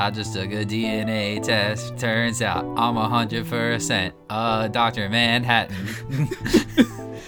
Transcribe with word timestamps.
I 0.00 0.10
just 0.10 0.32
took 0.32 0.50
a 0.50 0.64
DNA 0.64 1.42
test. 1.42 1.98
Turns 1.98 2.40
out 2.40 2.64
I'm 2.78 2.96
a 2.96 3.06
hundred 3.06 3.46
percent 3.46 4.14
uh 4.30 4.66
Dr. 4.68 5.10
Manhattan. 5.10 6.30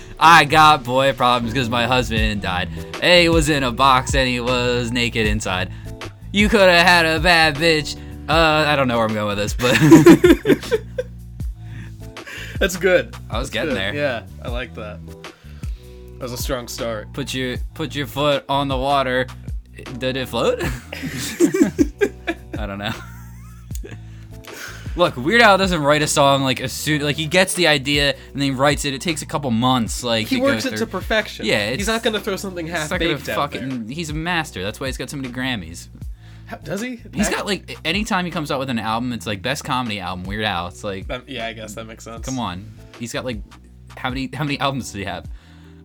I 0.18 0.46
got 0.46 0.82
boy 0.82 1.12
problems 1.12 1.52
because 1.52 1.68
my 1.68 1.86
husband 1.86 2.40
died. 2.40 2.70
A 3.02 3.28
was 3.28 3.50
in 3.50 3.62
a 3.62 3.70
box 3.70 4.14
and 4.14 4.26
he 4.26 4.40
was 4.40 4.90
naked 4.90 5.26
inside. 5.26 5.70
You 6.32 6.48
could 6.48 6.66
have 6.66 6.86
had 6.86 7.04
a 7.04 7.20
bad 7.20 7.56
bitch. 7.56 7.94
Uh, 8.26 8.64
I 8.66 8.74
don't 8.74 8.88
know 8.88 8.96
where 8.96 9.06
I'm 9.06 9.12
going 9.12 9.36
with 9.36 9.36
this, 9.36 9.52
but 9.52 10.80
That's 12.58 12.76
good. 12.76 13.14
I 13.28 13.38
was 13.38 13.50
getting 13.50 13.74
Good. 13.74 13.76
there. 13.78 13.94
Yeah, 13.94 14.24
I 14.42 14.48
like 14.48 14.72
that. 14.76 14.98
That 15.04 16.22
was 16.22 16.32
a 16.32 16.38
strong 16.38 16.68
start. 16.68 17.12
put 17.12 17.34
your 17.34 17.58
put 17.74 17.94
your 17.94 18.06
foot 18.06 18.46
on 18.48 18.68
the 18.68 18.78
water. 18.78 19.26
Did 19.98 20.16
it 20.16 20.28
float? 20.28 20.62
I 22.80 22.90
don't 22.90 22.94
know. 22.94 23.92
Look, 24.94 25.16
Weird 25.16 25.40
Al 25.40 25.56
doesn't 25.56 25.82
write 25.82 26.02
a 26.02 26.06
song 26.06 26.42
like 26.42 26.60
a 26.60 26.68
suit. 26.68 27.00
like 27.00 27.16
he 27.16 27.24
gets 27.26 27.54
the 27.54 27.66
idea 27.66 28.10
and 28.14 28.34
then 28.34 28.42
he 28.42 28.50
writes 28.50 28.84
it. 28.84 28.92
It 28.92 29.00
takes 29.00 29.22
a 29.22 29.26
couple 29.26 29.50
months. 29.50 30.04
Like 30.04 30.26
He 30.26 30.36
to 30.36 30.42
works 30.42 30.66
it 30.66 30.76
to 30.76 30.86
perfection. 30.86 31.46
Yeah, 31.46 31.60
it's- 31.60 31.78
he's 31.78 31.86
not 31.86 32.02
gonna 32.02 32.20
throw 32.20 32.36
something 32.36 32.66
half 32.66 32.92
It's 32.92 32.98
baked 32.98 33.28
out 33.30 33.50
there. 33.52 33.62
fucking. 33.62 33.88
He's 33.88 34.10
a 34.10 34.14
master. 34.14 34.62
That's 34.62 34.78
why 34.80 34.88
he's 34.88 34.98
got 34.98 35.08
so 35.08 35.16
many 35.16 35.30
Grammys. 35.30 35.88
How- 36.44 36.58
Does 36.58 36.82
he? 36.82 37.00
He's 37.14 37.30
got 37.30 37.46
like 37.46 37.78
anytime 37.86 38.26
he 38.26 38.30
comes 38.30 38.50
out 38.50 38.58
with 38.58 38.68
an 38.68 38.78
album, 38.78 39.14
it's 39.14 39.26
like 39.26 39.40
best 39.40 39.64
comedy 39.64 39.98
album. 39.98 40.24
Weird 40.24 40.44
Al. 40.44 40.66
It's 40.68 40.84
like 40.84 41.10
Um, 41.10 41.22
yeah, 41.26 41.46
I 41.46 41.54
guess 41.54 41.74
that 41.74 41.86
makes 41.86 42.04
sense. 42.04 42.26
come 42.26 42.38
on. 42.38 42.70
He's 42.98 43.14
got 43.14 43.24
like 43.24 43.40
how 43.96 44.10
many 44.10 44.28
how 44.34 44.44
many 44.44 44.60
albums 44.60 44.86
does 44.86 44.94
he 44.94 45.04
have? 45.04 45.24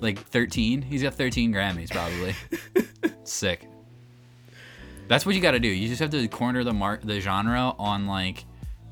Like 0.02 0.20
thirteen. 0.20 0.82
He's 0.82 1.02
got 1.02 1.14
thirteen 1.14 1.54
Grammys 1.54 1.90
probably. 1.92 2.36
Sick. 3.24 3.66
That's 5.08 5.26
what 5.26 5.36
you 5.36 5.42
got 5.42 5.52
to 5.52 5.60
do. 5.60 5.68
You 5.68 5.88
just 5.88 6.02
have 6.02 6.10
to 6.12 6.28
corner 6.28 6.64
the 6.64 6.74
mark 6.74 7.02
the 7.04 7.20
genre 7.20 7.74
on 7.80 8.08
like 8.08 8.46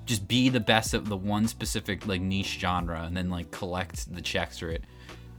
just 0.06 0.28
be 0.28 0.50
the 0.50 0.60
best 0.60 0.94
at 0.94 1.06
the 1.06 1.18
one 1.18 1.48
specific 1.48 2.06
like 2.08 2.22
niche 2.22 2.58
genre 2.60 3.04
and 3.04 3.16
then 3.18 3.30
like 3.30 3.52
collect 3.52 4.14
the 4.14 4.22
checks 4.22 4.60
for 4.60 4.70
it. 4.70 4.84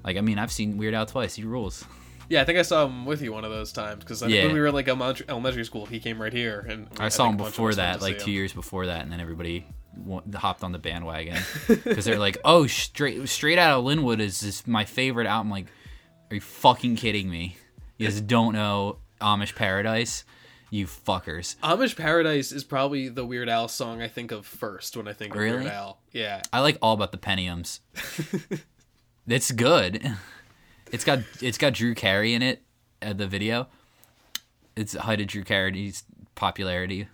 Like 0.05 0.17
I 0.17 0.21
mean, 0.21 0.39
I've 0.39 0.53
seen 0.53 0.77
Weird 0.77 0.95
Al 0.95 1.07
twice. 1.07 1.35
He 1.37 1.45
rules. 1.45 1.85
Yeah, 2.29 2.43
I 2.43 2.45
think 2.45 2.59
I 2.59 2.63
saw 2.63 2.87
him 2.87 3.07
with 3.07 3.23
you 3.23 3.33
one 3.33 3.45
of 3.45 3.53
those 3.53 3.71
times 3.73 4.01
because 4.03 4.21
Yeah. 4.23 4.47
when 4.47 4.55
we 4.55 4.61
were 4.61 4.73
like 4.73 4.89
elementary, 4.89 5.27
elementary 5.29 5.65
school, 5.65 5.87
he 5.87 6.01
came 6.01 6.21
right 6.21 6.33
here, 6.33 6.67
and 6.69 6.89
I 6.99 7.09
saw 7.09 7.29
him 7.29 7.35
a 7.35 7.39
bunch 7.39 7.49
of 7.51 7.53
before 7.53 7.75
that, 7.75 8.03
like 8.03 8.19
two 8.19 8.31
him. 8.31 8.35
years 8.35 8.53
before 8.53 8.87
that, 8.87 9.03
and 9.03 9.13
then 9.13 9.21
everybody 9.21 9.65
hopped 10.35 10.63
on 10.65 10.73
the 10.73 10.79
bandwagon 10.79 11.39
because 11.69 12.05
they're 12.05 12.19
like, 12.19 12.37
"Oh, 12.45 12.67
straight 12.67 13.29
straight 13.29 13.59
out 13.59 13.79
of 13.79 13.85
Lynwood 13.85 14.19
is 14.19 14.41
this 14.41 14.67
my 14.67 14.85
favorite 14.85 15.29
album." 15.29 15.51
Like, 15.53 15.67
are 16.31 16.35
you 16.35 16.41
fucking 16.41 16.97
kidding 16.97 17.31
me? 17.31 17.57
You 17.97 18.09
guys 18.09 18.21
don't 18.21 18.53
know 18.55 18.99
Amish 19.21 19.55
Paradise, 19.55 20.25
you 20.71 20.87
fuckers. 20.87 21.57
Amish 21.63 21.97
Paradise 21.97 22.53
is 22.53 22.65
probably 22.65 23.09
the 23.09 23.25
Weird 23.25 23.49
Al 23.49 23.69
song 23.69 24.03
I 24.03 24.09
think 24.09 24.33
of 24.33 24.45
first 24.47 24.97
when 24.97 25.07
I 25.09 25.13
think 25.13 25.35
of 25.35 25.41
Really? 25.41 25.59
Weird 25.61 25.73
Al. 25.73 26.01
Yeah, 26.13 26.43
I 26.53 26.61
like 26.61 26.79
all 26.83 26.95
about 26.95 27.13
the 27.13 27.19
Pentiums. 27.19 27.81
it's 29.27 29.51
good. 29.53 30.13
It's 30.93 31.05
got 31.05 31.19
it's 31.43 31.59
got 31.59 31.73
Drew 31.73 31.97
Carey 31.97 32.33
in 32.33 32.43
it. 32.43 32.63
Uh, 33.03 33.13
the 33.13 33.27
video. 33.27 33.67
It's 34.77 34.93
the 34.93 35.03
height 35.03 35.21
of 35.21 35.27
Drew 35.27 35.43
Carey's 35.43 36.05
popularity. 36.37 37.09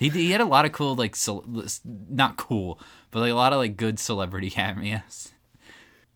He 0.00 0.08
he 0.08 0.32
had 0.32 0.40
a 0.40 0.44
lot 0.44 0.64
of 0.64 0.72
cool 0.72 0.96
like 0.96 1.14
cel- 1.14 1.44
not 1.84 2.36
cool, 2.36 2.80
but 3.12 3.20
like 3.20 3.30
a 3.30 3.36
lot 3.36 3.52
of 3.52 3.60
like 3.60 3.76
good 3.76 4.00
celebrity 4.00 4.50
cameos. 4.58 5.28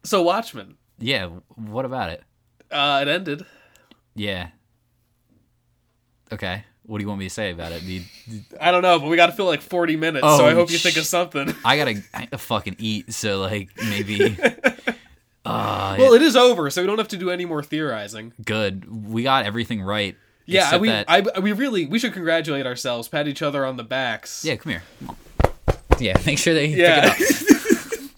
so 0.03 0.23
Watchmen, 0.23 0.75
Yeah, 0.99 1.29
what 1.55 1.85
about 1.85 2.11
it? 2.11 2.25
uh, 2.73 2.99
it 3.01 3.09
ended. 3.09 3.47
Yeah. 4.17 4.49
Okay. 6.33 6.65
What 6.85 6.99
do 6.99 7.03
you 7.03 7.09
want 7.09 7.19
me 7.19 7.27
to 7.27 7.35
say 7.35 7.51
about 7.51 7.73
it? 7.73 7.81
Do 7.81 7.93
you- 7.93 8.03
I 8.61 8.71
don't 8.71 8.83
know, 8.83 8.99
but 9.01 9.09
we 9.09 9.17
got 9.17 9.27
to 9.27 9.33
fill 9.33 9.47
like 9.47 9.61
forty 9.63 9.97
minutes, 9.97 10.25
Oh, 10.27 10.39
so 10.39 10.47
I 10.47 10.55
hope 10.55 10.71
you 10.71 10.79
sh- 10.79 10.83
think 10.85 10.97
of 10.97 11.05
something. 11.07 11.53
I 11.65 11.77
gotta 11.77 12.03
I 12.15 12.21
gotta 12.27 12.39
fucking 12.39 12.77
eat, 12.79 13.13
so 13.13 13.41
like 13.41 13.71
maybe. 13.77 14.37
Uh, 15.45 15.97
well, 15.99 16.15
it 16.15 16.23
is 16.23 16.37
over, 16.37 16.71
so 16.71 16.81
we 16.83 16.87
don't 16.87 16.99
have 16.99 17.09
to 17.09 17.17
do 17.17 17.31
any 17.31 17.45
more 17.45 17.63
theorizing. 17.63 18.33
good. 18.45 19.09
We 19.09 19.23
got 19.25 19.47
everything 19.47 19.83
right. 19.83 20.17
Yeah, 20.45 20.77
we 20.77 20.89
that- 20.89 21.07
I, 21.09 21.41
we 21.41 21.51
really 21.53 21.87
we 21.87 21.99
should 21.99 22.13
congratulate 22.13 22.67
ourselves, 22.67 23.09
pat 23.09 23.27
each 23.27 23.43
other 23.43 23.67
on 23.67 23.77
the 23.77 23.83
backs. 23.85 24.45
Yeah, 24.45 24.55
come 24.57 24.71
here. 24.73 24.83
Come. 25.07 25.17
Yeah, 25.99 26.17
make 26.25 26.39
sure 26.39 26.55
they 26.55 26.67
Yeah. 26.67 27.13
pick 27.15 27.31
it 27.31 28.11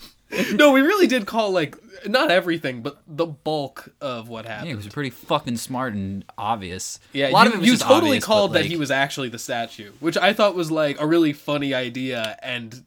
up. 0.50 0.52
no, 0.58 0.72
we 0.72 0.82
really 0.82 1.06
did 1.06 1.24
call 1.26 1.52
like 1.52 1.74
not 2.06 2.31
everything, 2.31 2.82
but 2.82 2.98
the 3.06 3.26
bulk 3.26 3.91
of 4.00 4.28
what 4.28 4.44
Yeah, 4.44 4.53
happened. 4.53 4.70
it 4.70 4.76
was 4.76 4.88
pretty 4.88 5.10
fucking 5.10 5.56
smart 5.56 5.94
and 5.94 6.25
obvious. 6.36 7.00
Yeah, 7.12 7.31
a 7.31 7.32
lot 7.32 7.47
you, 7.47 7.53
of 7.53 7.59
it 7.59 7.60
was 7.60 7.69
you 7.70 7.76
totally 7.78 7.97
obvious, 8.10 8.25
called 8.25 8.53
but, 8.53 8.62
that 8.62 8.66
he 8.66 8.76
was 8.76 8.91
actually 8.91 9.28
the 9.28 9.38
statue, 9.38 9.92
which 10.00 10.16
I 10.16 10.32
thought 10.32 10.54
was 10.54 10.70
like 10.70 11.00
a 11.00 11.06
really 11.06 11.32
funny 11.32 11.75
idea. 11.75 12.38
And 12.42 12.84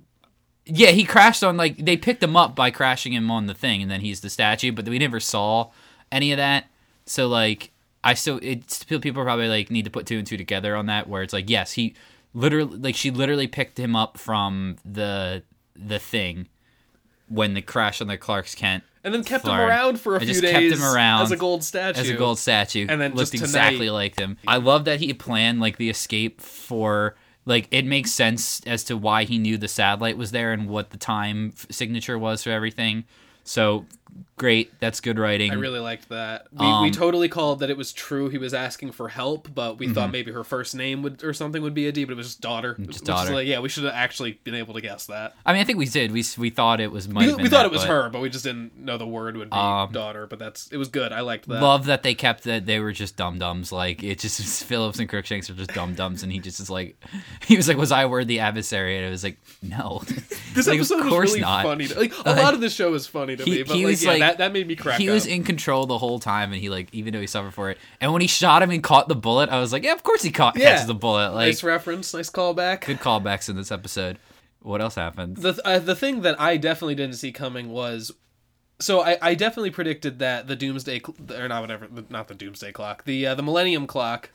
Yeah, 0.66 0.91
he 0.91 1.03
crashed 1.03 1.44
on 1.44 1.57
like 1.57 1.77
they 1.77 1.97
picked 1.97 2.23
him 2.23 2.35
up 2.35 2.55
by 2.55 2.72
crashing 2.72 3.13
him 3.13 3.29
on 3.31 3.47
the 3.47 3.53
thing, 3.53 3.81
and 3.81 3.89
then 3.89 4.01
he's 4.01 4.22
the 4.22 4.29
statue. 4.29 4.72
But 4.72 4.88
we 4.88 4.99
never 4.99 5.19
saw 5.19 5.72
any 6.11 6.31
of 6.31 6.38
that. 6.38 6.66
So 7.05 7.28
like, 7.28 7.72
I 8.03 8.13
still 8.13 8.39
it's 8.41 8.83
people 8.83 9.23
probably 9.23 9.47
like 9.47 9.69
need 9.72 9.85
to 9.85 9.91
put 9.91 10.05
two 10.05 10.17
and 10.17 10.28
two 10.28 10.38
together 10.38 10.75
on 10.75 10.85
that. 10.88 11.07
Where 11.09 11.23
it's 11.23 11.33
like, 11.33 11.49
yes, 11.49 11.73
he 11.73 11.95
literally 12.33 12.78
like 12.78 12.95
she 12.95 13.11
literally 13.11 13.47
picked 13.47 13.79
him 13.79 13.95
up 13.95 14.17
from 14.17 14.78
the 14.85 15.43
the 15.75 15.99
thing 15.99 16.47
when 17.28 17.53
the 17.53 17.61
crash 17.61 18.01
on 18.01 18.07
the 18.07 18.17
Clark's 18.17 18.53
Kent 18.55 18.83
and 19.03 19.13
then 19.13 19.23
kept 19.23 19.45
him 19.45 19.53
around 19.53 20.00
for 20.00 20.16
a 20.16 20.22
I 20.22 20.25
few 20.25 20.41
days 20.41 20.51
kept 20.51 20.66
him 20.66 20.84
around 20.84 21.23
as 21.23 21.31
a 21.31 21.38
gold 21.38 21.63
statue. 21.63 22.00
as 22.00 22.09
a 22.09 22.13
gold 22.16 22.39
statue 22.39 22.85
And 22.88 23.01
then 23.01 23.12
looked 23.12 23.31
just 23.31 23.44
exactly 23.44 23.89
like 23.89 24.17
him. 24.19 24.38
I 24.47 24.57
love 24.57 24.85
that 24.85 25.00
he 25.00 25.13
planned 25.13 25.59
like 25.59 25.78
the 25.78 25.89
escape 25.89 26.41
for 26.41 27.16
like 27.45 27.67
it 27.72 27.85
makes 27.85 28.11
sense 28.11 28.61
as 28.67 28.84
to 28.85 28.97
why 28.97 29.23
he 29.23 29.38
knew 29.38 29.57
the 29.57 29.67
satellite 29.67 30.17
was 30.17 30.31
there 30.31 30.53
and 30.53 30.67
what 30.67 30.91
the 30.91 30.97
time 30.97 31.53
signature 31.69 32.17
was 32.17 32.44
for 32.44 32.51
everything. 32.51 33.06
So 33.44 33.85
great, 34.38 34.72
that's 34.79 34.99
good 35.01 35.19
writing. 35.19 35.51
I 35.51 35.55
really 35.55 35.79
liked 35.79 36.09
that. 36.09 36.47
We, 36.51 36.66
Um, 36.66 36.83
we 36.83 36.91
totally 36.91 37.29
called 37.29 37.59
that 37.59 37.69
it 37.69 37.77
was 37.77 37.94
true 37.94 38.29
he 38.29 38.38
was 38.39 38.53
asking 38.53 38.91
for 38.91 39.07
help, 39.07 39.53
but 39.53 39.77
we 39.77 39.88
thought 39.89 40.11
maybe 40.11 40.31
her 40.31 40.44
first 40.44 40.73
name 40.75 41.03
would 41.03 41.23
or 41.23 41.33
something 41.33 41.61
would 41.61 41.73
be 41.75 41.88
a 41.88 41.91
D, 41.91 42.05
but 42.05 42.13
it 42.13 42.16
was 42.16 42.27
just 42.27 42.41
daughter. 42.41 42.73
Mm-hmm. 42.73 43.05
daughter. 43.05 43.33
like, 43.33 43.47
yeah, 43.47 43.59
we 43.59 43.69
should 43.69 43.83
have 43.83 43.94
actually 43.94 44.39
been 44.44 44.55
able 44.55 44.73
to 44.73 44.81
guess 44.81 45.05
that. 45.07 45.35
I 45.45 45.53
mean, 45.53 45.61
I 45.61 45.66
think 45.66 45.77
we 45.77 45.85
did. 45.85 46.11
We 46.11 46.23
we 46.38 46.49
thought 46.49 46.79
it 46.81 46.91
was 46.91 47.07
We, 47.07 47.13
we 47.35 47.49
thought 47.49 47.49
that, 47.49 47.66
it 47.67 47.72
was 47.72 47.81
but 47.81 47.89
her, 47.89 48.09
but 48.09 48.22
we 48.22 48.29
just 48.29 48.44
didn't 48.44 48.77
know 48.77 48.97
the 48.97 49.05
word 49.07 49.38
would 49.38 49.49
be 49.51 49.55
Um, 49.57 49.91
daughter. 49.91 50.25
But 50.25 50.39
that's 50.39 50.67
it 50.69 50.78
was 50.78 50.88
good. 50.88 51.11
I 51.13 51.22
liked 51.22 51.47
that. 51.47 51.61
Love 51.61 51.85
that 51.85 52.01
they 52.03 52.16
kept 52.16 52.43
that 52.45 52.66
they 52.66 52.79
were 52.79 52.93
just 52.93 53.16
dum 53.17 53.38
dums. 53.38 53.72
Like 53.72 54.01
it 54.03 54.19
just 54.19 54.63
Phillips 54.66 54.97
and 54.99 55.07
Crookshanks 55.07 55.49
are 55.49 55.53
just 55.53 55.73
dum 55.73 55.93
dums, 55.93 56.23
and 56.23 56.31
he 56.31 56.39
just 56.39 56.59
is 56.59 56.69
like, 56.69 56.95
he 57.45 57.57
was 57.57 57.67
like, 57.67 57.78
"Was 57.78 57.91
I 57.91 58.05
word 58.07 58.28
the 58.28 58.39
adversary?" 58.39 58.97
And 58.97 59.05
it 59.05 59.09
was 59.11 59.23
like, 59.23 59.38
"No, 59.61 60.01
this 60.55 60.67
like, 60.67 60.78
episode 60.78 60.99
of 60.99 61.05
was 61.05 61.11
course 61.13 61.29
really 61.29 61.41
not. 61.41 61.63
funny. 61.63 61.88
to- 61.88 61.99
Like 61.99 62.13
a 62.25 62.33
lot 62.41 62.53
of 62.55 62.61
the 62.61 62.69
show 62.69 62.93
is 62.95 63.05
funny 63.05 63.35
to 63.35 63.43
he- 63.43 63.51
me, 63.57 63.63
but 63.63 63.75
he 63.75 63.85
like, 63.85 63.91
was 64.07 64.17
yeah, 64.19 64.25
like- 64.25 64.38
that, 64.38 64.38
that 64.39 64.51
made 64.53 64.67
me 64.67 64.75
crack 64.75 65.00
he 65.00 65.09
up. 65.09 65.13
was 65.13 65.25
in 65.25 65.44
control 65.44 65.85
the 65.85 65.97
whole 65.97 66.19
time, 66.19 66.51
and 66.53 66.62
he 66.62 66.69
like 66.69 66.89
even 66.94 67.13
though 67.13 67.22
he 67.22 67.28
suffered 67.28 67.53
for 67.53 67.69
it, 67.72 67.78
and 68.00 68.12
when 68.13 68.22
he 68.22 68.28
shot 68.28 68.62
him 68.63 68.72
and 68.72 68.84
caught 68.84 69.07
the 69.07 69.16
bullet, 69.16 69.50
I 69.50 69.59
was 69.59 69.72
like, 69.73 69.84
yeah, 69.84 69.94
of 69.94 70.03
course 70.03 70.22
he 70.23 70.31
caught 70.31 70.57
Yeah. 70.57 70.72
catches 70.72 70.88
the 70.88 70.94
bullet. 70.94 71.31
Like 71.34 71.47
nice 71.47 71.63
reference, 71.63 72.13
nice 72.13 72.29
callback. 72.29 72.85
good 72.85 73.00
callbacks 73.00 73.50
in 73.50 73.56
this 73.56 73.72
episode. 73.72 74.17
What 74.61 74.81
else 74.81 74.95
happened? 74.95 75.38
the 75.38 75.59
uh, 75.66 75.79
the 75.79 75.95
thing 75.95 76.22
that 76.22 76.40
I 76.40 76.57
definitely 76.57 76.95
didn't 76.95 77.16
see 77.16 77.31
coming 77.31 77.69
was 77.69 78.11
so 78.79 79.01
I, 79.01 79.17
I 79.22 79.35
definitely 79.35 79.72
predicted 79.72 80.19
that 80.19 80.47
the 80.47 80.56
doomsday 80.56 81.00
cl- 81.00 81.41
or 81.41 81.47
not 81.47 81.61
whatever 81.61 81.88
not 82.09 82.28
the 82.28 82.35
doomsday 82.35 82.72
clock 82.72 83.03
the 83.06 83.25
uh, 83.28 83.35
the 83.35 83.44
millennium 83.44 83.88
clock 83.88 84.29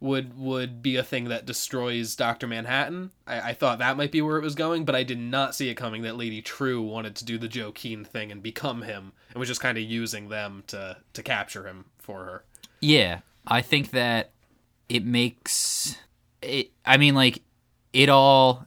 would 0.00 0.38
would 0.38 0.82
be 0.82 0.96
a 0.96 1.02
thing 1.02 1.24
that 1.24 1.46
destroys 1.46 2.14
Doctor 2.14 2.46
Manhattan. 2.46 3.10
I, 3.26 3.50
I 3.50 3.52
thought 3.54 3.78
that 3.78 3.96
might 3.96 4.12
be 4.12 4.20
where 4.20 4.36
it 4.36 4.42
was 4.42 4.54
going, 4.54 4.84
but 4.84 4.94
I 4.94 5.02
did 5.02 5.18
not 5.18 5.54
see 5.54 5.68
it 5.68 5.76
coming 5.76 6.02
that 6.02 6.16
Lady 6.16 6.42
Trieu 6.42 6.82
wanted 6.82 7.16
to 7.16 7.24
do 7.24 7.38
the 7.38 7.48
Joe 7.48 7.72
Keene 7.72 8.04
thing 8.04 8.30
and 8.30 8.42
become 8.42 8.82
him, 8.82 9.12
and 9.30 9.38
was 9.38 9.48
just 9.48 9.60
kind 9.60 9.78
of 9.78 9.84
using 9.84 10.28
them 10.28 10.64
to 10.68 10.98
to 11.12 11.22
capture 11.22 11.66
him 11.66 11.86
for 11.98 12.24
her. 12.24 12.44
Yeah, 12.80 13.20
I 13.46 13.62
think 13.62 13.90
that 13.90 14.30
it 14.88 15.04
makes 15.04 15.96
it. 16.42 16.70
I 16.84 16.96
mean, 16.96 17.14
like 17.14 17.42
it 17.92 18.08
all 18.08 18.66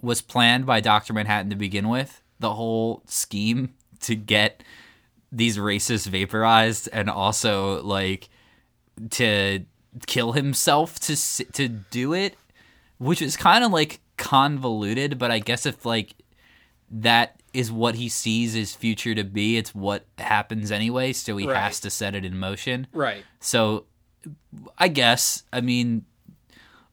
was 0.00 0.20
planned 0.20 0.66
by 0.66 0.80
Doctor 0.80 1.12
Manhattan 1.12 1.50
to 1.50 1.56
begin 1.56 1.88
with. 1.88 2.20
The 2.40 2.54
whole 2.54 3.02
scheme 3.06 3.74
to 4.00 4.14
get 4.14 4.62
these 5.32 5.56
racists 5.56 6.06
vaporized 6.06 6.88
and 6.92 7.08
also 7.08 7.82
like 7.82 8.28
to 9.10 9.64
kill 10.06 10.32
himself 10.32 10.98
to 11.00 11.16
to 11.52 11.68
do 11.68 12.12
it, 12.12 12.36
which 12.98 13.20
is 13.22 13.36
kind 13.36 13.64
of 13.64 13.72
like 13.72 14.00
convoluted. 14.16 15.18
But 15.18 15.30
I 15.30 15.38
guess 15.38 15.66
if 15.66 15.84
like 15.84 16.14
that 16.90 17.40
is 17.52 17.70
what 17.70 17.94
he 17.94 18.08
sees 18.08 18.52
his 18.52 18.74
future 18.74 19.14
to 19.14 19.22
be, 19.24 19.56
it's 19.56 19.74
what 19.74 20.04
happens 20.18 20.72
anyway. 20.72 21.12
So 21.12 21.36
he 21.36 21.46
Right. 21.46 21.56
has 21.56 21.80
to 21.80 21.90
set 21.90 22.14
it 22.14 22.24
in 22.24 22.36
motion. 22.38 22.86
Right. 22.92 23.24
So 23.40 23.86
I 24.78 24.88
guess, 24.88 25.44
I 25.52 25.60
mean, 25.60 26.04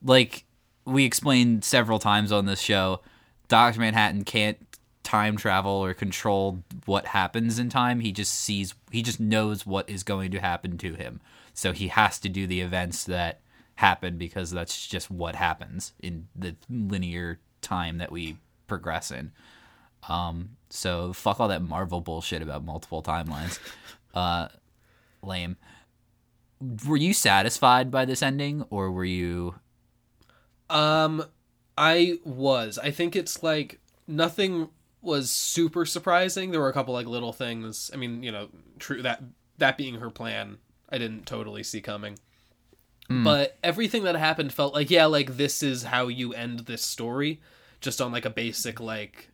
like 0.04 0.46
we 0.86 1.06
explained 1.06 1.64
several 1.64 1.98
times 2.00 2.32
on 2.32 2.46
this 2.46 2.60
show, 2.62 3.02
Dr. 3.48 3.80
Manhattan 3.80 4.24
can't 4.24 4.58
time 5.04 5.36
travel 5.36 5.72
or 5.72 5.94
control 5.94 6.64
what 6.86 7.08
happens 7.08 7.58
in 7.58 7.70
time. 7.70 8.00
He 8.00 8.12
just 8.12 8.34
sees, 8.34 8.76
he 8.92 9.02
just 9.02 9.20
knows 9.20 9.66
what 9.66 9.90
is 9.90 10.04
going 10.04 10.32
to 10.32 10.40
happen 10.40 10.78
to 10.80 10.94
him. 10.94 11.22
So 11.54 11.74
he 11.74 11.90
has 11.90 12.20
to 12.20 12.30
do 12.30 12.48
the 12.48 12.62
events 12.62 13.04
that 13.06 13.42
happen 13.76 14.18
because 14.18 14.52
that's 14.52 14.88
just 14.88 15.10
what 15.10 15.36
happens 15.36 15.94
in 16.00 16.28
the 16.36 16.56
linear 16.70 17.40
time 17.62 17.98
that 17.98 18.12
we 18.12 18.38
progress 18.68 19.12
in. 19.12 19.32
Um, 20.08 20.58
so 20.70 21.14
fuck 21.14 21.40
all 21.40 21.48
that 21.48 21.62
Marvel 21.62 22.02
bullshit 22.02 22.42
about 22.42 22.64
multiple 22.64 23.04
timelines. 23.04 23.60
Uh, 24.14 24.50
lame. 25.24 25.56
Were 26.86 26.98
you 26.98 27.14
satisfied 27.14 27.90
by 27.90 28.04
this 28.04 28.22
ending, 28.22 28.66
or 28.70 28.92
were 28.92 29.06
you? 29.06 29.56
Um, 30.70 31.24
I 31.78 32.20
was. 32.26 32.78
I 32.78 32.92
think 32.92 33.16
it's 33.16 33.42
like 33.42 33.80
nothing 34.08 34.68
was 35.02 35.32
super 35.32 35.86
surprising. 35.86 36.52
There 36.52 36.60
were 36.60 36.68
a 36.68 36.74
couple 36.74 36.94
like 36.94 37.08
little 37.08 37.32
things. 37.32 37.90
I 37.94 37.98
mean, 37.98 38.22
you 38.22 38.34
know, 38.34 38.50
true 38.80 39.02
that 39.02 39.24
that 39.58 39.78
being 39.78 39.96
her 39.96 40.10
plan, 40.10 40.58
I 40.92 40.98
didn't 40.98 41.26
totally 41.26 41.64
see 41.64 41.82
coming. 41.82 42.18
Hmm. 43.08 43.24
But 43.24 43.58
everything 43.64 44.04
that 44.04 44.16
happened 44.16 44.54
felt 44.54 44.74
like 44.74 44.90
yeah, 44.90 45.06
like 45.06 45.38
this 45.38 45.64
is 45.64 45.84
how 45.84 46.08
you 46.08 46.34
end 46.34 46.62
this 46.62 46.84
story, 46.84 47.42
just 47.80 48.02
on 48.02 48.12
like 48.12 48.26
a 48.26 48.30
basic 48.30 48.80
like 48.80 49.30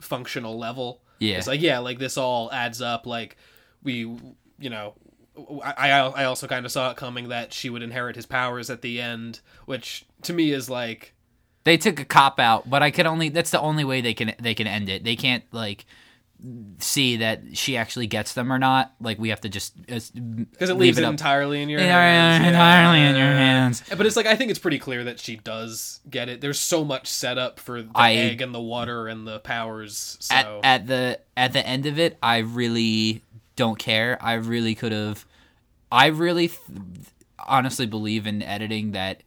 functional 0.00 0.58
level. 0.58 1.00
Yeah. 1.18 1.38
It's 1.38 1.46
like 1.46 1.62
yeah, 1.62 1.78
like 1.78 1.98
this 1.98 2.16
all 2.16 2.52
adds 2.52 2.82
up. 2.82 3.06
Like 3.06 3.36
we, 3.82 4.00
you 4.58 4.70
know, 4.70 4.94
I 5.62 5.90
I 5.90 5.98
I 6.06 6.24
also 6.24 6.46
kind 6.46 6.66
of 6.66 6.72
saw 6.72 6.90
it 6.90 6.96
coming 6.96 7.28
that 7.28 7.52
she 7.52 7.70
would 7.70 7.82
inherit 7.82 8.16
his 8.16 8.26
powers 8.26 8.70
at 8.70 8.82
the 8.82 9.00
end, 9.00 9.40
which 9.66 10.04
to 10.22 10.32
me 10.32 10.52
is 10.52 10.68
like 10.68 11.14
They 11.64 11.76
took 11.76 11.98
a 12.00 12.04
cop 12.04 12.38
out, 12.38 12.68
but 12.68 12.82
I 12.82 12.90
could 12.90 13.06
only. 13.06 13.30
That's 13.30 13.50
the 13.50 13.60
only 13.60 13.84
way 13.84 14.00
they 14.00 14.14
can 14.14 14.34
they 14.38 14.54
can 14.54 14.66
end 14.66 14.88
it. 14.88 15.04
They 15.04 15.16
can't 15.16 15.44
like 15.50 15.86
see 16.78 17.16
that 17.18 17.56
she 17.56 17.76
actually 17.76 18.06
gets 18.06 18.34
them 18.34 18.52
or 18.52 18.58
not. 18.58 18.92
Like 19.00 19.18
we 19.18 19.30
have 19.30 19.40
to 19.42 19.48
just 19.48 19.80
because 19.80 20.10
because 20.10 20.70
it 20.70 20.74
leaves 20.74 20.98
it, 20.98 21.04
entirely 21.04 21.62
in 21.62 21.68
your 21.68 21.80
entirely, 21.80 22.02
hands. 22.42 22.46
entirely 22.46 22.98
Yeah. 23.00 23.10
in 23.10 23.16
your 23.16 23.26
hands. 23.26 23.82
But 23.96 24.06
it's 24.06 24.16
like 24.16 24.26
I 24.26 24.36
think 24.36 24.50
it's 24.50 24.58
pretty 24.58 24.78
clear 24.78 25.04
that 25.04 25.18
she 25.20 25.36
does 25.36 26.00
get 26.08 26.28
it. 26.28 26.40
There's 26.40 26.60
so 26.60 26.84
much 26.84 27.06
setup 27.08 27.58
for 27.60 27.82
the 27.82 27.90
I- 27.94 28.12
egg 28.14 28.42
and 28.42 28.54
the 28.54 28.60
water 28.60 29.08
and 29.08 29.26
the 29.26 29.38
powers. 29.40 30.16
So 30.20 30.34
at, 30.34 30.46
at 30.64 30.86
the 30.86 31.20
at 31.36 31.52
the 31.52 31.66
end 31.66 31.86
of 31.86 31.98
it, 31.98 32.18
I 32.22 32.38
really 32.38 33.22
don't 33.56 33.78
care. 33.78 34.18
I 34.20 34.34
really 34.34 34.74
could 34.74 34.92
have. 34.92 35.24
I 35.90 36.06
really 36.06 36.48
th- 36.48 36.60
honestly 37.46 37.86
believe 37.86 38.26
in 38.26 38.42
editing 38.42 38.92
that 38.92 39.22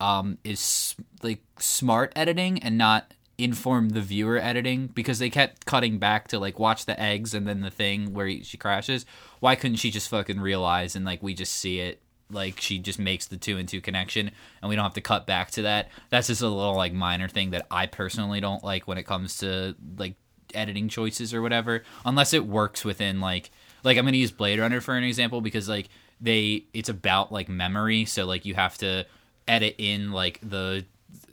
um, 0.00 0.38
is 0.44 0.94
like 1.22 1.40
smart 1.58 2.12
editing 2.16 2.62
and 2.62 2.78
not 2.78 3.12
inform 3.38 3.90
the 3.90 4.00
viewer 4.00 4.38
editing 4.38 4.86
because 4.88 5.18
they 5.18 5.28
kept 5.28 5.66
cutting 5.66 5.98
back 5.98 6.28
to 6.28 6.38
like 6.38 6.58
watch 6.58 6.86
the 6.86 6.98
eggs 7.00 7.34
and 7.34 7.46
then 7.46 7.60
the 7.60 7.70
thing 7.70 8.14
where 8.14 8.26
he- 8.26 8.42
she 8.42 8.56
crashes. 8.56 9.04
Why 9.40 9.54
couldn't 9.54 9.76
she 9.76 9.90
just 9.90 10.08
fucking 10.08 10.40
realize 10.40 10.96
and 10.96 11.04
like 11.04 11.22
we 11.22 11.34
just 11.34 11.52
see 11.54 11.80
it 11.80 12.00
like 12.30 12.60
she 12.60 12.78
just 12.78 12.98
makes 12.98 13.26
the 13.26 13.36
two 13.36 13.56
and 13.58 13.68
two 13.68 13.80
connection 13.80 14.30
and 14.60 14.68
we 14.68 14.74
don't 14.74 14.84
have 14.84 14.94
to 14.94 15.00
cut 15.00 15.26
back 15.26 15.50
to 15.52 15.62
that. 15.62 15.88
That's 16.10 16.28
just 16.28 16.42
a 16.42 16.48
little 16.48 16.74
like 16.74 16.92
minor 16.92 17.28
thing 17.28 17.50
that 17.50 17.66
I 17.70 17.86
personally 17.86 18.40
don't 18.40 18.64
like 18.64 18.88
when 18.88 18.98
it 18.98 19.06
comes 19.06 19.38
to 19.38 19.76
like 19.98 20.14
editing 20.54 20.88
choices 20.88 21.34
or 21.34 21.42
whatever 21.42 21.82
unless 22.04 22.32
it 22.32 22.46
works 22.46 22.84
within 22.84 23.20
like 23.20 23.50
like 23.84 23.98
I'm 23.98 24.06
to 24.06 24.16
use 24.16 24.30
Blade 24.30 24.58
Runner 24.58 24.80
for 24.80 24.96
an 24.96 25.04
example 25.04 25.40
because 25.40 25.68
like 25.68 25.88
they 26.20 26.64
it's 26.72 26.88
about 26.88 27.30
like 27.30 27.48
memory 27.48 28.06
so 28.06 28.24
like 28.24 28.46
you 28.46 28.54
have 28.54 28.78
to 28.78 29.04
edit 29.46 29.74
in 29.78 30.12
like 30.12 30.40
the 30.42 30.84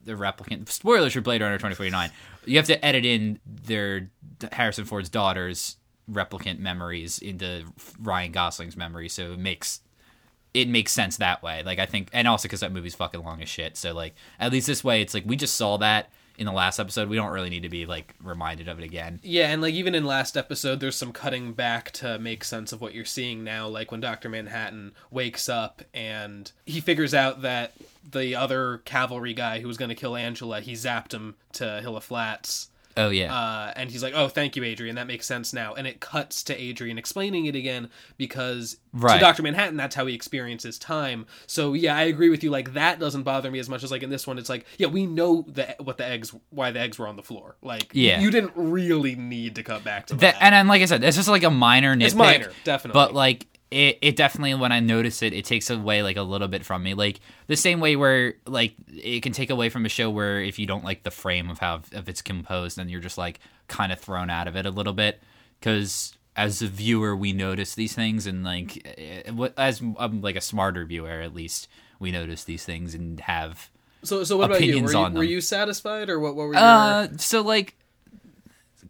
the 0.03 0.13
replicant 0.13 0.69
spoilers 0.69 1.13
for 1.13 1.21
Blade 1.21 1.41
Runner 1.41 1.57
2049 1.57 2.11
you 2.45 2.57
have 2.57 2.67
to 2.67 2.83
edit 2.85 3.05
in 3.05 3.39
their 3.45 4.09
Harrison 4.51 4.85
Ford's 4.85 5.09
daughter's 5.09 5.77
replicant 6.11 6.59
memories 6.59 7.19
into 7.19 7.63
Ryan 8.01 8.31
Gosling's 8.31 8.75
memory 8.75 9.09
so 9.09 9.33
it 9.33 9.39
makes 9.39 9.79
it 10.53 10.67
makes 10.67 10.91
sense 10.91 11.17
that 11.17 11.41
way. 11.41 11.63
Like 11.63 11.79
I 11.79 11.85
think, 11.85 12.09
and 12.13 12.27
also 12.27 12.43
because 12.43 12.59
that 12.59 12.71
movie's 12.71 12.95
fucking 12.95 13.23
long 13.23 13.41
as 13.41 13.49
shit. 13.49 13.75
So 13.75 13.93
like 13.93 14.13
at 14.39 14.51
least 14.51 14.67
this 14.67 14.83
way, 14.83 15.01
it's 15.01 15.13
like 15.13 15.23
we 15.25 15.35
just 15.35 15.55
saw 15.55 15.77
that 15.77 16.11
in 16.37 16.45
the 16.45 16.51
last 16.51 16.79
episode. 16.79 17.09
We 17.09 17.15
don't 17.15 17.31
really 17.31 17.49
need 17.49 17.63
to 17.63 17.69
be 17.69 17.85
like 17.85 18.13
reminded 18.21 18.67
of 18.67 18.79
it 18.79 18.83
again. 18.83 19.19
yeah, 19.23 19.49
and 19.49 19.61
like 19.61 19.73
even 19.73 19.95
in 19.95 20.05
last 20.05 20.35
episode, 20.35 20.79
there's 20.79 20.95
some 20.95 21.11
cutting 21.11 21.53
back 21.53 21.91
to 21.91 22.17
make 22.19 22.43
sense 22.43 22.71
of 22.71 22.81
what 22.81 22.93
you're 22.93 23.05
seeing 23.05 23.43
now. 23.43 23.67
Like 23.67 23.91
when 23.91 24.01
Doctor 24.01 24.29
Manhattan 24.29 24.93
wakes 25.11 25.47
up 25.47 25.83
and 25.93 26.51
he 26.65 26.81
figures 26.81 27.13
out 27.13 27.41
that 27.41 27.73
the 28.09 28.35
other 28.35 28.79
cavalry 28.79 29.33
guy 29.33 29.59
who 29.59 29.67
was 29.67 29.77
going 29.77 29.89
to 29.89 29.95
kill 29.95 30.15
Angela, 30.15 30.61
he 30.61 30.73
zapped 30.73 31.13
him 31.13 31.35
to 31.53 31.81
Hilla 31.81 32.01
Flats. 32.01 32.69
Oh 32.95 33.09
yeah, 33.09 33.33
Uh, 33.33 33.73
and 33.75 33.89
he's 33.89 34.03
like, 34.03 34.13
"Oh, 34.15 34.27
thank 34.27 34.55
you, 34.55 34.63
Adrian. 34.63 34.95
That 34.95 35.07
makes 35.07 35.25
sense 35.25 35.53
now." 35.53 35.73
And 35.73 35.87
it 35.87 35.99
cuts 35.99 36.43
to 36.43 36.59
Adrian 36.61 36.97
explaining 36.97 37.45
it 37.47 37.55
again 37.55 37.89
because 38.17 38.77
Right. 38.93 39.15
to 39.15 39.19
Doctor 39.19 39.41
Manhattan, 39.41 39.75
that's 39.77 39.95
how 39.95 40.05
he 40.05 40.13
experiences 40.13 40.77
time. 40.77 41.25
So 41.47 41.73
yeah, 41.73 41.95
I 41.95 42.03
agree 42.03 42.29
with 42.29 42.43
you. 42.43 42.51
Like 42.51 42.73
that 42.73 42.99
doesn't 42.99 43.23
bother 43.23 43.49
me 43.49 43.57
as 43.59 43.67
much 43.67 43.83
as 43.83 43.89
like 43.91 44.03
in 44.03 44.09
this 44.11 44.27
one, 44.27 44.37
it's 44.37 44.49
like, 44.49 44.65
yeah, 44.77 44.87
we 44.87 45.05
know 45.07 45.45
the 45.47 45.75
what 45.79 45.97
the 45.97 46.05
eggs, 46.05 46.33
why 46.51 46.71
the 46.71 46.79
eggs 46.79 46.99
were 46.99 47.07
on 47.07 47.15
the 47.15 47.23
floor. 47.23 47.55
Like, 47.63 47.89
Yeah. 47.93 48.19
you 48.19 48.29
didn't 48.29 48.51
really 48.55 49.15
need 49.15 49.55
to 49.55 49.63
cut 49.63 49.83
back 49.83 50.07
to 50.07 50.13
that. 50.15 50.33
that, 50.35 50.37
and 50.43 50.53
then 50.53 50.67
like 50.67 50.81
I 50.81 50.85
said, 50.85 51.03
it's 51.03 51.17
just 51.17 51.29
like 51.29 51.43
a 51.43 51.49
minor 51.49 51.95
nitpick. 51.95 52.05
it's 52.05 52.15
minor, 52.15 52.51
definitely. 52.63 52.99
but 52.99 53.13
like 53.15 53.47
it, 53.73 53.99
it 54.01 54.15
definitely 54.15 54.53
when 54.55 54.71
I 54.71 54.79
notice 54.79 55.21
it, 55.21 55.33
it 55.33 55.45
takes 55.45 55.69
away 55.69 56.03
like 56.03 56.17
a 56.17 56.21
little 56.21 56.47
bit 56.47 56.65
from 56.65 56.83
me. 56.83 56.93
Like 56.93 57.19
the 57.47 57.55
same 57.55 57.79
way 57.79 57.95
where 57.95 58.35
like 58.45 58.75
it 58.87 59.21
can 59.21 59.31
take 59.31 59.49
away 59.49 59.69
from 59.69 59.85
a 59.85 59.89
show 59.89 60.09
where 60.09 60.41
if 60.41 60.59
you 60.59 60.65
don't 60.65 60.83
like 60.83 61.03
the 61.03 61.11
frame 61.11 61.49
of 61.49 61.59
how 61.59 61.81
if 61.91 62.07
it's 62.07 62.21
composed, 62.21 62.77
then 62.77 62.89
you're 62.89 63.01
just 63.01 63.17
like 63.17 63.39
kind 63.67 63.91
of 63.91 63.99
thrown 63.99 64.29
out 64.29 64.47
of 64.47 64.55
it 64.55 64.65
a 64.65 64.71
little 64.71 64.93
bit 64.93 65.21
because 65.59 66.17
as 66.35 66.61
a 66.61 66.67
viewer 66.67 67.15
we 67.15 67.31
notice 67.31 67.75
these 67.75 67.93
things 67.93 68.25
and 68.25 68.43
like 68.43 68.81
eh, 68.97 69.29
what 69.31 69.53
as 69.57 69.81
um, 69.97 70.21
like 70.21 70.35
a 70.35 70.41
smarter 70.41 70.83
viewer 70.83 71.21
at 71.21 71.33
least 71.33 71.67
we 71.99 72.11
notice 72.11 72.43
these 72.43 72.65
things 72.65 72.95
and 72.95 73.19
have 73.19 73.69
so, 74.03 74.23
so 74.25 74.37
what 74.37 74.51
about 74.51 74.61
you? 74.61 74.83
Were, 74.83 74.91
you? 74.91 75.09
were 75.13 75.23
you 75.23 75.41
satisfied, 75.41 76.09
or 76.09 76.19
what? 76.19 76.35
What 76.35 76.47
were 76.47 76.53
your? 76.53 76.61
uh, 76.61 77.07
so 77.17 77.41
like, 77.41 77.75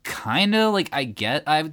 kind 0.03 0.55
of 0.55 0.73
like 0.73 0.89
I 0.91 1.03
get 1.03 1.43
I 1.45 1.71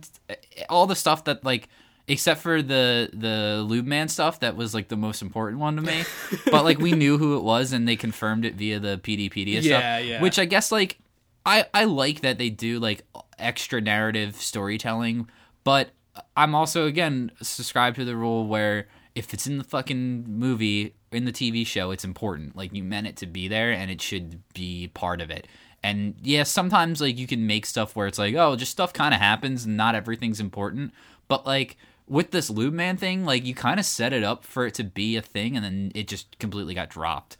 all 0.68 0.86
the 0.86 0.94
stuff 0.94 1.24
that 1.24 1.44
like, 1.44 1.68
except 2.10 2.40
for 2.42 2.60
the 2.60 3.08
the 3.12 3.62
Lube 3.66 3.86
Man 3.86 4.08
stuff 4.08 4.40
that 4.40 4.56
was 4.56 4.74
like 4.74 4.88
the 4.88 4.96
most 4.96 5.22
important 5.22 5.60
one 5.60 5.76
to 5.76 5.82
me. 5.82 6.04
but 6.50 6.64
like 6.64 6.78
we 6.78 6.92
knew 6.92 7.16
who 7.18 7.36
it 7.38 7.42
was 7.42 7.72
and 7.72 7.86
they 7.88 7.96
confirmed 7.96 8.44
it 8.44 8.54
via 8.56 8.78
the 8.80 8.98
Peteypedia 8.98 9.62
Yeah, 9.62 9.78
stuff. 9.98 10.04
yeah. 10.06 10.20
Which 10.20 10.38
I 10.38 10.44
guess 10.44 10.70
like 10.72 10.98
I 11.46 11.64
I 11.72 11.84
like 11.84 12.20
that 12.20 12.36
they 12.38 12.50
do 12.50 12.78
like 12.78 13.02
extra 13.38 13.80
narrative 13.80 14.36
storytelling, 14.36 15.28
but 15.64 15.90
I'm 16.36 16.54
also 16.54 16.86
again 16.86 17.30
subscribed 17.40 17.96
to 17.96 18.04
the 18.04 18.16
rule 18.16 18.46
where 18.46 18.88
if 19.14 19.32
it's 19.34 19.46
in 19.46 19.58
the 19.58 19.64
fucking 19.64 20.24
movie 20.28 20.94
in 21.10 21.24
the 21.24 21.32
TV 21.32 21.66
show, 21.66 21.90
it's 21.90 22.04
important. 22.04 22.54
Like 22.56 22.72
you 22.74 22.84
meant 22.84 23.06
it 23.06 23.16
to 23.18 23.26
be 23.26 23.48
there, 23.48 23.72
and 23.72 23.90
it 23.90 24.00
should 24.00 24.42
be 24.54 24.88
part 24.94 25.20
of 25.20 25.30
it. 25.30 25.46
And 25.82 26.14
yeah, 26.22 26.42
sometimes 26.44 27.00
like 27.00 27.18
you 27.18 27.26
can 27.26 27.46
make 27.46 27.64
stuff 27.66 27.96
where 27.96 28.06
it's 28.06 28.18
like, 28.18 28.34
oh, 28.34 28.54
just 28.54 28.70
stuff 28.70 28.92
kind 28.92 29.14
of 29.14 29.20
happens, 29.20 29.64
and 29.64 29.76
not 29.76 29.94
everything's 29.94 30.38
important. 30.40 30.92
But 31.26 31.46
like 31.46 31.76
with 32.10 32.32
this 32.32 32.50
Lube 32.50 32.74
Man 32.74 32.96
thing, 32.98 33.24
like 33.24 33.46
you 33.46 33.54
kind 33.54 33.80
of 33.80 33.86
set 33.86 34.12
it 34.12 34.22
up 34.22 34.44
for 34.44 34.66
it 34.66 34.74
to 34.74 34.84
be 34.84 35.16
a 35.16 35.22
thing, 35.22 35.56
and 35.56 35.64
then 35.64 35.92
it 35.94 36.08
just 36.08 36.38
completely 36.38 36.74
got 36.74 36.90
dropped. 36.90 37.38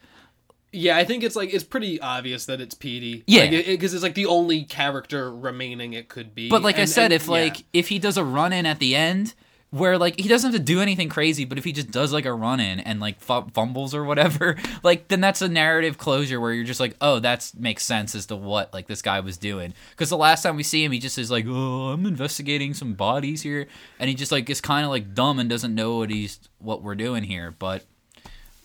yeah, 0.72 0.96
I 0.96 1.04
think 1.04 1.24
it's 1.24 1.34
like 1.36 1.52
it's 1.52 1.64
pretty 1.64 2.00
obvious 2.00 2.46
that 2.46 2.60
it's 2.60 2.74
Petey. 2.74 3.24
Yeah. 3.26 3.50
because 3.50 3.92
it's 3.92 4.02
like 4.04 4.14
the 4.14 4.26
only 4.26 4.62
character 4.64 5.30
remaining 5.34 5.92
it 5.92 6.08
could 6.08 6.34
be. 6.34 6.48
But 6.48 6.62
like 6.62 6.78
I 6.78 6.84
said, 6.84 7.06
and- 7.06 7.14
if 7.14 7.26
yeah. 7.26 7.32
like 7.32 7.64
if 7.72 7.88
he 7.88 7.98
does 7.98 8.16
a 8.16 8.24
run 8.24 8.52
in 8.52 8.64
at 8.64 8.78
the 8.78 8.94
end 8.94 9.34
where 9.70 9.98
like 9.98 10.18
he 10.18 10.28
doesn't 10.28 10.52
have 10.52 10.60
to 10.60 10.64
do 10.64 10.80
anything 10.80 11.08
crazy, 11.08 11.44
but 11.44 11.56
if 11.56 11.64
he 11.64 11.72
just 11.72 11.90
does 11.90 12.12
like 12.12 12.24
a 12.24 12.32
run 12.32 12.58
in 12.60 12.80
and 12.80 13.00
like 13.00 13.20
fu- 13.20 13.48
fumbles 13.54 13.94
or 13.94 14.04
whatever, 14.04 14.56
like 14.82 15.08
then 15.08 15.20
that's 15.20 15.42
a 15.42 15.48
narrative 15.48 15.96
closure 15.96 16.40
where 16.40 16.52
you're 16.52 16.64
just 16.64 16.80
like, 16.80 16.96
oh, 17.00 17.20
that 17.20 17.50
makes 17.56 17.84
sense 17.84 18.14
as 18.14 18.26
to 18.26 18.36
what 18.36 18.72
like 18.74 18.88
this 18.88 19.02
guy 19.02 19.20
was 19.20 19.36
doing. 19.36 19.72
Because 19.90 20.10
the 20.10 20.16
last 20.16 20.42
time 20.42 20.56
we 20.56 20.62
see 20.64 20.84
him, 20.84 20.92
he 20.92 20.98
just 20.98 21.18
is 21.18 21.30
like, 21.30 21.44
oh, 21.48 21.90
I'm 21.90 22.06
investigating 22.06 22.74
some 22.74 22.94
bodies 22.94 23.42
here, 23.42 23.68
and 23.98 24.08
he 24.08 24.14
just 24.14 24.32
like 24.32 24.50
is 24.50 24.60
kind 24.60 24.84
of 24.84 24.90
like 24.90 25.14
dumb 25.14 25.38
and 25.38 25.48
doesn't 25.48 25.74
know 25.74 25.98
what 25.98 26.10
he's 26.10 26.40
what 26.58 26.82
we're 26.82 26.96
doing 26.96 27.22
here, 27.22 27.54
but 27.58 27.84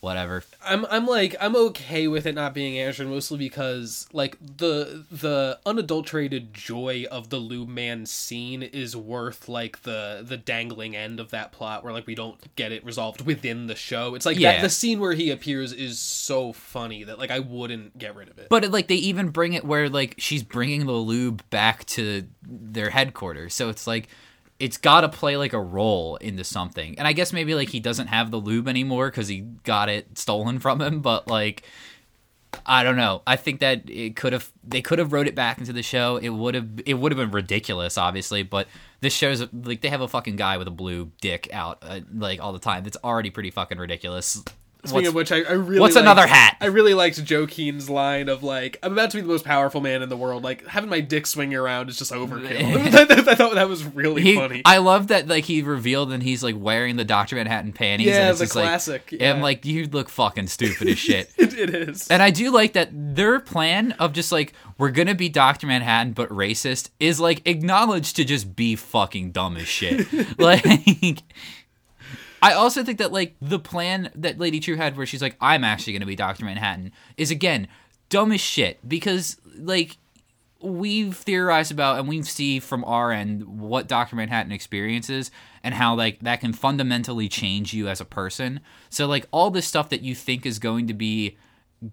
whatever. 0.06 0.44
I'm 0.64 0.86
I'm 0.86 1.08
like 1.08 1.36
I'm 1.42 1.56
okay 1.56 2.08
with 2.08 2.28
it 2.28 2.36
not 2.36 2.54
being 2.54 2.78
answered 2.78 3.08
mostly 3.08 3.40
because 3.40 4.08
like 4.14 4.38
the 4.40 5.04
the 5.12 5.60
unadulterated 5.66 6.54
joy 6.54 7.06
of 7.12 7.30
the 7.30 7.38
Lube 7.38 7.68
Man 7.68 8.06
scene 8.06 8.62
is 8.62 8.96
worth 8.96 9.50
like 9.50 9.82
the 9.82 10.24
the 10.26 10.38
dangling 10.38 10.96
end 10.96 11.20
of 11.20 11.32
that 11.32 11.52
plot 11.52 11.84
where 11.84 11.92
like 11.92 12.06
we 12.06 12.14
don't 12.14 12.56
get 12.56 12.72
it 12.72 12.86
resolved 12.86 13.26
within 13.26 13.66
the 13.66 13.76
show. 13.76 14.14
It's 14.14 14.26
like 14.28 14.38
Yeah. 14.38 14.54
that 14.54 14.62
the 14.62 14.70
scene 14.70 15.00
where 15.00 15.14
he 15.14 15.32
appears 15.32 15.74
is 15.74 15.98
so 16.00 16.54
funny 16.54 17.04
that 17.06 17.18
like 17.18 17.32
I 17.32 17.40
wouldn't 17.40 17.98
get 17.98 18.16
rid 18.16 18.30
of 18.30 18.38
it. 18.38 18.48
But 18.50 18.64
it, 18.64 18.72
like 18.72 18.88
they 18.88 18.96
even 18.96 19.30
bring 19.30 19.54
it 19.54 19.66
where 19.66 19.90
like 19.90 20.14
she's 20.20 20.44
bringing 20.44 20.86
the 20.86 20.92
lube 20.94 21.42
back 21.50 21.84
to 21.86 22.28
their 22.48 22.92
headquarters, 22.92 23.56
so 23.56 23.70
it's 23.70 23.88
like 23.88 24.08
it's 24.60 24.78
got 24.78 25.02
to 25.02 25.10
play 25.10 25.38
like 25.38 25.54
a 25.54 25.60
role 25.60 26.16
into 26.18 26.44
something. 26.44 26.98
And 26.98 27.08
I 27.08 27.14
guess 27.14 27.34
maybe 27.34 27.56
like 27.56 27.70
he 27.70 27.80
doesn't 27.80 28.08
have 28.08 28.32
the 28.32 28.38
lube 28.38 28.68
anymore 28.68 29.10
because 29.10 29.28
he 29.28 29.42
got 29.64 29.90
it 29.90 30.18
stolen 30.18 30.60
from 30.60 30.82
him. 30.82 31.02
But 31.02 31.28
like 31.28 31.64
I 32.66 32.84
don't 32.84 32.96
know. 32.96 33.22
I 33.26 33.36
think 33.36 33.60
that 33.60 33.90
it 33.90 34.16
could 34.16 34.34
have 34.34 34.52
they 34.64 34.82
could 34.82 35.00
have 35.00 35.12
wrote 35.12 35.28
it 35.28 35.36
back 35.36 35.58
into 35.58 35.74
the 35.74 35.84
show. 35.84 36.18
It 36.18 36.30
would 36.30 36.56
have 36.56 36.70
it 36.86 36.96
would 36.96 37.12
have 37.12 37.18
been 37.18 37.32
ridiculous, 37.32 37.98
obviously. 37.98 38.44
But 38.44 38.68
this 39.02 39.14
shows 39.14 39.46
like 39.52 39.82
they 39.82 39.90
have 39.90 40.02
a 40.02 40.08
fucking 40.08 40.36
guy 40.36 40.58
with 40.58 40.68
a 40.68 40.72
blue 40.72 41.12
dick 41.22 41.50
out 41.52 41.80
uh, 41.82 42.02
like 42.14 42.40
all 42.40 42.54
the 42.54 42.60
time. 42.60 42.84
That's 42.84 42.98
already 43.04 43.30
pretty 43.30 43.52
fucking 43.52 43.78
ridiculous. 43.78 44.44
Speaking 44.86 44.96
What's- 44.96 45.08
of 45.10 45.16
which, 45.16 45.32
I, 45.32 45.38
I 45.50 45.54
really 45.54 45.80
what's 45.80 45.96
liked- 45.96 46.04
another 46.04 46.28
hat? 46.28 46.58
I 46.62 46.66
really 46.68 46.94
liked 46.94 47.24
Joe 47.24 47.48
Keene's 47.48 47.90
line 47.90 48.30
of 48.30 48.44
like, 48.44 48.78
"I'm 48.84 48.94
about 48.94 49.12
to 49.12 49.18
be 49.18 49.22
the 49.22 49.28
most 49.28 49.46
powerful 49.46 49.82
man 49.82 50.02
in 50.02 50.10
the 50.10 50.18
world. 50.18 50.44
Like 50.44 50.66
having 50.68 50.90
my 50.90 51.00
dick 51.02 51.28
swinging 51.28 51.58
around 51.58 51.90
is 51.90 51.98
just 51.98 52.12
overkill." 52.12 52.46
I 53.28 53.36
thought 53.36 53.56
that 53.56 53.68
was 53.70 53.84
really 53.84 54.22
He, 54.22 54.36
funny. 54.36 54.62
I 54.66 54.78
love 54.78 55.08
that 55.08 55.28
like 55.28 55.46
he 55.46 55.62
revealed 55.62 56.12
and 56.12 56.22
he's 56.24 56.44
like 56.44 56.56
wearing 56.58 56.96
the 56.96 57.06
Doctor 57.06 57.36
Manhattan 57.36 57.74
panties. 57.74 58.08
Yeah, 58.08 58.30
and 58.30 58.42
it's 58.42 58.54
the 58.54 58.60
like- 58.60 58.68
classic, 58.68 59.12
and 59.12 59.22
yeah. 59.22 59.34
I'm 59.34 59.42
like, 59.42 59.66
you 59.66 59.88
look 59.88 60.10
fucking 60.10 60.48
stupid 60.48 60.88
as 60.88 60.98
shit. 60.98 61.32
it, 61.38 61.54
it 61.58 61.74
is. 61.74 62.08
And 62.08 62.22
I 62.22 62.30
do 62.30 62.52
like 62.52 62.74
that 62.74 62.90
their 62.94 63.40
plan 63.40 63.94
of 63.94 64.14
just 64.14 64.32
like 64.32 64.54
we're 64.78 64.92
gonna 64.92 65.16
be 65.16 65.30
Doctor 65.30 65.68
Manhattan 65.68 66.14
but 66.14 66.30
racist 66.30 66.90
is 67.00 67.20
like 67.20 67.42
acknowledged 67.48 68.16
to 68.18 68.26
just 68.26 68.56
be 68.56 68.76
fucking 68.76 69.32
dumb 69.32 69.58
as 69.58 69.68
shit. 69.68 70.08
like 70.40 71.24
I 72.42 72.54
also 72.54 72.84
think 72.84 73.00
that 73.00 73.12
like 73.12 73.36
the 73.42 73.60
plan 73.60 74.12
that 74.16 74.38
Lady 74.38 74.60
Trieu 74.60 74.76
had 74.76 74.98
where 74.98 75.06
she's 75.06 75.22
like, 75.22 75.38
I'm 75.42 75.64
actually 75.64 75.94
gonna 75.94 76.06
be 76.06 76.16
Doctor 76.16 76.46
Manhattan 76.46 76.92
is 77.18 77.32
again 77.32 77.68
dumb 78.10 78.32
as 78.32 78.42
shit 78.42 78.88
because 78.88 79.38
like 79.58 79.98
we've 80.62 81.16
theorized 81.16 81.72
about 81.72 82.00
and 82.00 82.08
we 82.08 82.22
see 82.24 82.60
from 82.60 82.84
our 82.86 83.12
end 83.12 83.44
what 83.60 83.88
Dr. 83.88 84.16
Manhattan 84.16 84.52
experiences 84.52 85.30
and 85.64 85.74
how 85.74 85.96
like 85.96 86.20
that 86.22 86.42
can 86.42 86.54
fundamentally 86.54 87.30
change 87.30 87.74
you 87.74 87.88
as 87.88 88.02
a 88.02 88.06
person. 88.06 88.60
So 88.90 89.06
like 89.06 89.28
all 89.32 89.52
this 89.52 89.68
stuff 89.68 89.90
that 89.90 90.02
you 90.02 90.16
think 90.16 90.46
is 90.46 90.60
going 90.60 90.88
to 90.88 90.94
be 90.94 91.38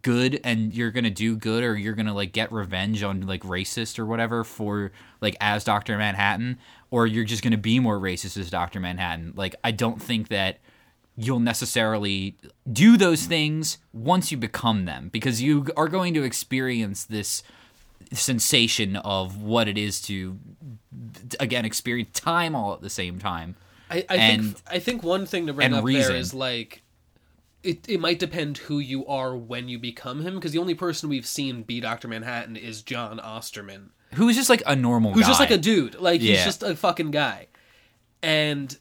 good 0.01 0.41
and 0.45 0.73
you're 0.73 0.91
going 0.91 1.05
to 1.05 1.11
do 1.11 1.37
good 1.37 1.63
or 1.63 1.77
you're 1.77 1.95
going 1.95 2.07
to 2.07 2.15
like 2.15 2.33
get 2.33 2.53
revenge 2.53 3.03
on 3.03 3.27
like 3.27 3.43
racist 3.43 3.99
or 3.99 4.07
whatever 4.07 4.43
for 4.45 4.93
like 5.21 5.37
as 5.41 5.65
Dr. 5.65 5.99
Manhattan 5.99 6.59
or 6.93 7.07
you're 7.07 7.25
just 7.25 7.43
going 7.43 7.53
to 7.53 7.57
be 7.57 7.81
more 7.81 7.99
racist 7.99 8.37
as 8.37 8.51
Dr. 8.51 8.79
Manhattan. 8.79 9.33
Like 9.35 9.57
I 9.65 9.73
don't 9.73 10.01
think 10.01 10.29
that 10.29 10.61
you'll 11.17 11.41
necessarily 11.41 12.37
do 12.71 12.97
those 12.97 13.25
things 13.25 13.79
once 13.93 14.31
you 14.31 14.37
become 14.37 14.85
them 14.85 15.09
because 15.09 15.43
you 15.43 15.67
are 15.77 15.89
going 15.89 16.15
to 16.15 16.23
experience 16.23 17.05
this 17.05 17.43
sensation 18.13 18.97
of 18.97 19.43
what 19.43 19.69
it 19.69 19.79
is 19.79 20.01
to 20.03 20.39
again 21.41 21.65
experience 21.65 22.11
time 22.13 22.55
all 22.55 22.75
at 22.75 22.83
the 22.83 22.91
same 22.91 23.19
time 23.19 23.57
I, 23.91 24.05
I 24.09 24.17
and- 24.17 24.43
think 24.57 24.63
I 24.67 24.79
think 24.79 25.03
one 25.03 25.25
thing 25.25 25.47
to 25.47 25.53
bring 25.55 25.73
up 25.73 25.85
reason. 25.85 26.13
there 26.13 26.17
is 26.21 26.35
like 26.35 26.83
it, 27.63 27.89
it 27.89 28.01
might 28.01 28.19
depend 28.19 28.59
who 28.59 28.81
you 28.81 29.07
are 29.07 29.37
when 29.37 29.69
you 29.69 29.79
become 29.79 30.21
him 30.23 30.35
because 30.35 30.53
the 30.53 30.59
only 30.59 30.75
person 30.75 31.09
we've 31.09 31.27
seen 31.27 31.63
be 31.63 31.81
Dr. 31.81 32.09
Manhattan 32.09 32.57
is 32.57 32.83
John 32.83 33.21
Osterman 33.21 33.91
who 34.15 34.29
is 34.29 34.37
just 34.37 34.51
like 34.51 34.63
a 34.67 34.77
normal 34.77 35.13
who's 35.13 35.23
guy. 35.23 35.29
just 35.29 35.41
like 35.41 35.51
a 35.51 35.59
dude 35.59 35.95
like 36.01 36.21
he's 36.21 36.31
Yeah. 36.39 36.45
just 36.45 36.63
a 36.63 36.75
fucking 36.77 37.11
guy 37.11 37.49
and 38.23 38.77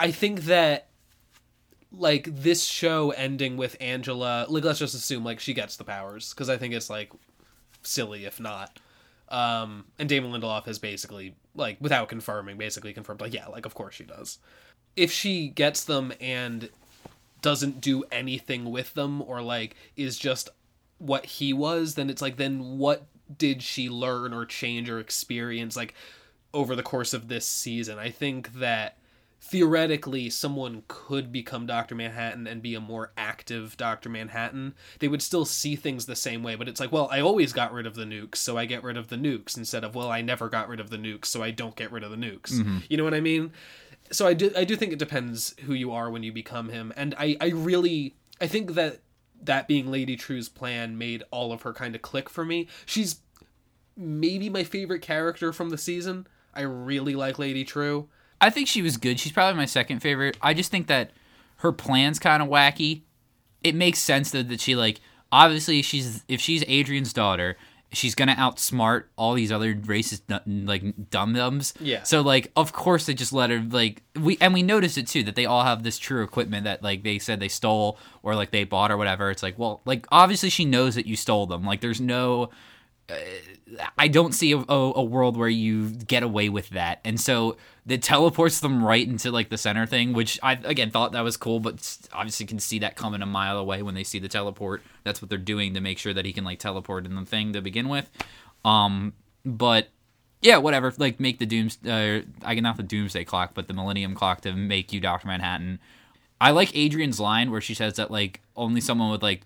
I 0.00 0.10
think 0.10 0.42
that 0.42 0.88
like 1.90 2.24
this 2.34 2.64
show 2.64 3.10
ending 3.10 3.56
with 3.56 3.76
Angela 3.80 4.46
like 4.48 4.64
let's 4.64 4.78
just 4.78 4.94
assume 4.94 5.24
like 5.24 5.40
she 5.40 5.54
gets 5.54 5.76
the 5.76 5.84
powers 5.84 6.30
because 6.32 6.48
I 6.48 6.56
think 6.56 6.74
it's 6.74 6.88
like 6.90 7.12
silly 7.82 8.24
if 8.24 8.40
not 8.40 8.78
um 9.28 9.84
and 9.98 10.08
Damon 10.08 10.32
Lindelof 10.32 10.64
has 10.66 10.78
basically 10.78 11.34
like 11.54 11.76
without 11.80 12.08
confirming 12.08 12.56
basically 12.58 12.92
confirmed 12.92 13.20
like 13.20 13.34
yeah 13.34 13.46
like 13.48 13.66
of 13.66 13.74
course 13.74 13.94
she 13.94 14.04
does 14.04 14.38
if 14.96 15.10
she 15.12 15.48
gets 15.48 15.84
them 15.84 16.12
and 16.20 16.68
doesn't 17.42 17.80
do 17.80 18.04
anything 18.12 18.70
with 18.70 18.94
them 18.94 19.20
or 19.22 19.42
like 19.42 19.74
is 19.96 20.18
just 20.18 20.48
what 20.98 21.26
he 21.26 21.52
was 21.52 21.94
then 21.94 22.08
it's 22.08 22.22
like 22.22 22.36
then 22.36 22.78
what 22.78 23.06
did 23.36 23.62
she 23.62 23.88
learn 23.88 24.32
or 24.32 24.44
change 24.44 24.90
or 24.90 24.98
experience 24.98 25.76
like 25.76 25.94
over 26.54 26.76
the 26.76 26.82
course 26.82 27.14
of 27.14 27.28
this 27.28 27.46
season? 27.46 27.98
I 27.98 28.10
think 28.10 28.54
that 28.54 28.98
theoretically 29.44 30.30
someone 30.30 30.84
could 30.86 31.32
become 31.32 31.66
dr 31.66 31.92
manhattan 31.96 32.46
and 32.46 32.62
be 32.62 32.76
a 32.76 32.80
more 32.80 33.10
active 33.18 33.76
dr 33.76 34.08
manhattan. 34.08 34.72
They 35.00 35.08
would 35.08 35.20
still 35.20 35.44
see 35.44 35.74
things 35.74 36.06
the 36.06 36.14
same 36.14 36.44
way 36.44 36.54
but 36.54 36.68
it's 36.68 36.78
like 36.78 36.92
well 36.92 37.08
i 37.10 37.20
always 37.20 37.52
got 37.52 37.72
rid 37.72 37.84
of 37.84 37.96
the 37.96 38.04
nukes 38.04 38.36
so 38.36 38.56
i 38.56 38.66
get 38.66 38.84
rid 38.84 38.96
of 38.96 39.08
the 39.08 39.16
nukes 39.16 39.56
instead 39.56 39.82
of 39.82 39.96
well 39.96 40.08
i 40.12 40.20
never 40.20 40.48
got 40.48 40.68
rid 40.68 40.78
of 40.78 40.90
the 40.90 40.96
nukes 40.96 41.24
so 41.24 41.42
i 41.42 41.50
don't 41.50 41.74
get 41.74 41.90
rid 41.90 42.04
of 42.04 42.12
the 42.12 42.16
nukes. 42.16 42.52
Mm-hmm. 42.52 42.78
You 42.88 42.96
know 42.96 43.02
what 43.02 43.14
i 43.14 43.20
mean? 43.20 43.50
So 44.12 44.26
I 44.26 44.34
do 44.34 44.52
I 44.56 44.64
do 44.64 44.76
think 44.76 44.92
it 44.92 44.98
depends 44.98 45.54
who 45.64 45.74
you 45.74 45.90
are 45.92 46.10
when 46.10 46.22
you 46.22 46.32
become 46.32 46.68
him, 46.68 46.92
and 46.96 47.14
I 47.18 47.36
I 47.40 47.48
really 47.48 48.14
I 48.40 48.46
think 48.46 48.74
that 48.74 49.00
that 49.42 49.68
being 49.68 49.90
Lady 49.90 50.16
Trieu's 50.16 50.48
plan 50.48 50.96
made 50.96 51.22
all 51.30 51.52
of 51.52 51.62
her 51.62 51.72
kind 51.72 51.94
of 51.94 52.02
click 52.02 52.28
for 52.28 52.44
me. 52.44 52.68
She's 52.86 53.20
maybe 53.96 54.48
my 54.48 54.64
favorite 54.64 55.02
character 55.02 55.52
from 55.52 55.70
the 55.70 55.78
season. 55.78 56.26
I 56.54 56.62
really 56.62 57.14
like 57.14 57.38
Lady 57.38 57.64
Trieu. 57.64 58.08
I 58.40 58.50
think 58.50 58.68
she 58.68 58.82
was 58.82 58.96
good. 58.96 59.20
She's 59.20 59.32
probably 59.32 59.56
my 59.56 59.66
second 59.66 60.00
favorite. 60.00 60.36
I 60.42 60.54
just 60.54 60.70
think 60.70 60.86
that 60.88 61.12
her 61.58 61.72
plan's 61.72 62.18
kind 62.18 62.42
of 62.42 62.48
wacky. 62.48 63.02
It 63.62 63.74
makes 63.74 64.00
sense 64.00 64.30
though 64.32 64.42
that 64.42 64.60
she 64.60 64.74
like 64.74 65.00
obviously 65.30 65.82
she's 65.82 66.24
if 66.28 66.40
she's 66.40 66.64
Adrian's 66.66 67.12
daughter, 67.12 67.56
she's 67.92 68.14
gonna 68.14 68.34
outsmart 68.34 69.04
all 69.16 69.34
these 69.34 69.52
other 69.52 69.74
racist 69.74 70.22
like 70.66 71.10
dum 71.10 71.34
dums. 71.34 71.74
Yeah. 71.80 72.02
So 72.02 72.20
like 72.22 72.50
of 72.56 72.72
course 72.72 73.06
they 73.06 73.14
just 73.14 73.32
let 73.32 73.50
her 73.50 73.60
like 73.60 74.02
we 74.20 74.38
and 74.40 74.54
we 74.54 74.62
noticed 74.62 74.98
it 74.98 75.06
too 75.06 75.22
that 75.24 75.36
they 75.36 75.46
all 75.46 75.64
have 75.64 75.82
this 75.82 75.98
Trieu 75.98 76.22
equipment 76.22 76.64
that 76.64 76.82
like 76.82 77.02
they 77.02 77.18
said 77.18 77.40
they 77.40 77.48
stole 77.48 77.98
or 78.22 78.34
like 78.34 78.50
they 78.50 78.64
bought 78.64 78.90
or 78.90 78.96
whatever. 78.96 79.30
It's 79.30 79.42
like 79.42 79.58
well 79.58 79.82
like 79.84 80.06
obviously 80.10 80.50
she 80.50 80.64
knows 80.64 80.94
that 80.94 81.06
you 81.06 81.16
stole 81.16 81.46
them. 81.46 81.64
Like 81.64 81.80
there's 81.80 82.00
no 82.00 82.50
I 83.98 84.08
don't 84.08 84.32
see 84.32 84.52
a, 84.52 84.58
a, 84.58 84.92
a 84.96 85.02
world 85.02 85.36
where 85.36 85.48
you 85.48 85.90
get 85.90 86.22
away 86.22 86.48
with 86.48 86.70
that, 86.70 87.00
and 87.04 87.20
so 87.20 87.56
it 87.86 88.02
teleports 88.02 88.60
them 88.60 88.84
right 88.84 89.06
into 89.06 89.30
like 89.30 89.48
the 89.48 89.58
center 89.58 89.86
thing, 89.86 90.12
which 90.12 90.38
I 90.42 90.52
again 90.52 90.90
thought 90.90 91.12
that 91.12 91.22
was 91.22 91.36
cool, 91.36 91.60
but 91.60 91.98
obviously 92.12 92.46
can 92.46 92.58
see 92.58 92.78
that 92.80 92.96
coming 92.96 93.22
a 93.22 93.26
mile 93.26 93.58
away 93.58 93.82
when 93.82 93.94
they 93.94 94.04
see 94.04 94.18
the 94.18 94.28
teleport. 94.28 94.82
That's 95.04 95.20
what 95.20 95.28
they're 95.28 95.38
doing 95.38 95.74
to 95.74 95.80
make 95.80 95.98
sure 95.98 96.14
that 96.14 96.24
he 96.24 96.32
can 96.32 96.44
like 96.44 96.58
teleport 96.58 97.06
in 97.06 97.14
the 97.14 97.24
thing 97.24 97.52
to 97.52 97.60
begin 97.60 97.88
with. 97.88 98.10
Um, 98.64 99.14
but 99.44 99.88
yeah, 100.40 100.58
whatever. 100.58 100.92
Like 100.96 101.20
make 101.20 101.38
the 101.38 101.46
dooms, 101.46 101.78
uh, 101.86 102.22
I 102.44 102.54
not 102.54 102.76
the 102.76 102.82
doomsday 102.82 103.24
clock, 103.24 103.52
but 103.54 103.68
the 103.68 103.74
Millennium 103.74 104.14
clock 104.14 104.42
to 104.42 104.52
make 104.52 104.92
you 104.92 105.00
Doctor 105.00 105.28
Manhattan. 105.28 105.80
I 106.40 106.50
like 106.50 106.76
Adrian's 106.76 107.20
line 107.20 107.50
where 107.50 107.60
she 107.60 107.74
says 107.74 107.94
that 107.96 108.10
like 108.10 108.40
only 108.56 108.80
someone 108.80 109.10
with 109.10 109.22
like 109.22 109.42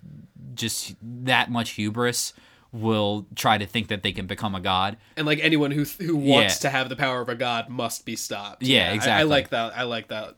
just 0.54 0.96
that 1.02 1.50
much 1.50 1.70
hubris 1.72 2.32
will 2.72 3.26
try 3.34 3.58
to 3.58 3.66
think 3.66 3.88
that 3.88 4.02
they 4.02 4.12
can 4.12 4.26
become 4.26 4.54
a 4.54 4.60
god. 4.60 4.96
And 5.16 5.26
like 5.26 5.38
anyone 5.42 5.70
who 5.70 5.84
who 5.84 6.16
wants 6.16 6.56
Yeah. 6.56 6.68
to 6.68 6.70
have 6.70 6.88
the 6.88 6.96
power 6.96 7.20
of 7.20 7.28
a 7.28 7.34
god 7.34 7.68
must 7.68 8.04
be 8.04 8.16
stopped. 8.16 8.62
Yeah, 8.62 8.98
I- 9.02 9.20
I, 9.20 9.22
like 9.22 9.50
that. 9.50 9.76
I 9.76 9.84
like 9.84 10.08
that 10.08 10.36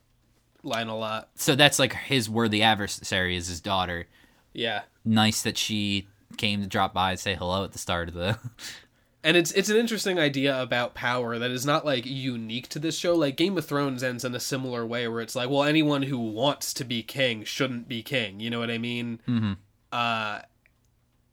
line 0.63 0.89
a 0.89 0.97
lot. 0.97 1.31
So 1.35 1.55
that's 1.55 1.79
like 1.79 1.93
his 1.95 2.29
worthy 2.29 2.63
adversary 2.63 3.37
is 3.37 3.49
his 3.49 3.61
daughter. 3.61 4.07
Yeah. 4.53 4.83
Nice 5.05 5.43
that 5.43 5.57
she 5.57 6.09
came 6.37 6.61
to 6.61 6.67
drop 6.67 6.93
by 6.95 7.13
and 7.13 7.21
say 7.21 7.35
hello 7.35 7.65
at 7.65 7.73
the 7.73 7.79
start 7.79 8.09
of 8.09 8.15
the. 8.15 8.39
and 9.25 9.37
it's 9.37 9.51
it's 9.53 9.69
an 9.69 9.77
interesting 9.77 10.19
idea 10.19 10.61
about 10.61 10.95
power 10.95 11.39
that 11.39 11.51
is 11.51 11.65
not 11.67 11.85
like 11.85 12.05
unique 12.07 12.69
to 12.69 12.79
this 12.79 12.97
show 12.97 13.15
like 13.17 13.37
game 13.37 13.57
of 13.59 13.65
thrones 13.67 14.03
ends 14.05 14.25
in 14.25 14.33
a 14.35 14.39
similar 14.41 14.87
way 14.87 15.09
where 15.09 15.21
it's 15.21 15.35
like 15.35 15.51
well 15.51 15.65
anyone 15.65 16.03
who 16.03 16.19
wants 16.19 16.73
to 16.73 16.85
be 16.85 17.03
king 17.03 17.43
shouldn't 17.43 17.89
be 17.89 18.01
king 18.01 18.39
you 18.39 18.49
know 18.49 18.61
what 18.61 18.71
i 18.71 18.79
mean 18.79 19.21
Mhm. 19.27 19.57
uh 19.91 20.41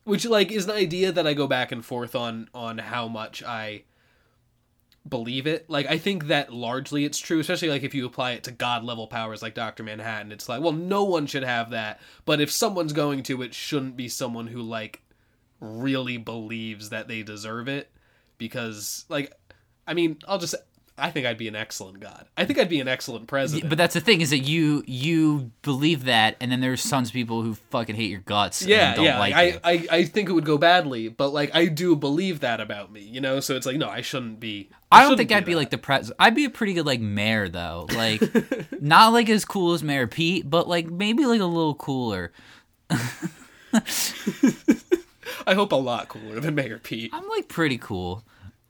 which 0.06 0.26
like 0.26 0.52
is 0.52 0.66
an 0.66 0.72
idea 0.72 1.12
that 1.12 1.28
i 1.28 1.34
go 1.34 1.48
back 1.48 1.72
and 1.72 1.84
forth 1.84 2.16
on 2.16 2.48
on 2.54 2.78
how 2.78 3.08
much 3.08 3.44
i 3.44 3.84
believe 5.08 5.46
it. 5.46 5.70
Like 5.70 5.86
i 5.86 6.00
think 6.00 6.28
that 6.28 6.52
largely 6.52 7.06
it's 7.06 7.20
true 7.20 7.40
especially 7.40 7.70
like 7.70 7.84
if 7.84 7.94
you 7.94 8.08
apply 8.08 8.32
it 8.32 8.44
to 8.46 8.52
god 8.52 8.84
level 8.84 9.06
powers 9.06 9.44
like 9.44 9.54
dr 9.54 9.82
manhattan 9.84 10.32
it's 10.32 10.50
like 10.50 10.62
well 10.62 10.72
no 10.72 11.04
one 11.04 11.28
should 11.28 11.44
have 11.44 11.70
that 11.72 12.00
but 12.26 12.42
if 12.42 12.50
someone's 12.50 12.94
going 12.94 13.22
to 13.24 13.44
it 13.44 13.54
shouldn't 13.54 13.96
be 13.96 14.08
someone 14.10 14.48
who 14.48 14.64
like 14.64 15.04
really 15.60 16.18
believes 16.18 16.90
that 16.90 17.08
they 17.08 17.22
deserve 17.22 17.68
it 17.68 17.92
because 18.40 19.06
like 19.08 19.32
i 19.86 19.94
mean 19.94 20.18
i'll 20.28 20.40
just 20.40 20.56
i 20.98 21.12
think 21.12 21.26
i'd 21.26 21.38
be 21.38 21.48
an 21.48 21.56
excellent 21.56 22.00
god 22.00 22.26
i 22.38 22.46
think 22.46 22.58
i'd 22.60 22.70
be 22.70 22.80
an 22.80 22.88
excellent 22.88 23.28
president 23.28 23.70
But 23.70 23.78
that's 23.78 23.94
the 23.94 24.02
thing 24.02 24.22
is 24.22 24.30
that 24.30 24.40
you 24.40 24.84
you 24.88 25.52
believe 25.62 26.06
that, 26.06 26.36
and 26.40 26.52
then 26.52 26.62
there's 26.62 26.88
tons 26.90 27.10
of 27.10 27.14
people 27.14 27.42
who 27.42 27.56
fucking 27.72 27.96
hate 27.96 28.10
your 28.10 28.22
guts. 28.22 28.66
yeah 28.66 28.88
and 28.90 28.96
don't 28.96 29.06
yeah 29.06 29.20
like. 29.20 29.34
I, 29.34 29.60
I 29.64 29.88
i 29.92 30.04
think 30.06 30.30
it 30.30 30.34
would 30.34 30.46
go 30.46 30.58
badly 30.58 31.10
but 31.10 31.30
like 31.30 31.54
i 31.56 31.66
do 31.66 31.96
believe 31.96 32.40
that 32.42 32.62
about 32.62 32.92
me 32.92 33.02
you 33.02 33.22
know 33.22 33.40
so 33.40 33.56
it's 33.56 33.66
like 33.66 33.78
no 33.78 33.90
i 33.90 34.02
shouldn't 34.02 34.40
be 34.40 34.70
I 34.92 35.00
don't 35.02 35.12
shouldn't 35.12 35.30
think 35.30 35.38
I'd 35.38 35.46
be 35.46 35.56
like 35.56 35.72
the 35.72 35.78
pres. 35.78 36.12
I'd 36.20 36.36
be 36.36 36.46
a 36.46 36.50
pretty 36.50 36.74
good 36.74 36.86
like 36.86 37.02
mayor 37.02 37.50
though, 37.50 37.88
like 37.96 38.22
not 38.82 39.12
like 39.12 39.28
as 39.30 39.44
cool 39.44 39.74
as 39.74 39.84
Mayor 39.84 40.08
Pete, 40.08 40.50
but 40.50 40.70
like 40.70 40.90
maybe 40.90 41.26
like 41.26 41.42
a 41.42 41.46
little 41.46 41.76
cooler. 41.76 42.32
i 45.48 45.54
hope 45.54 45.72
a 45.72 45.76
lot 45.76 46.08
cooler 46.08 46.40
than 46.40 46.56
mayor 46.56 46.80
pete 46.82 47.10
I'm 47.14 47.28
like 47.30 47.48
pretty 47.50 47.78
cool. 47.78 48.24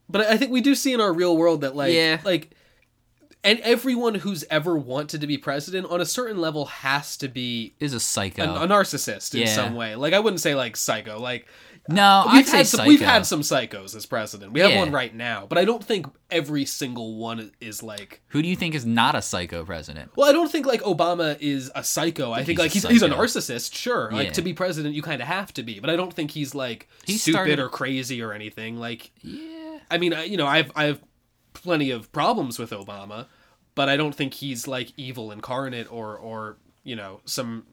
But 0.10 0.22
i 0.28 0.38
think 0.38 0.52
we 0.52 0.62
do 0.62 0.76
see 0.76 0.94
in 0.94 1.02
our 1.02 1.14
real 1.14 1.36
world 1.38 1.62
that 1.62 1.76
like 1.76 1.94
Yeah. 1.94 2.20
like 2.24 2.52
and 3.44 3.60
everyone 3.60 4.16
who's 4.16 4.44
ever 4.50 4.76
wanted 4.76 5.22
to 5.22 5.28
be 5.28 5.38
president 5.38 5.86
on 5.92 6.02
a 6.02 6.06
certain 6.06 6.40
level 6.42 6.66
has 6.66 7.16
to 7.18 7.28
be 7.28 7.76
Is 7.80 7.94
a 7.94 8.00
psycho. 8.00 8.44
a, 8.44 8.64
a 8.64 8.68
narcissist 8.68 9.36
in 9.36 9.42
Yeah. 9.42 9.48
some 9.54 9.76
way. 9.76 9.96
Like 9.96 10.14
I 10.14 10.20
wouldn't 10.20 10.42
say 10.42 10.56
like 10.56 10.76
psycho. 10.76 11.20
Like 11.20 11.46
No, 11.88 12.02
uh, 12.02 12.24
we've 12.34 12.36
I'd 12.40 12.46
say 12.48 12.58
had 12.58 12.66
some, 12.68 12.78
psycho. 12.80 12.90
we've 12.90 13.02
had 13.02 13.26
some 13.28 13.42
psychos 13.42 13.96
as 13.96 14.08
president. 14.08 14.52
We 14.54 14.62
have 14.62 14.72
Yeah. 14.72 14.80
one 14.80 14.92
right 14.92 15.14
now, 15.14 15.46
but 15.48 15.60
I 15.60 15.66
don't 15.66 15.84
think 15.84 16.08
every 16.32 16.66
single 16.66 17.18
one 17.18 17.52
is 17.62 17.84
like. 17.84 18.24
Who 18.30 18.42
do 18.42 18.48
you 18.48 18.56
think 18.56 18.74
is 18.74 18.84
not 18.84 19.14
a 19.14 19.22
psycho 19.22 19.64
president? 19.64 20.10
Well, 20.16 20.28
I 20.28 20.32
don't 20.32 20.52
think 20.52 20.66
like 20.66 20.82
Obama 20.82 21.38
is 21.40 21.70
a 21.76 21.84
psycho. 21.84 22.32
I 22.32 22.44
think 22.44 22.58
he's 22.60 22.66
like 22.66 22.72
a 22.72 22.74
he's, 22.74 23.02
he's 23.02 23.02
a 23.04 23.10
narcissist, 23.10 23.76
sure. 23.76 24.10
Like 24.12 24.34
to 24.34 24.42
be 24.42 24.54
president, 24.54 24.96
you 24.96 25.04
kind 25.04 25.22
of 25.22 25.28
have 25.28 25.54
to 25.54 25.62
be, 25.62 25.80
but 25.80 25.92
I 25.92 25.96
don't 25.96 26.12
think 26.12 26.32
he's 26.32 26.56
like 26.56 26.90
He 27.06 27.20
stupid 27.20 27.36
started- 27.36 27.60
or 27.60 27.70
crazy 27.70 28.24
or 28.24 28.34
anything. 28.34 28.80
Like, 28.80 29.12
Yeah. 29.22 29.65
I 29.92 29.98
mean, 29.98 30.14
I, 30.14 30.24
you 30.24 30.38
know, 30.38 30.48
I've 30.48 30.72
I 30.76 30.86
have 30.86 31.02
plenty 31.54 31.92
of 31.92 32.12
problems 32.12 32.58
with 32.60 32.72
Obama, 32.72 33.28
but 33.76 33.90
I 33.90 33.98
don't 33.98 34.14
think 34.16 34.36
he's 34.36 34.68
like 34.68 34.92
evil 34.98 35.32
incarnate 35.32 35.92
or 35.92 36.18
or 36.18 36.58
you 36.84 36.96
know 36.96 37.22
some 37.26 37.66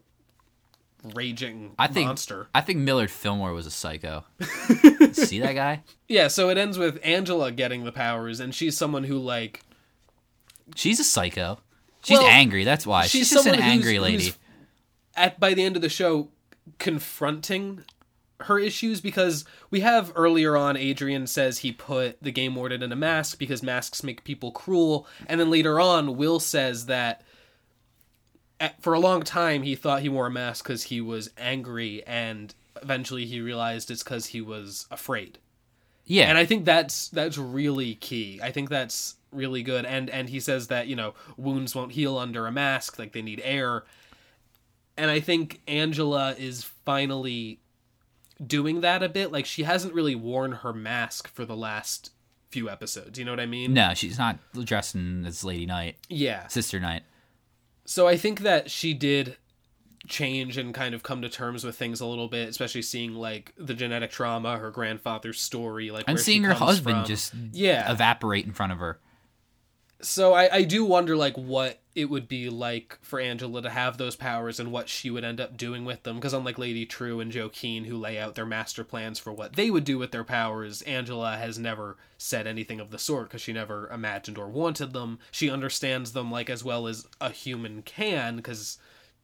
raging 1.14 1.74
I 1.78 1.88
think 1.88 2.06
monster. 2.06 2.48
I 2.54 2.60
think 2.60 2.78
Millard 2.78 3.10
Fillmore 3.10 3.52
was 3.52 3.66
a 3.66 3.70
psycho. 3.70 4.24
See 5.12 5.40
that 5.40 5.54
guy? 5.54 5.82
Yeah, 6.08 6.28
so 6.28 6.48
it 6.48 6.56
ends 6.58 6.78
with 6.78 6.98
Angela 7.02 7.50
getting 7.50 7.84
the 7.84 7.92
powers, 7.92 8.38
and 8.40 8.54
she's 8.54 8.76
someone 8.76 9.04
who 9.04 9.18
like 9.18 9.62
She's 10.76 11.00
a 11.00 11.04
psycho. 11.04 11.58
She's 12.04 12.18
Well, 12.18 12.26
angry. 12.28 12.64
That's 12.64 12.86
why. 12.86 13.02
she's 13.02 13.10
She's, 13.12 13.30
just 13.30 13.46
an 13.46 13.52
someone 13.54 13.62
who's- 13.62 13.72
angry 13.86 13.98
lady. 13.98 14.24
who's 14.26 14.38
at 15.16 15.38
by 15.40 15.54
the 15.54 15.62
end 15.64 15.76
of 15.76 15.82
the 15.82 15.88
show 15.88 16.28
confronting 16.78 17.84
her 18.42 18.58
issues 18.58 19.00
because 19.00 19.44
we 19.70 19.80
have 19.80 20.12
earlier 20.14 20.56
on 20.56 20.76
Adrian 20.76 21.26
says 21.26 21.58
he 21.58 21.72
put 21.72 22.22
the 22.22 22.32
game 22.32 22.54
warden 22.54 22.82
in 22.82 22.92
a 22.92 22.96
mask 22.96 23.38
because 23.38 23.62
masks 23.62 24.02
make 24.02 24.24
people 24.24 24.52
cruel 24.52 25.06
and 25.26 25.40
then 25.40 25.50
later 25.50 25.80
on 25.80 26.16
Will 26.16 26.40
says 26.40 26.86
that 26.86 27.22
at, 28.60 28.80
for 28.82 28.94
a 28.94 29.00
long 29.00 29.22
time 29.22 29.62
he 29.62 29.74
thought 29.74 30.02
he 30.02 30.08
wore 30.08 30.26
a 30.26 30.30
mask 30.30 30.64
cuz 30.64 30.84
he 30.84 31.00
was 31.00 31.30
angry 31.36 32.02
and 32.06 32.54
eventually 32.82 33.26
he 33.26 33.40
realized 33.40 33.90
it's 33.90 34.02
cuz 34.02 34.26
he 34.26 34.40
was 34.40 34.86
afraid. 34.90 35.38
yeah. 36.04 36.24
And 36.24 36.36
I 36.38 36.44
think 36.46 36.64
that's 36.64 37.08
that's 37.08 37.38
really 37.38 37.94
key. 37.94 38.40
I 38.42 38.50
think 38.50 38.68
that's 38.68 39.16
really 39.30 39.62
good. 39.62 39.84
And 39.86 40.10
and 40.10 40.28
he 40.28 40.40
says 40.40 40.68
that 40.68 40.86
you 40.88 40.96
know 40.96 41.14
wounds 41.36 41.74
won't 41.74 41.92
heal 41.92 42.18
under 42.18 42.46
a 42.46 42.52
mask, 42.52 42.98
like 42.98 43.12
they 43.12 43.22
need 43.22 43.40
air. 43.44 43.84
And 44.96 45.10
I 45.10 45.20
think 45.20 45.62
Angela 45.66 46.34
is 46.38 46.64
finally 46.84 47.58
doing 48.46 48.80
that 48.82 49.02
a 49.02 49.08
bit. 49.08 49.32
Like 49.32 49.46
she 49.46 49.62
hasn't 49.64 49.94
really 49.94 50.14
worn 50.14 50.52
her 50.52 50.72
mask 50.72 51.28
for 51.28 51.44
the 51.44 51.56
last 51.56 52.10
few 52.50 52.68
episodes. 52.68 53.18
You 53.18 53.24
know 53.24 53.32
what 53.32 53.40
I 53.40 53.46
mean? 53.46 53.72
no, 53.74 53.94
she's 53.94 54.18
not 54.18 54.38
dressing 54.64 55.24
as 55.26 55.42
Lady 55.44 55.66
Night, 55.66 55.96
Yeah. 56.08 56.46
Sister 56.48 56.78
Night. 56.80 57.02
So 57.84 58.06
I 58.06 58.16
think 58.16 58.40
that 58.40 58.70
she 58.70 58.94
did 58.94 59.36
change 60.08 60.56
and 60.58 60.74
kind 60.74 60.94
of 60.94 61.02
come 61.02 61.22
to 61.22 61.28
terms 61.28 61.64
with 61.64 61.76
things 61.76 62.00
a 62.00 62.06
little 62.06 62.28
bit, 62.28 62.48
especially 62.48 62.82
seeing 62.82 63.14
like 63.14 63.52
the 63.56 63.74
genetic 63.74 64.10
trauma, 64.10 64.56
her 64.58 64.70
grandfather's 64.70 65.40
story, 65.40 65.90
like 65.90 66.04
And 66.08 66.18
seeing 66.18 66.42
her 66.44 66.54
husband 66.54 66.96
from. 66.98 67.04
just 67.06 67.32
yeah 67.52 67.90
evaporate 67.90 68.44
in 68.46 68.52
front 68.52 68.72
of 68.72 68.78
her. 68.78 68.98
So 70.00 70.32
I, 70.32 70.56
I 70.56 70.62
do 70.64 70.84
wonder 70.84 71.16
like 71.16 71.36
what 71.38 71.80
it 71.94 72.06
would 72.06 72.26
be 72.26 72.48
like 72.48 72.98
for 73.02 73.20
Angela 73.20 73.60
to 73.60 73.68
have 73.70 73.98
those 73.98 74.16
powers 74.16 74.58
and 74.58 74.72
what 74.72 74.88
she 74.88 75.10
would 75.10 75.24
end 75.24 75.40
up 75.40 75.56
doing 75.56 75.84
with 75.84 76.02
them. 76.04 76.16
Because 76.16 76.32
unlike 76.32 76.58
Lady 76.58 76.86
Trieu 76.86 77.20
and 77.20 77.30
Joe 77.30 77.50
Keene, 77.50 77.84
who 77.84 77.98
lay 77.98 78.18
out 78.18 78.34
their 78.34 78.46
master 78.46 78.82
plans 78.82 79.18
for 79.18 79.32
what 79.32 79.54
they 79.54 79.70
would 79.70 79.84
do 79.84 79.98
with 79.98 80.10
their 80.10 80.24
powers, 80.24 80.80
Angela 80.82 81.36
has 81.36 81.58
never 81.58 81.98
said 82.16 82.46
anything 82.46 82.80
of 82.80 82.90
the 82.90 82.98
sort 82.98 83.28
because 83.28 83.42
she 83.42 83.52
never 83.52 83.88
imagined 83.90 84.38
or 84.38 84.48
wanted 84.48 84.92
them. 84.94 85.18
She 85.30 85.50
understands 85.50 86.12
them 86.12 86.30
like 86.30 86.48
as 86.48 86.64
well 86.64 86.86
as 86.86 87.06
a 87.20 87.30
human 87.30 87.82
can 87.82 88.36
because 88.36 88.78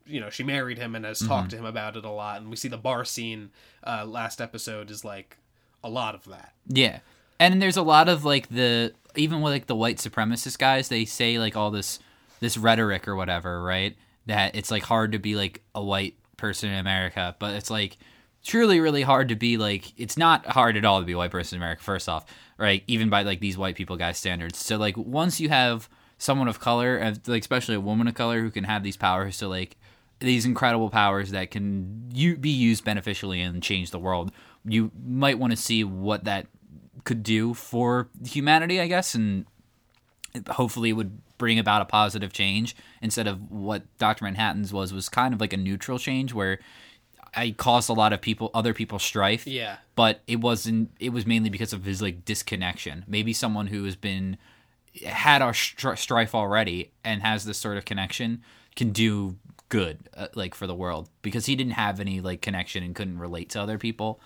you 0.04 0.20
know 0.20 0.30
she 0.30 0.42
married 0.42 0.78
him 0.78 0.94
and 0.94 1.04
has 1.04 1.20
talked 1.20 1.50
to 1.50 1.56
him 1.56 1.64
about 1.64 1.96
it 1.96 2.04
a 2.04 2.10
lot. 2.10 2.40
And 2.40 2.50
we 2.50 2.56
see 2.56 2.68
the 2.68 2.76
bar 2.76 3.04
scene 3.04 3.50
uh, 3.86 4.04
last 4.04 4.42
episode 4.42 4.90
is 4.90 5.04
like 5.04 5.38
a 5.82 5.88
lot 5.88 6.14
of 6.14 6.24
that. 6.26 6.52
Yeah. 6.66 6.98
And 7.40 7.62
there's 7.62 7.76
a 7.76 7.82
lot 7.82 8.08
of 8.10 8.26
like 8.26 8.48
the 8.48 8.92
even 9.16 9.40
with 9.40 9.52
like 9.52 9.66
the 9.68 9.76
white 9.76 9.96
supremacist 9.96 10.58
guys, 10.58 10.88
they 10.88 11.06
say 11.06 11.38
like 11.38 11.56
all 11.56 11.70
this 11.70 11.98
this 12.40 12.56
rhetoric 12.56 13.08
or 13.08 13.16
whatever, 13.16 13.62
right? 13.62 13.96
That 14.26 14.54
it's 14.54 14.70
like 14.70 14.82
hard 14.82 15.12
to 15.12 15.18
be 15.18 15.36
like 15.36 15.62
a 15.74 15.82
white 15.82 16.14
person 16.36 16.70
in 16.70 16.78
America, 16.78 17.36
but 17.38 17.54
it's 17.54 17.70
like 17.70 17.96
truly 18.44 18.80
really 18.80 19.02
hard 19.02 19.28
to 19.28 19.36
be 19.36 19.56
like 19.56 19.92
it's 19.98 20.16
not 20.16 20.46
hard 20.46 20.76
at 20.76 20.84
all 20.84 21.00
to 21.00 21.06
be 21.06 21.12
a 21.12 21.18
white 21.18 21.30
person 21.30 21.56
in 21.56 21.62
America 21.62 21.82
first 21.82 22.08
off, 22.08 22.24
right? 22.56 22.82
Even 22.86 23.08
by 23.08 23.22
like 23.22 23.40
these 23.40 23.58
white 23.58 23.76
people 23.76 23.96
guys 23.96 24.18
standards. 24.18 24.58
So 24.58 24.76
like 24.76 24.96
once 24.96 25.40
you 25.40 25.48
have 25.48 25.88
someone 26.18 26.48
of 26.48 26.60
color, 26.60 27.14
like 27.26 27.42
especially 27.42 27.74
a 27.74 27.80
woman 27.80 28.08
of 28.08 28.14
color 28.14 28.40
who 28.40 28.50
can 28.50 28.64
have 28.64 28.82
these 28.82 28.96
powers 28.96 29.38
to 29.38 29.48
like 29.48 29.76
these 30.20 30.44
incredible 30.44 30.90
powers 30.90 31.30
that 31.30 31.50
can 31.50 32.10
you 32.12 32.36
be 32.36 32.50
used 32.50 32.84
beneficially 32.84 33.40
and 33.40 33.62
change 33.62 33.90
the 33.90 33.98
world. 33.98 34.32
You 34.64 34.90
might 35.06 35.38
want 35.38 35.52
to 35.52 35.56
see 35.56 35.84
what 35.84 36.24
that 36.24 36.46
could 37.04 37.22
do 37.22 37.54
for 37.54 38.08
humanity, 38.26 38.80
I 38.80 38.88
guess, 38.88 39.14
and 39.14 39.46
hopefully 40.50 40.90
it 40.90 40.94
would 40.94 41.20
bring 41.38 41.58
about 41.58 41.82
a 41.82 41.84
positive 41.84 42.32
change 42.32 42.76
instead 43.00 43.26
of 43.26 43.50
what 43.50 43.82
Dr. 43.98 44.24
Manhattan's 44.24 44.72
was 44.72 44.92
was 44.92 45.08
kind 45.08 45.32
of 45.32 45.40
like 45.40 45.52
a 45.52 45.56
neutral 45.56 45.98
change 45.98 46.34
where 46.34 46.58
I 47.34 47.50
caused 47.52 47.88
a 47.88 47.92
lot 47.92 48.12
of 48.12 48.20
people 48.20 48.50
other 48.54 48.74
people 48.74 48.98
strife. 48.98 49.46
Yeah. 49.46 49.76
But 49.94 50.22
it 50.26 50.40
wasn't 50.40 50.90
it 50.98 51.10
was 51.10 51.26
mainly 51.26 51.50
because 51.50 51.72
of 51.72 51.84
his 51.84 52.02
like 52.02 52.24
disconnection. 52.24 53.04
Maybe 53.06 53.32
someone 53.32 53.68
who 53.68 53.84
has 53.84 53.96
been 53.96 54.38
had 55.04 55.42
our 55.42 55.52
stri- 55.52 55.98
strife 55.98 56.34
already 56.34 56.92
and 57.04 57.22
has 57.22 57.44
this 57.44 57.58
sort 57.58 57.76
of 57.76 57.84
connection 57.84 58.42
can 58.76 58.90
do 58.90 59.36
good 59.68 59.98
uh, 60.16 60.28
like 60.34 60.54
for 60.54 60.66
the 60.66 60.74
world 60.74 61.08
because 61.22 61.46
he 61.46 61.54
didn't 61.54 61.72
have 61.72 62.00
any 62.00 62.20
like 62.20 62.40
connection 62.40 62.82
and 62.82 62.94
couldn't 62.94 63.18
relate 63.18 63.50
to 63.50 63.60
other 63.60 63.76
people 63.76 64.18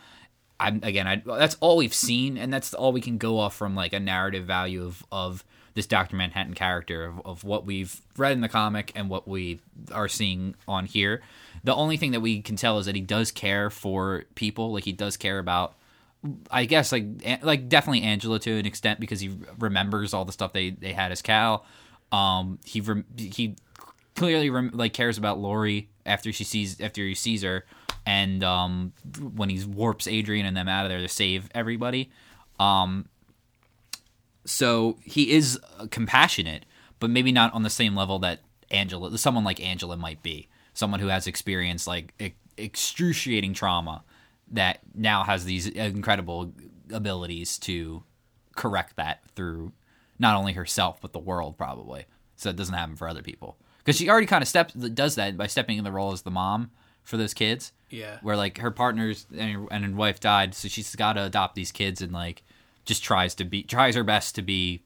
i'm 0.60 0.78
again 0.82 1.06
I, 1.06 1.22
that's 1.26 1.56
all 1.60 1.76
we've 1.76 1.94
seen 1.94 2.38
and 2.38 2.52
that's 2.52 2.72
all 2.74 2.92
we 2.92 3.00
can 3.00 3.18
go 3.18 3.38
off 3.38 3.56
from 3.56 3.74
like 3.74 3.92
a 3.92 4.00
narrative 4.00 4.44
value 4.44 4.84
of 4.84 5.04
of 5.10 5.44
this 5.74 5.86
dr 5.86 6.14
manhattan 6.14 6.54
character 6.54 7.04
of, 7.04 7.20
of 7.24 7.44
what 7.44 7.64
we've 7.64 8.00
read 8.16 8.32
in 8.32 8.40
the 8.40 8.48
comic 8.48 8.92
and 8.94 9.08
what 9.08 9.26
we 9.26 9.60
are 9.92 10.08
seeing 10.08 10.54
on 10.66 10.86
here 10.86 11.20
the 11.64 11.74
only 11.74 11.96
thing 11.96 12.12
that 12.12 12.20
we 12.20 12.40
can 12.40 12.56
tell 12.56 12.78
is 12.78 12.86
that 12.86 12.94
he 12.94 13.00
does 13.00 13.30
care 13.30 13.70
for 13.70 14.24
people 14.34 14.72
like 14.72 14.84
he 14.84 14.92
does 14.92 15.16
care 15.16 15.38
about 15.38 15.74
I 16.50 16.66
guess 16.66 16.92
like 16.92 17.04
like 17.42 17.68
definitely 17.68 18.02
Angela 18.02 18.38
to 18.40 18.52
an 18.52 18.66
extent 18.66 19.00
because 19.00 19.20
he 19.20 19.36
remembers 19.58 20.14
all 20.14 20.24
the 20.24 20.32
stuff 20.32 20.52
they 20.52 20.70
they 20.70 20.92
had 20.92 21.10
as 21.10 21.20
Cal. 21.20 21.64
Um, 22.12 22.58
he 22.64 22.82
he 23.16 23.56
clearly 24.14 24.50
rem- 24.50 24.70
like 24.72 24.92
cares 24.92 25.18
about 25.18 25.38
Laurie 25.38 25.88
after 26.06 26.32
she 26.32 26.44
sees 26.44 26.80
after 26.80 27.02
he 27.02 27.14
sees 27.14 27.42
her, 27.42 27.64
and 28.06 28.44
um, 28.44 28.92
when 29.34 29.48
he 29.48 29.64
warps 29.64 30.06
Adrian 30.06 30.46
and 30.46 30.56
them 30.56 30.68
out 30.68 30.84
of 30.84 30.90
there 30.90 31.00
to 31.00 31.08
save 31.08 31.48
everybody. 31.54 32.10
Um, 32.60 33.08
so 34.44 34.98
he 35.02 35.32
is 35.32 35.58
uh, 35.78 35.86
compassionate, 35.90 36.66
but 36.98 37.10
maybe 37.10 37.32
not 37.32 37.52
on 37.54 37.62
the 37.62 37.70
same 37.70 37.94
level 37.94 38.18
that 38.20 38.40
Angela, 38.70 39.16
someone 39.18 39.44
like 39.44 39.60
Angela 39.60 39.96
might 39.96 40.22
be, 40.22 40.48
someone 40.74 41.00
who 41.00 41.08
has 41.08 41.26
experienced 41.26 41.86
like 41.86 42.14
ex- 42.18 42.36
excruciating 42.56 43.54
trauma 43.54 44.04
that 44.50 44.80
now 44.94 45.24
has 45.24 45.44
these 45.44 45.66
incredible 45.66 46.52
abilities 46.92 47.58
to 47.58 48.02
correct 48.56 48.96
that 48.96 49.22
through 49.34 49.72
not 50.18 50.36
only 50.36 50.52
herself 50.52 51.00
but 51.00 51.12
the 51.12 51.18
world 51.18 51.56
probably. 51.56 52.04
So 52.36 52.50
it 52.50 52.56
doesn't 52.56 52.74
happen 52.74 52.96
for 52.96 53.08
other 53.08 53.22
people. 53.22 53.56
Because 53.78 53.96
she 53.96 54.08
already 54.08 54.26
kind 54.26 54.42
of 54.42 54.48
steps 54.48 54.74
does 54.74 55.14
that 55.16 55.36
by 55.36 55.46
stepping 55.46 55.78
in 55.78 55.84
the 55.84 55.92
role 55.92 56.12
as 56.12 56.22
the 56.22 56.30
mom 56.30 56.70
for 57.02 57.16
those 57.16 57.34
kids. 57.34 57.72
Yeah. 57.90 58.18
where 58.22 58.36
like 58.36 58.56
her 58.58 58.70
partners 58.70 59.26
and, 59.36 59.68
and 59.70 59.84
her 59.84 59.92
wife 59.92 60.18
died 60.18 60.54
so 60.54 60.66
she's 60.68 60.96
got 60.96 61.12
to 61.14 61.24
adopt 61.24 61.54
these 61.54 61.70
kids 61.70 62.00
and 62.00 62.10
like 62.10 62.42
just 62.84 63.02
tries 63.04 63.34
to 63.36 63.44
be 63.44 63.62
tries 63.62 63.94
her 63.94 64.04
best 64.04 64.34
to 64.34 64.42
be 64.42 64.82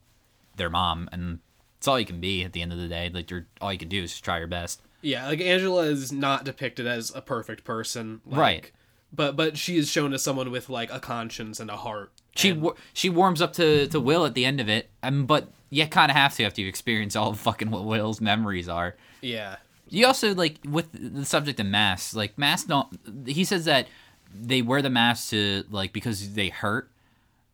their 0.57 0.71
mom 0.71 1.09
and 1.13 1.39
it's 1.79 1.87
all 1.89 1.99
you 2.01 2.07
can 2.07 2.21
be 2.21 2.43
at 2.45 2.53
the 2.53 2.63
end 2.63 2.73
of 2.73 2.79
the 2.79 2.89
day 2.89 3.11
like 3.13 3.31
you're 3.31 3.47
all 3.61 3.73
you 3.73 3.79
can 3.79 3.89
do 3.89 4.03
is 4.03 4.11
just 4.13 4.25
try 4.25 4.39
your 4.39 4.47
best 4.47 4.81
Yeah, 5.03 5.27
like 5.29 5.41
Angela 5.41 5.83
is 5.85 6.11
not 6.11 6.45
depicted 6.45 6.87
as 6.87 7.13
a 7.15 7.21
perfect 7.21 7.63
person, 7.65 8.21
like, 8.27 8.41
Right. 8.41 8.73
But 9.13 9.37
but 9.37 9.57
she 9.57 9.77
is 9.77 9.89
shown 9.91 10.13
as 10.15 10.23
someone 10.23 10.51
with 10.51 10.69
like 10.69 10.91
a 10.93 10.99
conscience 10.99 11.61
and 11.61 11.71
a 11.71 11.77
heart. 11.77 12.11
She 12.35 12.51
And- 12.51 12.71
she 12.93 13.09
warms 13.09 13.41
up 13.41 13.53
to, 13.55 13.87
to 13.89 14.01
Will 14.01 14.25
at 14.27 14.35
the 14.35 14.45
end 14.45 14.61
of 14.61 14.69
it, 14.69 14.91
um, 15.03 15.27
but 15.27 15.53
you 15.71 15.87
kind 15.87 16.11
of 16.11 16.17
have 16.17 16.35
to 16.37 16.45
after 16.45 16.61
you 16.61 16.69
experience 16.69 17.15
all 17.15 17.31
of 17.31 17.39
fucking 17.49 17.71
what 17.71 17.85
Will's 17.85 18.21
memories 18.21 18.69
are. 18.69 18.97
yeah, 19.21 19.57
You 19.89 20.07
also 20.07 20.35
like 20.35 20.57
with 20.69 20.89
the 20.93 21.25
subject 21.25 21.61
of 21.61 21.67
masks, 21.67 22.15
like 22.15 22.37
masks 22.37 22.67
don't. 22.67 22.89
He 23.29 23.45
says 23.45 23.65
that 23.67 23.87
they 24.35 24.61
wear 24.61 24.83
the 24.83 24.91
masks 24.91 25.31
to 25.31 25.65
like 25.71 25.93
because 25.93 26.33
they 26.35 26.49
hurt, 26.49 26.91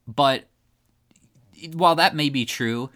but 0.06 0.44
while 1.72 1.94
that 1.96 2.14
may 2.14 2.28
be 2.28 2.44
true, 2.44 2.90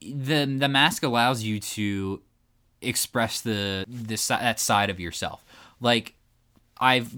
the 0.00 0.44
the 0.44 0.68
mask 0.68 1.02
allows 1.02 1.42
you 1.42 1.58
to 1.60 2.22
express 2.82 3.40
the 3.40 3.84
this 3.88 4.28
that 4.28 4.60
side 4.60 4.90
of 4.90 5.00
yourself. 5.00 5.44
Like 5.80 6.14
I've 6.78 7.12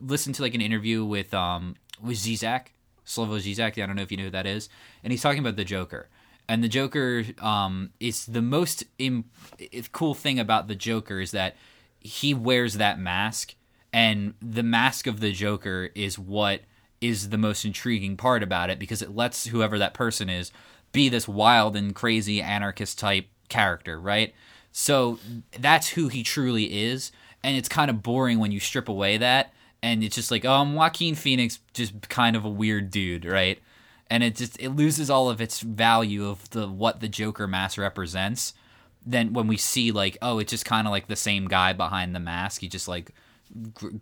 listened 0.00 0.34
to 0.36 0.42
like 0.42 0.54
an 0.54 0.60
interview 0.60 1.04
with 1.04 1.32
um 1.34 1.76
with 2.02 2.18
Zizek, 2.18 2.66
Slavoj 3.06 3.40
Zizek. 3.40 3.82
I 3.82 3.86
don't 3.86 3.96
know 3.96 4.02
if 4.02 4.10
you 4.10 4.16
know 4.16 4.24
who 4.24 4.30
that 4.30 4.46
is, 4.46 4.68
and 5.02 5.12
he's 5.12 5.22
talking 5.22 5.40
about 5.40 5.56
the 5.56 5.64
Joker. 5.64 6.08
And 6.48 6.64
the 6.64 6.68
Joker 6.68 7.24
um 7.40 7.90
is 8.00 8.26
the 8.26 8.42
most 8.42 8.84
Im- 8.98 9.30
cool 9.92 10.14
thing 10.14 10.38
about 10.38 10.68
the 10.68 10.74
Joker 10.74 11.20
is 11.20 11.30
that 11.30 11.56
he 12.00 12.34
wears 12.34 12.74
that 12.74 12.98
mask, 12.98 13.54
and 13.92 14.34
the 14.40 14.62
mask 14.62 15.06
of 15.06 15.20
the 15.20 15.32
Joker 15.32 15.90
is 15.94 16.18
what 16.18 16.62
is 17.00 17.30
the 17.30 17.38
most 17.38 17.64
intriguing 17.64 18.16
part 18.16 18.42
about 18.42 18.70
it 18.70 18.78
because 18.78 19.02
it 19.02 19.14
lets 19.14 19.46
whoever 19.46 19.78
that 19.78 19.94
person 19.94 20.28
is 20.28 20.50
be 20.92 21.08
this 21.08 21.28
wild 21.28 21.76
and 21.76 21.94
crazy 21.94 22.40
anarchist 22.40 22.98
type 22.98 23.26
character, 23.48 24.00
right? 24.00 24.34
So 24.72 25.18
that's 25.58 25.90
who 25.90 26.08
he 26.08 26.22
truly 26.22 26.84
is, 26.84 27.10
and 27.42 27.56
it's 27.56 27.68
kind 27.68 27.90
of 27.90 28.02
boring 28.02 28.38
when 28.38 28.52
you 28.52 28.60
strip 28.60 28.88
away 28.88 29.16
that, 29.18 29.52
and 29.82 30.02
it's 30.02 30.14
just 30.14 30.30
like, 30.30 30.44
oh, 30.44 30.52
I'm 30.52 30.74
Joaquin 30.74 31.14
Phoenix, 31.14 31.60
just 31.72 32.08
kind 32.08 32.36
of 32.36 32.44
a 32.44 32.50
weird 32.50 32.90
dude, 32.90 33.24
right? 33.24 33.58
And 34.10 34.22
it 34.22 34.36
just 34.36 34.60
it 34.60 34.70
loses 34.70 35.10
all 35.10 35.28
of 35.28 35.40
its 35.40 35.60
value 35.60 36.28
of 36.28 36.48
the 36.50 36.68
what 36.68 37.00
the 37.00 37.08
Joker 37.08 37.46
mask 37.46 37.78
represents. 37.78 38.54
Then 39.04 39.32
when 39.32 39.46
we 39.46 39.56
see 39.56 39.92
like, 39.92 40.16
oh, 40.22 40.38
it's 40.38 40.50
just 40.50 40.64
kind 40.64 40.86
of 40.86 40.90
like 40.90 41.08
the 41.08 41.16
same 41.16 41.46
guy 41.46 41.72
behind 41.72 42.14
the 42.14 42.20
mask. 42.20 42.60
He 42.60 42.68
just 42.68 42.88
like 42.88 43.12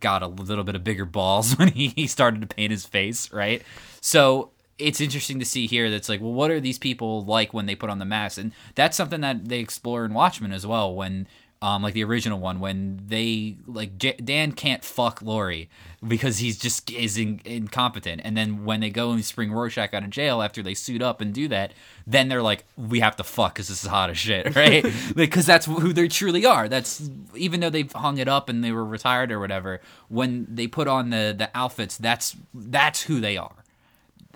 got 0.00 0.22
a 0.22 0.28
little 0.28 0.64
bit 0.64 0.74
of 0.74 0.85
bigger 0.85 1.04
balls 1.04 1.54
when 1.59 1.68
he, 1.68 2.06
started 2.06 2.40
to 2.40 2.46
paint 2.46 2.70
his 2.70 2.87
face, 2.87 3.32
right? 3.32 3.62
So 4.00 4.50
it's 4.78 5.00
interesting 5.00 5.38
to 5.38 5.44
see 5.44 5.66
here 5.66 5.90
that's 5.90 6.09
like, 6.09 6.20
well, 6.20 6.32
what 6.32 6.50
are 6.50 6.61
these 6.61 6.78
people 6.78 7.24
like 7.24 7.54
when 7.54 7.66
they 7.66 7.74
put 7.74 7.90
on 7.90 7.98
the 7.98 8.04
mask? 8.04 8.38
And 8.38 8.52
that's 8.74 8.96
something 8.96 9.20
that 9.22 9.48
they 9.48 9.59
explore 9.59 10.04
in 10.04 10.14
Watchmen 10.14 10.52
as 10.52 10.66
well. 10.66 10.94
When, 10.94 11.26
um, 11.62 11.82
like 11.82 11.94
the 11.94 12.04
original 12.04 12.38
one, 12.38 12.60
when 12.60 13.00
they 13.06 13.56
like 13.66 13.98
J- 13.98 14.16
Dan 14.22 14.52
can't 14.52 14.84
fuck 14.84 15.22
Laurie 15.22 15.68
because 16.06 16.38
he's 16.38 16.58
just 16.58 16.90
is 16.90 17.16
in- 17.18 17.40
incompetent, 17.44 18.20
and 18.24 18.36
then 18.36 18.64
when 18.64 18.80
they 18.80 18.90
go 18.90 19.12
and 19.12 19.24
spring 19.24 19.52
Rorschach 19.52 19.94
out 19.94 20.04
of 20.04 20.10
jail 20.10 20.42
after 20.42 20.62
they 20.62 20.74
suit 20.74 21.02
up 21.02 21.20
and 21.20 21.32
do 21.34 21.48
that, 21.48 21.72
then 22.06 22.28
they're 22.28 22.42
like, 22.42 22.64
we 22.76 23.00
have 23.00 23.16
to 23.16 23.24
fuck 23.24 23.54
because 23.54 23.68
this 23.68 23.82
is 23.84 23.90
hot 23.90 24.10
as 24.10 24.18
shit, 24.18 24.54
right? 24.56 24.86
because 25.16 25.46
that's 25.46 25.66
who 25.66 25.92
they 25.92 26.08
truly 26.08 26.44
are. 26.44 26.68
That's 26.68 27.08
even 27.34 27.60
though 27.60 27.70
they've 27.70 27.92
hung 27.92 28.18
it 28.18 28.28
up 28.28 28.48
and 28.48 28.62
they 28.62 28.72
were 28.72 28.84
retired 28.84 29.32
or 29.32 29.40
whatever. 29.40 29.80
When 30.08 30.46
they 30.48 30.66
put 30.66 30.88
on 30.88 31.10
the 31.10 31.34
the 31.36 31.50
outfits, 31.54 31.96
that's 31.96 32.36
that's 32.54 33.02
who 33.02 33.20
they 33.20 33.36
are 33.36 33.64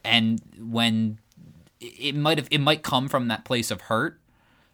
and 0.04 0.40
when 0.59 1.18
it 1.80 2.14
might 2.14 2.38
have 2.38 2.48
it 2.50 2.59
might 2.61 2.83
come 2.83 3.09
from 3.09 3.28
that 3.28 3.44
place 3.44 3.70
of 3.70 3.83
hurt 3.83 4.18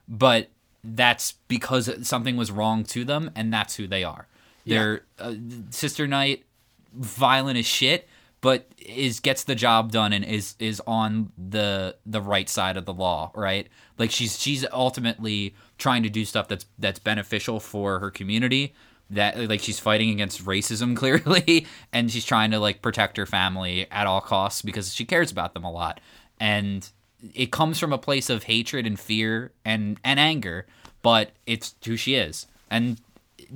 but 0.08 0.48
that's 0.94 1.32
because 1.48 2.06
something 2.06 2.36
was 2.36 2.50
wrong 2.50 2.84
to 2.84 3.04
them 3.04 3.30
and 3.34 3.52
that's 3.52 3.76
who 3.76 3.86
they 3.86 4.04
are. 4.04 4.26
Yeah. 4.64 4.78
they're 4.78 5.00
uh, 5.18 5.34
Sister 5.70 6.06
Night 6.06 6.44
violent 6.92 7.58
as 7.58 7.66
shit 7.66 8.08
but 8.40 8.66
is 8.78 9.20
gets 9.20 9.44
the 9.44 9.54
job 9.54 9.92
done 9.92 10.12
and 10.12 10.24
is 10.24 10.54
is 10.58 10.80
on 10.86 11.32
the 11.36 11.96
the 12.04 12.20
right 12.20 12.48
side 12.48 12.76
of 12.76 12.84
the 12.84 12.92
law 12.94 13.30
right? 13.34 13.68
Like 13.98 14.10
she's 14.10 14.38
she's 14.38 14.64
ultimately 14.72 15.54
trying 15.78 16.02
to 16.02 16.10
do 16.10 16.24
stuff 16.24 16.48
that's 16.48 16.66
that's 16.78 16.98
beneficial 16.98 17.60
for 17.60 17.98
her 17.98 18.10
community 18.10 18.74
that 19.10 19.48
like 19.48 19.60
she's 19.60 19.78
fighting 19.78 20.10
against 20.10 20.44
racism 20.44 20.96
clearly 20.96 21.66
and 21.92 22.10
she's 22.10 22.24
trying 22.24 22.50
to 22.50 22.58
like 22.58 22.82
protect 22.82 23.16
her 23.16 23.26
family 23.26 23.86
at 23.90 24.06
all 24.06 24.20
costs 24.20 24.62
because 24.62 24.94
she 24.94 25.04
cares 25.04 25.30
about 25.30 25.54
them 25.54 25.64
a 25.64 25.70
lot. 25.70 26.00
And 26.38 26.88
it 27.34 27.50
comes 27.50 27.78
from 27.78 27.92
a 27.92 27.98
place 27.98 28.28
of 28.30 28.44
hatred 28.44 28.86
and 28.86 28.98
fear 29.00 29.52
and 29.64 29.98
and 30.04 30.20
anger 30.20 30.66
but 31.02 31.30
it's 31.46 31.74
who 31.84 31.96
she 31.96 32.14
is 32.14 32.46
and 32.70 33.00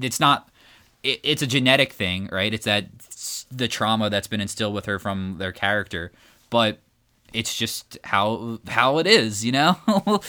it's 0.01 0.19
not 0.21 0.49
it, 1.03 1.21
it's 1.23 1.43
a 1.43 1.47
genetic 1.47 1.93
thing 1.93 2.29
right 2.33 2.55
it's 2.55 2.65
that 2.65 2.87
the 3.51 3.69
trauma 3.69 4.09
that's 4.11 4.29
been 4.29 4.41
instilled 4.41 4.75
with 4.75 4.87
her 4.87 4.99
from 4.99 5.37
their 5.39 5.53
character 5.53 6.11
but 6.49 6.79
it's 7.33 7.57
just 7.57 7.99
how 8.05 8.59
how 8.69 8.99
it 8.99 9.07
is 9.07 9.45
you 9.45 9.53
know 9.53 9.77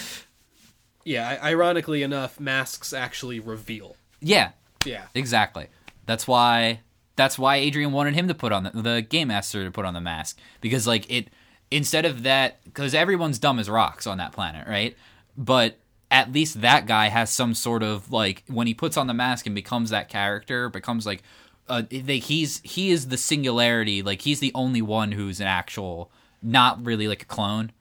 Yeah, 1.03 1.39
ironically 1.41 2.03
enough, 2.03 2.39
masks 2.39 2.93
actually 2.93 3.39
reveal. 3.39 3.95
yeah 4.19 4.51
Yeah. 4.85 5.05
Exactly. 5.15 5.67
That's 6.05 6.27
why 6.27 6.81
that's 7.15 7.39
why 7.39 7.55
Adrian 7.57 7.91
wanted 7.91 8.13
him 8.13 8.27
to 8.27 8.33
put 8.35 8.51
on 8.51 8.63
the, 8.63 8.69
the 8.81 9.01
game 9.01 9.29
master 9.29 9.63
to 9.63 9.71
put 9.71 9.85
on 9.85 9.93
the 9.93 10.01
mask 10.01 10.37
because 10.61 10.85
like 10.87 11.09
it 11.11 11.29
instead 11.71 12.05
of 12.05 12.23
that 12.23 12.63
because 12.65 12.93
everyone's 12.93 13.39
dumb 13.39 13.57
as 13.57 13.69
rocks 13.69 14.05
on 14.05 14.17
that 14.17 14.33
planet, 14.33 14.67
right? 14.67 14.95
But 15.37 15.77
at 16.11 16.31
least 16.31 16.61
that 16.61 16.85
guy 16.85 17.07
has 17.07 17.29
some 17.31 17.55
sort 17.55 17.81
of 17.81 18.11
like 18.11 18.43
when 18.47 18.67
he 18.67 18.73
puts 18.73 18.97
on 18.97 19.07
the 19.07 19.13
mask 19.13 19.45
and 19.45 19.55
becomes 19.55 19.89
that 19.89 20.09
character, 20.09 20.69
becomes 20.69 21.05
like 21.05 21.23
uh, 21.69 21.83
they, 21.89 22.19
he's 22.19 22.59
he 22.63 22.91
is 22.91 23.07
the 23.07 23.17
singularity, 23.17 24.01
like 24.01 24.21
he's 24.21 24.41
the 24.41 24.51
only 24.53 24.81
one 24.81 25.13
who's 25.13 25.39
an 25.39 25.47
actual 25.47 26.11
not 26.43 26.85
really 26.85 27.07
like 27.07 27.21
a 27.23 27.25
clone. 27.25 27.71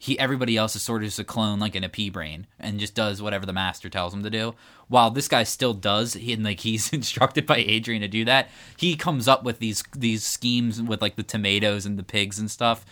He 0.00 0.18
everybody 0.18 0.56
else 0.56 0.74
is 0.76 0.82
sort 0.82 1.02
of 1.02 1.08
just 1.08 1.18
a 1.20 1.24
clone 1.24 1.60
like 1.60 1.76
in 1.76 1.84
a 1.84 1.88
pea 1.88 2.10
brain 2.10 2.46
and 2.58 2.80
just 2.80 2.94
does 2.94 3.22
whatever 3.22 3.46
the 3.46 3.52
master 3.52 3.88
tells 3.88 4.12
him 4.12 4.24
to 4.24 4.30
do. 4.30 4.54
While 4.88 5.10
this 5.10 5.28
guy 5.28 5.44
still 5.44 5.74
does 5.74 6.14
he 6.14 6.32
and 6.32 6.44
like 6.44 6.60
he's 6.60 6.92
instructed 6.92 7.46
by 7.46 7.58
adrian 7.58 8.00
to 8.00 8.08
do 8.08 8.24
that 8.24 8.48
he 8.76 8.96
comes 8.96 9.28
up 9.28 9.44
with 9.44 9.58
these 9.58 9.84
these 9.94 10.24
schemes 10.24 10.80
with 10.80 11.02
like 11.02 11.16
the 11.16 11.22
tomatoes 11.22 11.84
and 11.84 11.98
the 11.98 12.02
pigs 12.02 12.38
and 12.38 12.50
stuff 12.50 12.86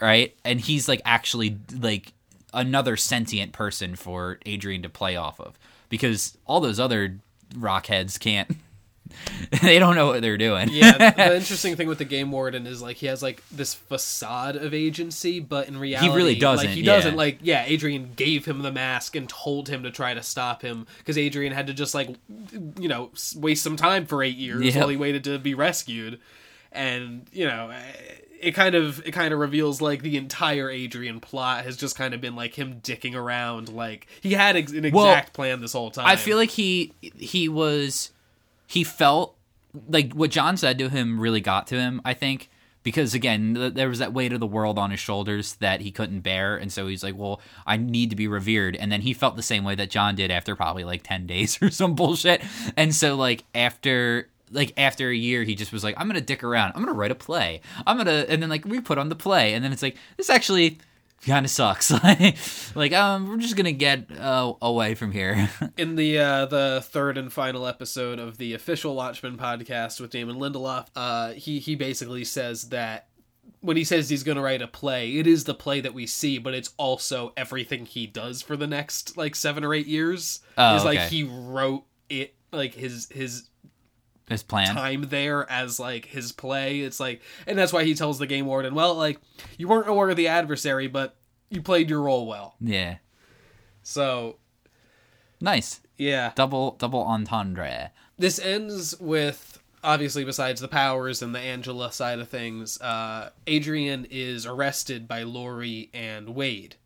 right 0.00 0.34
and 0.44 0.60
he's 0.60 0.88
like 0.88 1.00
actually 1.04 1.58
like 1.78 2.12
another 2.52 2.96
sentient 2.96 3.52
person 3.52 3.94
for 3.96 4.38
adrian 4.46 4.82
to 4.82 4.88
play 4.88 5.16
off 5.16 5.40
of 5.40 5.58
because 5.88 6.36
all 6.46 6.60
those 6.60 6.78
other 6.80 7.18
rockheads 7.54 8.18
can't 8.18 8.56
they 9.62 9.78
don't 9.78 9.94
know 9.94 10.06
what 10.06 10.22
they're 10.22 10.38
doing 10.38 10.68
Yeah, 10.72 11.10
the 11.12 11.36
interesting 11.36 11.76
thing 11.76 11.86
with 11.88 11.98
the 11.98 12.04
game 12.06 12.32
warden 12.32 12.66
is 12.66 12.80
like 12.82 12.96
he 12.96 13.06
has 13.06 13.22
like 13.22 13.42
this 13.52 13.72
facade 13.74 14.56
of 14.56 14.72
agency, 14.74 15.38
but 15.40 15.68
in 15.68 15.76
reality, 15.78 16.08
he 16.10 16.16
really 16.16 16.34
doesn't, 16.34 16.66
Like 16.66 16.74
he 16.74 16.82
doesn't. 16.82 17.14
Like 17.14 17.38
yeah, 17.42 17.64
Adrian 17.66 18.12
gave 18.16 18.44
him 18.46 18.62
the 18.62 18.72
mask 18.72 19.14
and 19.14 19.28
told 19.28 19.68
him 19.68 19.82
to 19.84 19.90
try 19.92 20.14
to 20.14 20.22
stop 20.22 20.62
him 20.62 20.86
because 20.98 21.16
Adrian 21.18 21.52
had 21.52 21.66
to 21.68 21.74
just 21.74 21.94
like 21.94 22.16
you 22.80 22.88
know 22.88 23.10
waste 23.36 23.62
some 23.62 23.76
time 23.76 24.06
for 24.06 24.22
eight 24.22 24.36
years 24.36 24.64
Yep. 24.64 24.74
while 24.76 24.88
he 24.88 24.96
waited 24.96 25.22
to 25.24 25.38
be 25.38 25.54
rescued, 25.54 26.18
and 26.72 27.26
you 27.30 27.46
know. 27.46 27.70
Eh, 27.70 28.14
It 28.44 28.52
kind 28.52 28.74
of 28.74 29.04
it 29.06 29.12
kind 29.12 29.32
of 29.32 29.40
reveals 29.40 29.80
like 29.80 30.02
the 30.02 30.16
entire 30.16 30.70
Adrian 30.70 31.20
plot 31.20 31.64
has 31.64 31.76
just 31.76 31.96
kind 31.96 32.14
of 32.14 32.20
been 32.20 32.36
like 32.36 32.54
him 32.54 32.80
dicking 32.82 33.14
around 33.14 33.68
like 33.68 34.06
he 34.20 34.32
had 34.32 34.56
ex- 34.56 34.72
an 34.72 34.84
exact 34.84 34.94
Well, 34.94 35.22
plan 35.32 35.60
this 35.60 35.72
whole 35.72 35.90
time. 35.90 36.06
I 36.06 36.16
feel 36.16 36.36
like 36.36 36.50
he 36.50 36.92
he 37.16 37.48
was 37.48 38.12
he 38.66 38.84
felt 38.84 39.36
like 39.88 40.12
what 40.12 40.30
John 40.30 40.56
said 40.56 40.78
to 40.78 40.88
him 40.88 41.18
really 41.20 41.40
got 41.40 41.66
to 41.68 41.76
him. 41.76 42.00
I 42.04 42.14
think 42.14 42.48
because 42.82 43.14
again 43.14 43.54
th- 43.54 43.74
there 43.74 43.88
was 43.88 43.98
that 43.98 44.12
weight 44.12 44.32
of 44.32 44.40
the 44.40 44.46
world 44.46 44.78
on 44.78 44.90
his 44.90 45.00
shoulders 45.00 45.54
that 45.56 45.80
he 45.80 45.90
couldn't 45.90 46.20
bear, 46.20 46.56
and 46.56 46.70
so 46.70 46.86
he's 46.86 47.02
like, 47.02 47.16
"Well, 47.16 47.40
I 47.66 47.76
need 47.76 48.10
to 48.10 48.16
be 48.16 48.28
revered." 48.28 48.76
And 48.76 48.92
then 48.92 49.00
he 49.00 49.14
felt 49.14 49.36
the 49.36 49.42
same 49.42 49.64
way 49.64 49.74
that 49.74 49.90
John 49.90 50.14
did 50.14 50.30
after 50.30 50.54
probably 50.54 50.84
like 50.84 51.02
ten 51.02 51.26
days 51.26 51.58
or 51.62 51.70
some 51.70 51.94
bullshit. 51.94 52.42
And 52.76 52.94
so 52.94 53.16
like 53.16 53.44
after. 53.54 54.28
Like 54.50 54.72
after 54.76 55.10
a 55.10 55.16
year, 55.16 55.42
he 55.42 55.54
just 55.54 55.72
was 55.72 55.82
like, 55.82 55.94
"I'm 55.98 56.06
gonna 56.06 56.20
dick 56.20 56.44
around. 56.44 56.72
I'm 56.74 56.82
gonna 56.82 56.92
write 56.92 57.10
a 57.10 57.16
play. 57.16 57.60
I'm 57.86 57.96
gonna," 57.96 58.26
and 58.28 58.42
then 58.42 58.50
like 58.50 58.64
we 58.64 58.80
put 58.80 58.98
on 58.98 59.08
the 59.08 59.16
play, 59.16 59.54
and 59.54 59.64
then 59.64 59.72
it's 59.72 59.82
like 59.82 59.96
this 60.16 60.30
actually 60.30 60.78
kind 61.26 61.44
of 61.44 61.50
sucks. 61.50 61.90
like, 62.74 62.92
um, 62.92 63.28
we're 63.28 63.38
just 63.38 63.56
gonna 63.56 63.72
get 63.72 64.06
uh, 64.18 64.52
away 64.60 64.94
from 64.94 65.12
here. 65.12 65.48
in 65.76 65.96
the 65.96 66.18
uh, 66.18 66.46
the 66.46 66.84
third 66.84 67.18
and 67.18 67.32
final 67.32 67.66
episode 67.66 68.18
of 68.18 68.38
the 68.38 68.54
official 68.54 68.94
Watchmen 68.94 69.36
podcast 69.38 70.00
with 70.00 70.10
Damon 70.10 70.36
Lindelof, 70.36 70.88
uh, 70.94 71.32
he 71.32 71.58
he 71.58 71.74
basically 71.74 72.24
says 72.24 72.68
that 72.68 73.08
when 73.60 73.76
he 73.76 73.84
says 73.84 74.10
he's 74.10 74.22
going 74.22 74.36
to 74.36 74.42
write 74.42 74.60
a 74.60 74.68
play, 74.68 75.16
it 75.16 75.26
is 75.26 75.44
the 75.44 75.54
play 75.54 75.80
that 75.80 75.94
we 75.94 76.06
see, 76.06 76.38
but 76.38 76.54
it's 76.54 76.72
also 76.76 77.32
everything 77.36 77.86
he 77.86 78.06
does 78.06 78.42
for 78.42 78.56
the 78.56 78.66
next 78.66 79.16
like 79.16 79.34
seven 79.34 79.64
or 79.64 79.72
eight 79.72 79.86
years. 79.86 80.40
Oh, 80.58 80.76
is 80.76 80.84
like 80.84 81.00
he 81.00 81.24
wrote 81.24 81.84
it 82.08 82.34
like 82.52 82.74
his 82.74 83.08
his 83.10 83.48
His 84.28 84.42
plan. 84.42 84.74
time 84.74 85.08
there 85.08 85.50
as 85.50 85.78
like 85.78 86.06
his 86.06 86.32
play. 86.32 86.80
It's 86.80 86.98
like, 86.98 87.20
and 87.46 87.58
that's 87.58 87.72
why 87.72 87.84
he 87.84 87.94
tells 87.94 88.18
the 88.18 88.26
game 88.26 88.46
warden, 88.46 88.74
well, 88.74 88.94
like 88.94 89.20
you 89.58 89.68
weren't 89.68 89.88
aware 89.88 90.08
of 90.10 90.16
the 90.16 90.28
adversary, 90.28 90.86
but 90.86 91.16
you 91.50 91.60
played 91.60 91.90
your 91.90 92.00
role 92.02 92.26
well. 92.26 92.54
Yeah. 92.60 92.96
So 93.82 94.36
Nice. 95.40 95.80
yeah, 95.98 96.32
Double 96.34 96.72
double 96.78 97.02
entendre. 97.02 97.90
this 98.18 98.38
ends 98.38 98.98
with 98.98 99.60
obviously 99.82 100.24
besides 100.24 100.62
the 100.62 100.68
powers 100.68 101.20
and 101.20 101.34
the 101.34 101.38
angela 101.38 101.92
side 101.92 102.18
of 102.18 102.26
things 102.26 102.80
uh 102.80 103.28
adrian 103.46 104.06
is 104.10 104.46
arrested 104.46 105.06
by 105.06 105.22
Laurie 105.22 105.90
and 105.92 106.30
wade 106.34 106.76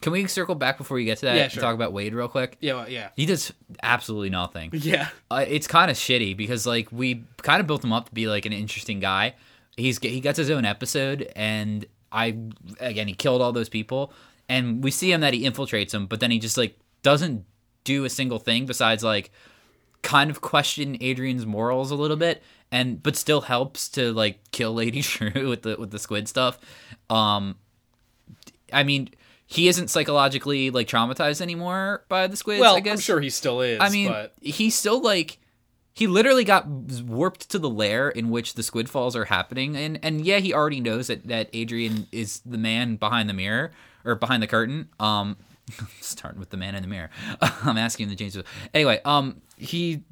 Can 0.00 0.12
we 0.12 0.26
circle 0.28 0.54
back 0.54 0.78
before 0.78 0.98
you 0.98 1.04
get 1.06 1.18
to 1.18 1.26
that 1.26 1.36
Yeah, 1.36 1.42
and 1.44 1.52
sure. 1.52 1.60
talk 1.62 1.74
about 1.74 1.92
Wade 1.92 2.14
real 2.14 2.28
quick? 2.28 2.56
yeah 2.60 2.74
well, 2.74 2.88
yeah 2.88 3.08
He 3.16 3.26
does 3.26 3.52
absolutely 3.82 4.30
nothing. 4.30 4.70
yeah 4.74 5.08
Uh, 5.30 5.44
it's 5.46 5.66
kind 5.66 5.90
of 5.90 5.96
shitty 5.96 6.36
because 6.36 6.66
like 6.66 6.88
we 6.92 7.24
kind 7.38 7.60
of 7.60 7.66
built 7.66 7.82
him 7.84 7.92
up 7.92 8.06
to 8.08 8.14
be 8.14 8.28
like 8.28 8.46
an 8.46 8.52
interesting 8.52 9.00
guy. 9.00 9.34
He's 9.76 9.98
he 9.98 10.20
gets 10.20 10.36
his 10.38 10.50
own 10.50 10.64
episode, 10.64 11.30
and 11.36 11.84
I 12.10 12.36
again 12.80 13.06
he 13.08 13.14
killed 13.14 13.40
all 13.42 13.52
those 13.52 13.68
people, 13.68 14.12
and 14.48 14.82
we 14.82 14.90
see 14.90 15.12
him 15.12 15.20
that 15.20 15.34
he 15.34 15.42
infiltrates 15.48 15.90
them, 15.90 16.06
but 16.06 16.18
then 16.20 16.30
he 16.32 16.38
just 16.40 16.56
like 16.56 16.76
doesn't 17.02 17.44
do 17.84 18.04
a 18.04 18.10
single 18.10 18.38
thing 18.40 18.66
besides 18.66 19.04
like 19.04 19.30
kind 20.02 20.30
of 20.30 20.40
question 20.40 20.96
Adrian's 21.00 21.46
morals 21.46 21.90
a 21.92 21.94
little 21.94 22.16
bit, 22.16 22.42
and 22.72 23.00
but 23.02 23.14
still 23.14 23.42
helps 23.42 23.88
to 23.90 24.12
like 24.12 24.40
kill 24.50 24.74
Lady 24.74 25.00
Shrew 25.10 25.48
with 25.48 25.62
the 25.62 25.76
with 25.78 25.90
the 25.92 25.98
squid 26.00 26.28
stuff. 26.28 26.58
Um, 27.08 27.56
I 28.72 28.82
mean. 28.82 29.10
He 29.50 29.66
isn't 29.68 29.88
psychologically 29.88 30.70
like 30.70 30.88
traumatized 30.88 31.40
anymore 31.40 32.04
by 32.10 32.26
the 32.26 32.36
squids. 32.36 32.60
well 32.60 32.76
I 32.76 32.80
guess 32.80 32.98
i'm 32.98 33.00
sure 33.00 33.20
he 33.20 33.30
still 33.30 33.62
is 33.62 33.78
I 33.80 33.88
mean, 33.88 34.08
but 34.08 34.34
he's 34.42 34.74
still 34.74 35.00
like 35.00 35.38
he 35.94 36.06
literally 36.06 36.44
got 36.44 36.68
warped 36.68 37.48
to 37.50 37.58
the 37.58 37.68
lair 37.70 38.10
in 38.10 38.28
which 38.28 38.54
the 38.54 38.62
squid 38.62 38.88
falls 38.90 39.16
are 39.16 39.24
happening 39.24 39.74
and 39.74 39.98
and 40.02 40.24
yeah 40.24 40.36
he 40.38 40.52
already 40.52 40.80
knows 40.80 41.06
that 41.08 41.26
that 41.28 41.48
adrian 41.54 42.06
is 42.12 42.40
the 42.44 42.58
man 42.58 42.96
behind 42.96 43.28
the 43.28 43.32
mirror 43.32 43.72
or 44.04 44.14
behind 44.14 44.42
the 44.42 44.46
curtain 44.46 44.90
um 45.00 45.36
starting 46.00 46.38
with 46.38 46.50
the 46.50 46.56
man 46.58 46.74
in 46.74 46.82
the 46.82 46.88
mirror 46.88 47.10
i'm 47.40 47.78
asking 47.78 48.04
him 48.08 48.14
to 48.14 48.16
change 48.16 48.46
anyway 48.74 49.00
um 49.06 49.40
he 49.56 50.02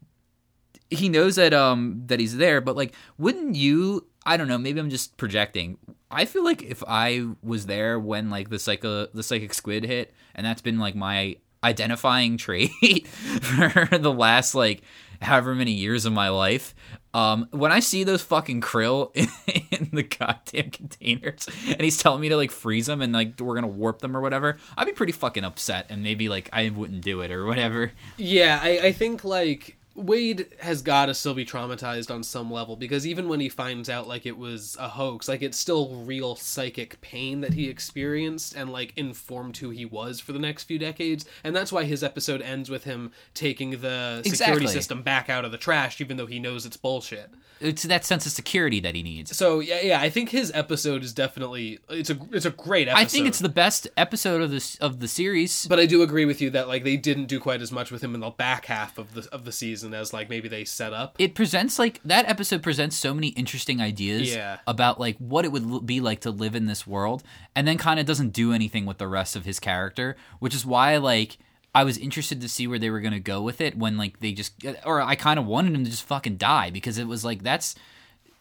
he 0.91 1.09
knows 1.09 1.37
that 1.37 1.53
um 1.53 2.03
that 2.07 2.19
he's 2.19 2.37
there 2.37 2.61
but 2.63 2.75
like 2.75 2.95
wouldn't 3.19 3.55
you 3.55 4.07
i 4.27 4.37
don't 4.37 4.49
know 4.49 4.59
maybe 4.59 4.79
i'm 4.81 4.91
just 4.91 5.17
projecting 5.17 5.79
i 6.11 6.25
feel 6.25 6.45
like 6.45 6.63
if 6.63 6.83
i 6.87 7.25
was 7.43 7.67
there 7.67 7.99
when 7.99 8.29
like 8.31 8.51
the 8.51 8.59
psycho 8.59 9.07
the 9.07 9.23
psychic 9.23 9.55
squid 9.55 9.85
hit 9.85 10.13
and 10.35 10.45
that's 10.45 10.63
been 10.63 10.79
like 10.79 10.95
my 10.95 11.37
identifying 11.65 12.37
trait 12.39 13.07
for 13.09 13.99
the 13.99 14.13
last 14.13 14.55
like 14.55 14.83
however 15.21 15.55
many 15.55 15.73
years 15.73 16.05
of 16.05 16.13
my 16.13 16.29
life. 16.29 16.75
Um, 17.15 17.49
when 17.51 17.73
I 17.73 17.81
see 17.81 18.05
those 18.05 18.21
fucking 18.23 18.61
krill 18.61 19.11
in, 19.15 19.29
in, 19.71 19.89
the 19.91 20.03
goddamn 20.03 20.71
containers, 20.71 21.49
and 21.67 21.81
he's 21.81 21.97
telling 21.97 22.21
me 22.21 22.29
to 22.29 22.37
like 22.37 22.51
freeze 22.51 22.87
them 22.87 23.01
and 23.01 23.13
like 23.13 23.41
we're 23.41 23.55
gonna 23.55 23.67
warp 23.67 24.01
them 24.01 24.15
or 24.15 24.21
whatever, 24.21 24.59
I'd 24.77 24.85
be 24.87 24.93
pretty 24.93 25.13
fucking 25.13 25.43
upset, 25.43 25.87
and 25.89 26.03
maybe 26.03 26.29
like 26.29 26.51
I 26.53 26.69
wouldn't 26.69 27.01
do 27.01 27.23
it 27.23 27.31
or 27.31 27.47
whatever. 27.47 27.93
Yeah, 28.19 28.61
I, 28.63 28.79
I 28.79 28.93
think 28.93 29.25
like 29.25 29.79
Wade 29.97 30.47
has 30.61 30.83
got 30.83 31.07
to 31.07 31.15
still 31.15 31.35
be 31.35 31.45
traumatized 31.45 32.15
on 32.15 32.23
some 32.23 32.51
level 32.51 32.77
because 32.77 33.07
even 33.07 33.29
when 33.29 33.41
he 33.41 33.49
finds 33.49 33.89
out 33.89 34.07
like 34.07 34.27
it 34.27 34.37
was 34.37 34.77
a 34.79 34.89
hoax, 34.89 35.29
like 35.29 35.43
it's 35.43 35.59
still 35.59 35.97
real 36.05 36.37
psychic 36.37 37.01
pain 37.01 37.41
that 37.41 37.55
he 37.55 37.69
experienced 37.69 38.55
and 38.55 38.71
like 38.71 38.93
informed 38.97 39.57
who 39.57 39.71
he 39.71 39.85
was 39.85 40.21
for 40.21 40.33
the 40.33 40.39
next 40.39 40.65
few 40.65 40.79
decades. 40.79 41.25
And 41.43 41.57
that's 41.57 41.73
why 41.73 41.85
his 41.85 42.03
episode 42.05 42.43
ends 42.43 42.69
with 42.69 42.85
him 42.85 43.13
taking 43.35 43.71
the 43.71 44.23
security 44.25 44.29
Exactly. 44.29 44.67
system 44.67 45.03
back 45.03 45.31
out 45.31 45.45
of 45.45 45.51
the 45.53 45.59
trash, 45.59 46.01
even 46.01 46.17
though 46.17 46.27
he 46.27 46.39
knows 46.39 46.67
it's 46.67 46.77
bullshit. 46.77 47.31
It's 47.59 47.85
that 47.85 48.05
sense 48.05 48.27
of 48.27 48.33
security 48.33 48.81
that 48.81 48.95
he 48.95 49.03
needs. 49.03 49.35
So 49.35 49.61
yeah, 49.61 49.81
yeah, 49.81 50.01
I 50.01 50.11
think 50.11 50.29
his 50.29 50.53
episode 50.55 51.03
is 51.03 51.15
definitely 51.15 51.79
it's 51.89 52.11
a 52.11 52.19
it's 52.31 52.45
a 52.45 52.51
great 52.51 52.87
episode. 52.87 53.01
I 53.01 53.07
think 53.07 53.27
it's 53.27 53.39
the 53.39 53.49
best 53.49 53.89
episode 53.97 54.43
of 54.43 54.51
this 54.51 54.77
of 54.77 55.01
the 55.01 55.09
series. 55.09 55.67
But 55.67 55.81
I 55.81 55.87
do 55.87 56.03
agree 56.03 56.27
with 56.27 56.43
you 56.43 56.51
that 56.51 56.69
like 56.69 56.85
they 56.85 56.99
didn't 56.99 57.27
do 57.27 57.41
quite 57.41 57.63
as 57.63 57.73
much 57.73 57.91
with 57.91 58.05
him 58.05 58.15
in 58.15 58.21
the 58.21 58.29
back 58.29 58.67
half 58.67 58.99
of 58.99 59.15
the 59.15 59.27
of 59.33 59.47
the 59.47 59.53
season 59.53 59.86
as 59.95 60.13
like 60.13 60.29
maybe 60.31 60.49
they 60.49 60.65
set 60.65 60.93
up. 60.93 61.17
it 61.19 61.35
presents 61.35 61.79
like 61.79 62.01
that 62.05 62.29
episode 62.29 62.63
presents 62.63 62.97
so 62.97 63.13
many 63.15 63.29
interesting 63.29 63.81
ideas 63.81 64.35
Yeah. 64.35 64.59
about 64.67 64.99
like 65.01 65.17
what 65.19 65.45
it 65.45 65.53
would 65.53 65.65
l- 65.71 65.81
be 65.81 66.01
like 66.01 66.21
to 66.21 66.31
live 66.31 66.55
in 66.55 66.67
this 66.67 66.87
world 66.87 67.23
and 67.55 67.67
then 67.67 67.79
kind 67.79 67.99
of 68.01 68.07
doesn't 68.07 68.31
do 68.31 68.53
anything 68.53 68.87
with 68.87 68.99
the 68.99 69.09
rest 69.09 69.37
of 69.37 69.45
his 69.45 69.59
character 69.61 70.17
which 70.39 70.55
is 70.55 70.65
why 70.67 70.97
like 70.97 71.39
i 71.75 71.85
was 71.85 71.99
interested 71.99 72.41
to 72.41 72.49
see 72.49 72.67
where 72.67 72.79
they 72.79 72.91
were 72.91 73.01
going 73.01 73.13
to 73.13 73.21
go 73.21 73.43
with 73.43 73.61
it 73.61 73.77
when 73.77 73.97
like 73.97 74.21
they 74.21 74.33
just 74.33 74.65
uh, 74.65 74.75
or 74.85 75.01
i 75.01 75.15
kind 75.15 75.39
of 75.39 75.47
wanted 75.47 75.75
him 75.75 75.85
to 75.85 75.91
just 75.91 76.05
fucking 76.05 76.37
die 76.37 76.71
because 76.71 76.99
it 76.99 77.07
was 77.07 77.25
like 77.25 77.43
that's 77.43 77.75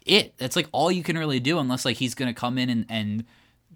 it 0.06 0.38
that's 0.38 0.56
like 0.56 0.68
all 0.72 0.92
you 0.92 1.04
can 1.04 1.18
really 1.18 1.40
do 1.40 1.58
unless 1.60 1.84
like 1.86 1.98
he's 1.98 2.16
going 2.16 2.34
to 2.34 2.40
come 2.40 2.58
in 2.58 2.70
and 2.70 2.86
and 2.90 3.26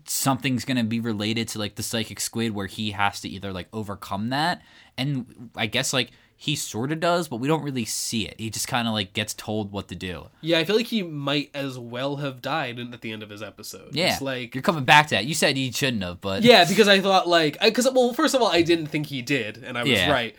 something's 0.06 0.66
going 0.66 0.78
to 0.78 0.84
be 0.84 1.00
related 1.00 1.48
to 1.50 1.60
like 1.60 1.76
the 1.76 1.84
psychic 1.84 2.20
squid 2.20 2.54
where 2.56 2.66
he 2.68 2.92
has 2.92 3.22
to 3.22 3.30
either 3.30 3.54
like 3.54 3.68
overcome 3.74 4.30
that 4.30 4.62
and 4.98 5.50
i 5.56 5.66
guess 5.68 5.94
like 5.94 6.10
he 6.41 6.56
sort 6.56 6.89
of 6.89 7.02
does 7.02 7.28
but 7.28 7.36
we 7.36 7.49
don't 7.49 7.63
really 7.63 7.84
see 7.84 8.25
it 8.25 8.34
he 8.39 8.49
just 8.49 8.65
kind 8.65 8.88
of 8.88 8.93
like 8.93 9.12
gets 9.12 9.34
told 9.34 9.73
what 9.73 9.89
to 9.89 9.95
do 9.95 10.28
Yeah, 10.39 10.60
I 10.60 10.63
feel 10.63 10.78
like 10.78 10.86
he 10.88 11.04
might 11.04 11.49
as 11.54 11.78
well 11.78 12.15
have 12.15 12.41
died 12.41 12.80
in, 12.80 12.93
at 12.93 13.02
the 13.02 13.12
end 13.12 13.23
of 13.23 13.30
his 13.30 13.43
episode. 13.43 13.93
yeah 13.93 14.13
It's 14.13 14.21
like 14.21 14.56
you're 14.56 14.62
coming 14.62 14.86
back 14.86 15.08
to 15.08 15.15
that 15.15 15.25
you 15.25 15.34
said 15.34 15.58
he 15.58 15.69
shouldn't 15.69 16.02
have 16.02 16.21
but 16.21 16.43
yeah, 16.43 16.63
because 16.63 16.88
I 16.88 17.02
thought 17.02 17.28
like 17.28 17.60
because 17.62 17.89
well, 17.93 18.13
first 18.13 18.34
of 18.36 18.41
all, 18.41 18.47
I 18.47 18.62
didn't 18.62 18.88
think 18.88 19.08
he 19.08 19.21
did, 19.21 19.58
and 19.58 19.78
I 19.78 19.84
was 19.84 19.91
Yeah. 19.91 20.10
right. 20.12 20.36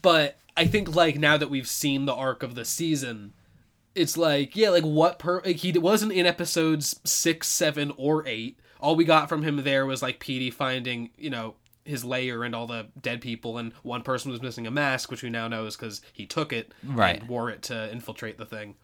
But 0.00 0.36
I 0.56 0.66
think 0.66 0.94
like 0.94 1.18
now 1.18 1.36
that 1.36 1.50
we've 1.50 1.68
seen 1.68 2.06
the 2.06 2.14
arc 2.14 2.42
of 2.42 2.54
the 2.54 2.64
season, 2.64 3.32
it's 3.94 4.16
like 4.16 4.56
yeah, 4.56 4.70
like 4.70 4.84
what 4.84 5.18
per 5.18 5.42
like, 5.44 5.56
he 5.56 5.72
wasn't 5.78 6.12
in 6.12 6.26
episodes 6.26 6.98
six, 7.04 7.48
seven, 7.48 7.92
or 7.96 8.26
eight. 8.26 8.58
All 8.80 8.96
we 8.96 9.04
got 9.04 9.28
from 9.28 9.42
him 9.42 9.62
there 9.62 9.86
was 9.86 10.02
like 10.02 10.18
Petey 10.18 10.50
finding 10.50 11.10
you 11.16 11.30
know 11.30 11.54
his 11.84 12.04
lair 12.04 12.44
and 12.44 12.54
all 12.54 12.66
the 12.66 12.86
dead 13.00 13.20
people, 13.20 13.58
and 13.58 13.72
one 13.82 14.02
person 14.02 14.30
was 14.30 14.40
missing 14.42 14.66
a 14.66 14.70
mask, 14.70 15.10
which 15.10 15.22
we 15.22 15.30
now 15.30 15.48
know 15.48 15.66
is 15.66 15.76
because 15.76 16.00
he 16.12 16.26
took 16.26 16.52
it 16.52 16.72
Right. 16.84 17.20
and 17.20 17.28
wore 17.28 17.50
it 17.50 17.62
to 17.62 17.90
infiltrate 17.90 18.38
the 18.38 18.46
thing. 18.46 18.74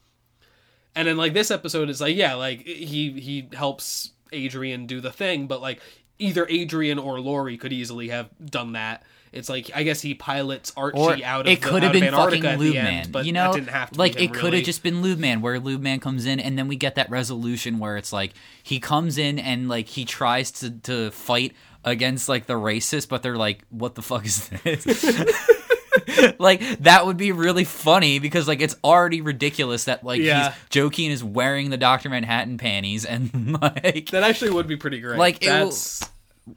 And 0.95 1.07
then 1.07 1.17
like 1.17 1.33
this 1.33 1.51
episode 1.51 1.89
is 1.91 2.01
like 2.01 2.17
yeah, 2.17 2.35
like 2.35 2.67
he 2.67 3.13
he 3.21 3.49
helps 3.53 4.13
Adrian 4.33 4.87
do 4.87 5.01
the 5.01 5.13
thing, 5.13 5.47
but 5.47 5.61
like 5.61 5.81
either 6.19 6.47
Adrian 6.49 6.99
or 6.99 7.21
Laurie 7.21 7.57
could 7.57 7.73
easily 7.73 8.09
have 8.09 8.29
done 8.45 8.73
that. 8.73 9.05
It's 9.31 9.49
like 9.51 9.71
I 9.75 9.83
guess 9.83 10.01
he 10.01 10.15
pilots 10.15 10.73
Archie 10.77 10.99
or 10.99 11.19
out 11.25 11.47
of 11.47 11.53
it 11.53 11.61
the, 11.61 11.69
could 11.69 11.83
have 11.83 11.93
been 11.93 12.03
Antarctica 12.05 12.43
fucking 12.43 12.59
Lube 12.59 12.75
Man. 12.75 12.87
end, 12.87 13.13
but 13.13 13.27
you 13.27 13.33
know, 13.33 13.53
didn't 13.53 13.69
have 13.69 13.91
to 13.93 13.99
like 13.99 14.17
it 14.21 14.33
could 14.33 14.45
have 14.45 14.53
really. 14.55 14.63
just 14.63 14.83
been 14.83 15.03
Lube 15.03 15.19
Man, 15.19 15.41
where 15.43 15.61
Lube 15.61 15.83
Man 15.83 16.01
comes 16.01 16.25
in, 16.27 16.41
and 16.41 16.59
then 16.59 16.67
we 16.67 16.77
get 16.77 16.95
that 16.95 17.11
resolution 17.11 17.79
where 17.79 17.97
it's 17.99 18.13
like 18.13 18.33
he 18.63 18.81
comes 18.81 19.19
in 19.19 19.39
and 19.39 19.69
like 19.69 19.87
he 19.89 20.05
tries 20.07 20.51
to 20.53 20.71
to 20.71 21.11
fight 21.11 21.53
against 21.85 22.29
like 22.29 22.47
the 22.47 22.55
racist, 22.55 23.09
but 23.09 23.23
they're 23.23 23.37
like, 23.37 23.64
"What 23.71 23.95
the 23.95 24.03
fuck 24.03 24.25
is 24.27 24.49
this?" 24.49 24.87
like 26.38 26.61
that 26.81 27.07
would 27.07 27.17
be 27.17 27.33
really 27.33 27.64
funny 27.64 28.19
because 28.19 28.49
like 28.49 28.61
it's 28.61 28.77
already 28.83 29.21
ridiculous 29.21 29.85
that 29.85 30.05
like 30.05 30.21
Yeah. 30.21 30.51
he's 30.53 30.59
Joe 30.71 30.91
Keene 30.91 31.11
is 31.11 31.23
wearing 31.23 31.71
the 31.71 31.77
Doctor 31.77 32.09
Manhattan 32.09 32.59
panties 32.59 33.05
and 33.05 33.53
like 33.62 34.11
that 34.11 34.23
actually 34.23 34.51
would 34.51 34.67
be 34.67 34.77
pretty 34.77 35.01
great. 35.01 35.19
Like, 35.19 35.45
it 35.45 35.51
will- 35.51 35.73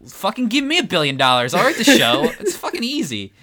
fucking 0.08 0.48
give 0.48 0.64
me 0.64 0.78
a 0.78 0.84
billion 0.84 1.18
dollars. 1.18 1.54
I'll 1.54 1.64
write 1.66 1.78
the 1.78 1.84
show. 1.84 2.24
it's 2.40 2.56
fucking 2.56 2.84
easy. 2.84 3.34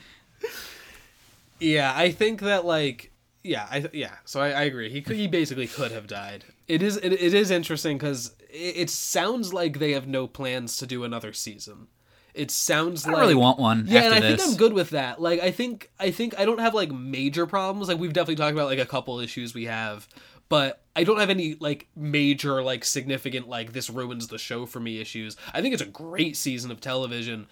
yeah, 1.61 1.93
I 1.95 2.11
think 2.11 2.41
that 2.41 2.65
like 2.65 3.11
yeah, 3.43 3.67
I 3.71 3.89
yeah. 3.93 4.15
So 4.25 4.41
I, 4.41 4.51
I 4.51 4.63
agree. 4.63 4.91
He 4.91 5.01
could, 5.03 5.17
he 5.17 5.27
basically 5.27 5.67
could 5.67 5.93
have 5.93 6.07
died. 6.07 6.45
It 6.67 6.83
is 6.83 6.97
it, 6.97 7.13
it 7.13 7.35
is 7.35 7.51
interesting 7.51 7.97
because 7.99 8.33
it, 8.49 8.77
it 8.77 8.91
sounds 8.91 9.53
like 9.53 9.79
they 9.79 9.93
have 9.93 10.07
no 10.07 10.27
plans 10.27 10.77
to 10.79 10.87
do 10.87 11.05
another 11.05 11.33
season. 11.33 11.89
It 12.35 12.51
sounds 12.51 13.05
I 13.05 13.09
like 13.09 13.17
don't 13.17 13.21
really 13.23 13.35
want 13.35 13.59
one. 13.59 13.87
Yeah, 13.89 14.01
after 14.01 14.07
and 14.07 14.15
I 14.15 14.21
this. 14.21 14.41
think 14.41 14.53
I'm 14.53 14.57
good 14.59 14.73
with 14.73 14.91
that. 14.91 15.21
Like 15.21 15.41
I 15.41 15.51
think 15.51 15.91
I 15.99 16.11
think 16.11 16.39
I 16.39 16.45
don't 16.45 16.61
have 16.61 16.75
like 16.75 16.93
major 16.93 17.47
problems. 17.47 17.89
Like 17.89 17.99
we've 17.99 18.13
definitely 18.13 18.37
talked 18.37 18.53
about 18.53 18.67
like 18.67 18.79
a 18.79 18.87
couple 18.87 19.19
issues 19.19 19.55
we 19.55 19.65
have, 19.65 20.07
but 20.49 20.85
I 20.95 21.05
don't 21.05 21.19
have 21.19 21.31
any 21.31 21.57
like 21.59 21.89
major 21.97 22.63
like 22.63 22.85
significant 22.85 23.49
like 23.49 23.73
this 23.73 23.91
ruins 23.91 24.29
the 24.29 24.39
show 24.39 24.67
for 24.67 24.79
me 24.79 25.01
issues. 25.01 25.37
I 25.53 25.61
think 25.61 25.73
it's 25.75 25.83
a 25.83 25.87
great 25.87 26.37
season 26.37 26.71
of 26.71 26.81
television. 26.81 27.47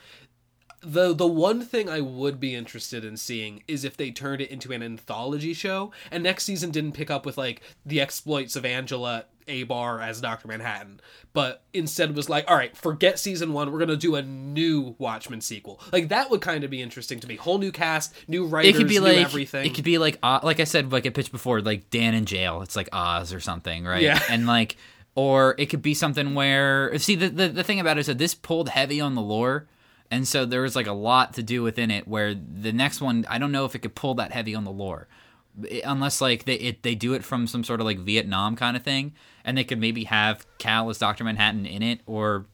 The 0.82 1.14
the 1.14 1.26
one 1.26 1.62
thing 1.62 1.88
I 1.88 2.00
would 2.00 2.38
be 2.38 2.54
interested 2.54 3.04
in 3.04 3.16
seeing 3.16 3.62
is 3.66 3.84
if 3.84 3.96
they 3.96 4.10
turned 4.10 4.40
it 4.42 4.50
into 4.50 4.72
an 4.72 4.82
anthology 4.82 5.52
show 5.54 5.90
and 6.10 6.22
next 6.22 6.44
season 6.44 6.70
didn't 6.70 6.92
pick 6.92 7.10
up 7.10 7.24
with 7.26 7.36
like 7.38 7.62
the 7.84 8.00
exploits 8.00 8.56
of 8.56 8.64
Angela 8.64 9.24
Abar 9.48 10.02
as 10.04 10.20
Dr. 10.20 10.48
Manhattan, 10.48 11.00
but 11.32 11.62
instead 11.72 12.14
was 12.16 12.28
like, 12.28 12.44
all 12.50 12.56
right, 12.56 12.76
forget 12.76 13.18
season 13.18 13.52
one, 13.52 13.72
we're 13.72 13.78
gonna 13.78 13.96
do 13.96 14.16
a 14.16 14.22
new 14.22 14.94
Watchmen 14.98 15.40
sequel. 15.40 15.80
Like 15.92 16.08
that 16.08 16.30
would 16.30 16.40
kind 16.40 16.62
of 16.64 16.70
be 16.70 16.82
interesting 16.82 17.20
to 17.20 17.26
me. 17.28 17.36
Whole 17.36 17.58
new 17.58 17.72
cast, 17.72 18.12
new 18.28 18.44
writers, 18.46 18.74
it 18.74 18.78
could 18.78 18.88
be 18.88 18.98
like 19.00 19.16
everything. 19.18 19.64
it 19.66 19.74
could 19.74 19.84
be 19.84 19.98
like 19.98 20.18
uh, 20.22 20.40
like 20.42 20.60
I 20.60 20.64
said 20.64 20.92
like 20.92 21.06
I 21.06 21.10
pitched 21.10 21.32
before 21.32 21.60
like 21.62 21.90
Dan 21.90 22.12
in 22.14 22.26
jail 22.26 22.60
it's 22.62 22.76
like 22.76 22.88
Oz 22.92 23.32
or 23.32 23.40
something 23.40 23.84
right 23.84 24.02
Yeah. 24.02 24.20
and 24.28 24.46
like 24.46 24.76
or 25.14 25.54
it 25.58 25.66
could 25.66 25.82
be 25.82 25.94
something 25.94 26.34
where 26.34 26.96
see 26.98 27.14
the, 27.14 27.28
the 27.28 27.48
the 27.48 27.64
thing 27.64 27.80
about 27.80 27.96
it 27.96 28.00
is 28.00 28.06
that 28.08 28.18
this 28.18 28.34
pulled 28.34 28.68
heavy 28.68 29.00
on 29.00 29.14
the 29.14 29.22
lore 29.22 29.66
and 30.10 30.26
so 30.26 30.44
there 30.44 30.62
was 30.62 30.76
like 30.76 30.86
a 30.86 30.92
lot 30.92 31.34
to 31.34 31.42
do 31.42 31.62
within 31.62 31.90
it 31.90 32.06
where 32.06 32.34
the 32.34 32.72
next 32.72 33.00
one 33.00 33.24
I 33.28 33.38
don't 33.38 33.52
know 33.52 33.64
if 33.64 33.74
it 33.74 33.80
could 33.80 33.94
pull 33.94 34.14
that 34.16 34.32
heavy 34.32 34.54
on 34.54 34.64
the 34.64 34.70
lore 34.70 35.08
It- 35.68 35.82
unless 35.84 36.20
like 36.20 36.44
they 36.44 36.54
it, 36.54 36.82
they 36.82 36.94
do 36.94 37.14
it 37.14 37.24
from 37.24 37.46
some 37.46 37.64
sort 37.64 37.80
of 37.80 37.86
like 37.86 37.98
Vietnam 37.98 38.56
kind 38.56 38.76
of 38.76 38.82
thing 38.82 39.14
and 39.44 39.56
they 39.56 39.64
could 39.64 39.78
maybe 39.80 40.04
have 40.04 40.46
Cal 40.58 40.90
as 40.90 40.98
Dr. 40.98 41.24
Manhattan 41.24 41.66
in 41.66 41.82
it 41.82 42.00
or 42.06 42.46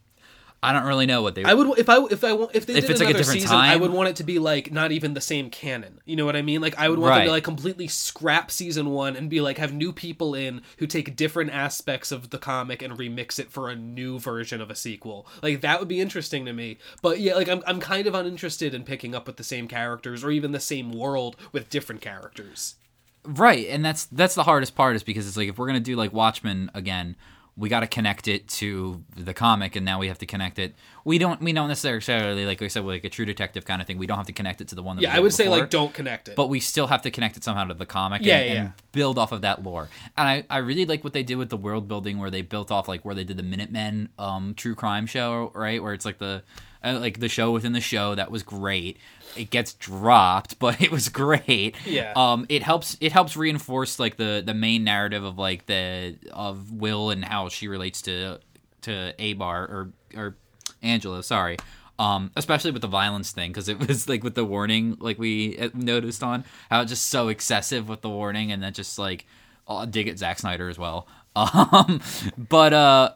I 0.64 0.72
don't 0.72 0.84
really 0.84 1.06
know 1.06 1.22
what 1.22 1.34
they 1.34 1.42
I 1.42 1.54
would 1.54 1.76
if 1.76 1.88
I 1.88 2.04
if 2.04 2.22
I 2.22 2.32
want 2.34 2.52
if 2.54 2.66
they 2.66 2.74
If 2.74 2.82
did 2.82 2.90
it's 2.92 3.00
like 3.00 3.08
a 3.08 3.10
another 3.10 3.18
different 3.24 3.40
season, 3.40 3.56
I 3.56 3.74
would 3.74 3.90
want 3.90 4.10
it 4.10 4.16
to 4.16 4.24
be 4.24 4.38
like 4.38 4.70
not 4.70 4.92
even 4.92 5.14
the 5.14 5.20
same 5.20 5.50
canon. 5.50 6.00
You 6.04 6.14
know 6.14 6.24
what 6.24 6.36
I 6.36 6.42
mean? 6.42 6.60
Like 6.60 6.78
I 6.78 6.88
would 6.88 7.00
want 7.00 7.16
them 7.16 7.24
to 7.24 7.30
like 7.32 7.42
completely 7.42 7.88
scrap 7.88 8.50
season 8.50 8.90
one 8.90 9.16
and 9.16 9.28
be 9.28 9.40
like 9.40 9.58
have 9.58 9.72
new 9.72 9.92
people 9.92 10.36
in 10.36 10.62
who 10.78 10.86
take 10.86 11.16
different 11.16 11.50
aspects 11.50 12.12
of 12.12 12.30
the 12.30 12.38
comic 12.38 12.80
and 12.80 12.96
remix 12.96 13.40
it 13.40 13.50
for 13.50 13.70
a 13.70 13.74
new 13.74 14.20
version 14.20 14.60
of 14.60 14.70
a 14.70 14.76
sequel. 14.76 15.26
Like 15.42 15.62
that 15.62 15.80
would 15.80 15.88
be 15.88 16.00
interesting 16.00 16.44
to 16.44 16.52
me. 16.52 16.78
But 17.02 17.18
yeah, 17.18 17.34
like 17.34 17.48
I'm 17.48 17.62
I'm 17.66 17.80
kind 17.80 18.06
of 18.06 18.14
uninterested 18.14 18.72
in 18.72 18.84
picking 18.84 19.16
up 19.16 19.26
with 19.26 19.38
the 19.38 19.44
same 19.44 19.66
characters 19.66 20.22
or 20.22 20.30
even 20.30 20.52
the 20.52 20.60
same 20.60 20.92
world 20.92 21.36
with 21.50 21.70
different 21.70 22.00
characters. 22.00 22.76
Right, 23.24 23.68
and 23.68 23.84
that's 23.84 24.06
that's 24.06 24.34
the 24.34 24.42
hardest 24.42 24.74
part 24.74 24.96
is 24.96 25.02
because 25.02 25.26
it's 25.28 25.36
like 25.36 25.48
if 25.48 25.58
we're 25.58 25.66
gonna 25.66 25.80
do 25.80 25.96
like 25.96 26.12
Watchmen 26.12 26.70
again, 26.74 27.16
we 27.54 27.68
got 27.68 27.80
to 27.80 27.86
connect 27.86 28.28
it 28.28 28.48
to 28.48 29.04
the 29.14 29.34
comic, 29.34 29.76
and 29.76 29.84
now 29.84 29.98
we 29.98 30.08
have 30.08 30.18
to 30.18 30.26
connect 30.26 30.58
it. 30.58 30.74
We 31.04 31.18
don't 31.18 31.40
we 31.42 31.52
don't 31.52 31.68
necessarily 31.68 32.46
like 32.46 32.62
I 32.62 32.68
said 32.68 32.84
like 32.84 33.04
a 33.04 33.10
True 33.10 33.26
Detective 33.26 33.64
kind 33.64 33.80
of 33.80 33.86
thing. 33.86 33.98
We 33.98 34.06
don't 34.06 34.16
have 34.16 34.26
to 34.26 34.32
connect 34.32 34.60
it 34.60 34.68
to 34.68 34.74
the 34.74 34.82
one. 34.82 34.96
That 34.96 35.02
Yeah, 35.02 35.14
I 35.14 35.20
would 35.20 35.34
say 35.34 35.48
like 35.48 35.68
don't 35.68 35.92
connect 35.92 36.28
it. 36.28 36.36
but 36.36 36.48
we 36.48 36.60
still 36.60 36.86
have 36.86 37.02
to 37.02 37.10
connect 37.10 37.36
it 37.36 37.44
somehow 37.44 37.64
to 37.64 37.74
the 37.74 37.86
comic. 37.86 38.22
Yeah, 38.22 38.38
and, 38.38 38.54
yeah, 38.54 38.60
and 38.60 38.72
build 38.92 39.18
off 39.18 39.32
of 39.32 39.42
that 39.42 39.62
lore. 39.62 39.88
And 40.16 40.28
I 40.28 40.44
I 40.48 40.58
really 40.58 40.86
like 40.86 41.04
what 41.04 41.12
they 41.12 41.22
did 41.22 41.36
with 41.36 41.50
the 41.50 41.56
world 41.58 41.88
building 41.88 42.18
where 42.18 42.30
they 42.30 42.42
built 42.42 42.70
off 42.70 42.88
like 42.88 43.04
where 43.04 43.14
they 43.14 43.24
did 43.24 43.36
the 43.36 43.42
Minutemen 43.42 44.08
um 44.18 44.54
true 44.54 44.74
crime 44.74 45.06
show 45.06 45.50
right 45.54 45.82
where 45.82 45.92
it's 45.92 46.04
like 46.04 46.18
the 46.18 46.42
uh, 46.84 46.98
like 46.98 47.20
the 47.20 47.28
show 47.28 47.52
within 47.52 47.72
the 47.72 47.80
show 47.80 48.14
that 48.14 48.30
was 48.30 48.42
great. 48.42 48.96
It 49.36 49.50
gets 49.50 49.74
dropped, 49.74 50.58
but 50.60 50.80
it 50.80 50.90
was 50.90 51.08
great. 51.08 51.76
Yeah. 51.84 52.12
Um, 52.16 52.46
it 52.48 52.62
helps. 52.62 52.96
It 53.00 53.12
helps 53.12 53.36
reinforce 53.36 53.98
like 53.98 54.16
the 54.16 54.42
the 54.44 54.54
main 54.54 54.84
narrative 54.84 55.24
of 55.24 55.38
like 55.38 55.66
the 55.66 56.16
of 56.32 56.72
Will 56.72 57.10
and 57.10 57.24
how 57.24 57.48
she 57.48 57.68
relates 57.68 58.02
to 58.02 58.38
to 58.82 59.14
Abar 59.18 59.68
or 59.68 59.92
or 60.16 60.36
Angela. 60.82 61.22
Sorry. 61.22 61.56
Um, 61.98 62.32
especially 62.36 62.72
with 62.72 62.82
the 62.82 62.88
violence 62.88 63.30
thing, 63.30 63.50
because 63.50 63.68
it 63.68 63.78
was 63.88 64.08
like 64.08 64.24
with 64.24 64.34
the 64.34 64.44
warning, 64.44 64.96
like 64.98 65.18
we 65.18 65.58
uh, 65.58 65.70
noticed 65.74 66.22
on 66.22 66.44
how 66.70 66.80
it's 66.80 66.90
just 66.90 67.08
so 67.10 67.28
excessive 67.28 67.88
with 67.88 68.00
the 68.00 68.08
warning, 68.08 68.50
and 68.50 68.62
then 68.62 68.72
just 68.72 68.98
like 68.98 69.26
I'll 69.68 69.86
dig 69.86 70.08
at 70.08 70.18
Zack 70.18 70.38
Snyder 70.38 70.68
as 70.68 70.78
well. 70.78 71.06
Um, 71.34 72.02
but 72.36 72.74
uh, 72.74 73.12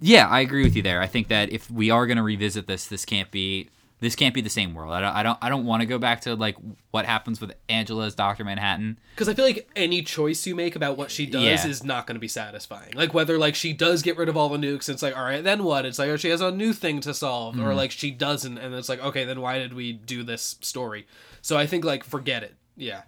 yeah, 0.00 0.28
I 0.28 0.40
agree 0.40 0.62
with 0.62 0.76
you 0.76 0.82
there. 0.82 1.00
I 1.00 1.08
think 1.08 1.26
that 1.26 1.50
if 1.50 1.70
we 1.70 1.90
are 1.90 2.06
going 2.06 2.18
to 2.18 2.22
revisit 2.22 2.68
this, 2.68 2.86
this 2.86 3.04
can't 3.04 3.30
be 3.32 3.68
this 4.00 4.16
can't 4.16 4.34
be 4.34 4.40
the 4.40 4.50
same 4.50 4.74
world. 4.74 4.92
I 4.92 5.00
don't 5.00 5.14
I 5.14 5.22
don't 5.22 5.38
I 5.42 5.48
don't 5.48 5.64
want 5.66 5.82
to 5.82 5.86
go 5.86 5.98
back 5.98 6.22
to 6.22 6.34
like 6.34 6.56
what 6.90 7.04
happens 7.06 7.40
with 7.40 7.52
Angela 7.68 8.06
as 8.06 8.14
Doctor 8.14 8.44
Manhattan. 8.44 8.98
Because 9.14 9.28
I 9.28 9.34
feel 9.34 9.44
like 9.44 9.70
any 9.76 10.02
choice 10.02 10.46
you 10.46 10.54
make 10.54 10.74
about 10.74 10.96
what 10.96 11.10
she 11.10 11.26
does 11.26 11.42
Yeah. 11.42 11.66
is 11.66 11.84
not 11.84 12.06
going 12.06 12.14
to 12.16 12.20
be 12.20 12.28
satisfying. 12.28 12.92
Like 12.94 13.12
whether 13.14 13.38
like 13.38 13.54
she 13.54 13.72
does 13.72 14.02
get 14.02 14.16
rid 14.16 14.28
of 14.28 14.36
all 14.36 14.48
the 14.48 14.58
nukes, 14.58 14.88
it's 14.88 15.02
like 15.02 15.16
all 15.16 15.24
right, 15.24 15.44
then 15.44 15.64
what? 15.64 15.84
It's 15.84 15.98
like 15.98 16.08
oh, 16.08 16.16
she 16.16 16.30
has 16.30 16.40
a 16.40 16.50
new 16.50 16.72
thing 16.72 17.00
to 17.02 17.12
solve, 17.14 17.56
Mm-hmm. 17.56 17.66
or 17.66 17.74
like 17.74 17.90
she 17.90 18.10
doesn't, 18.10 18.58
and 18.58 18.74
it's 18.74 18.88
like 18.88 19.02
okay, 19.04 19.24
then 19.24 19.40
why 19.40 19.58
did 19.58 19.74
we 19.74 19.92
do 19.92 20.22
this 20.22 20.56
story? 20.60 21.06
So 21.42 21.56
I 21.58 21.66
think 21.66 21.84
like 21.84 22.02
forget 22.04 22.42
it. 22.42 22.54
Yeah, 22.76 23.02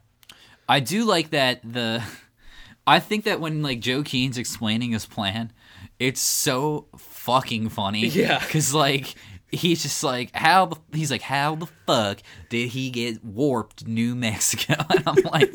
I 0.68 0.80
do 0.80 1.04
like 1.04 1.30
that 1.30 1.60
the 1.64 2.02
I 2.86 2.98
think 3.00 3.24
that 3.24 3.40
when 3.40 3.62
like 3.62 3.80
Joe 3.80 4.02
Keene's 4.02 4.36
explaining 4.36 4.90
his 4.92 5.06
plan, 5.06 5.52
it's 5.98 6.20
so 6.20 6.88
fucking 6.98 7.68
funny. 7.70 8.06
Yeah. 8.08 8.40
Cuz 8.40 8.74
like 8.74 9.14
he's 9.52 9.82
just 9.82 10.02
like 10.02 10.34
how 10.34 10.66
the 10.66 10.76
he's 10.92 11.10
like 11.10 11.22
how 11.22 11.54
the 11.54 11.66
fuck 11.86 12.18
did 12.48 12.70
he 12.70 12.90
get 12.90 13.22
warped 13.24 13.86
New 13.86 14.14
Mexico? 14.14 14.74
And 14.90 15.02
I'm 15.06 15.22
like 15.30 15.54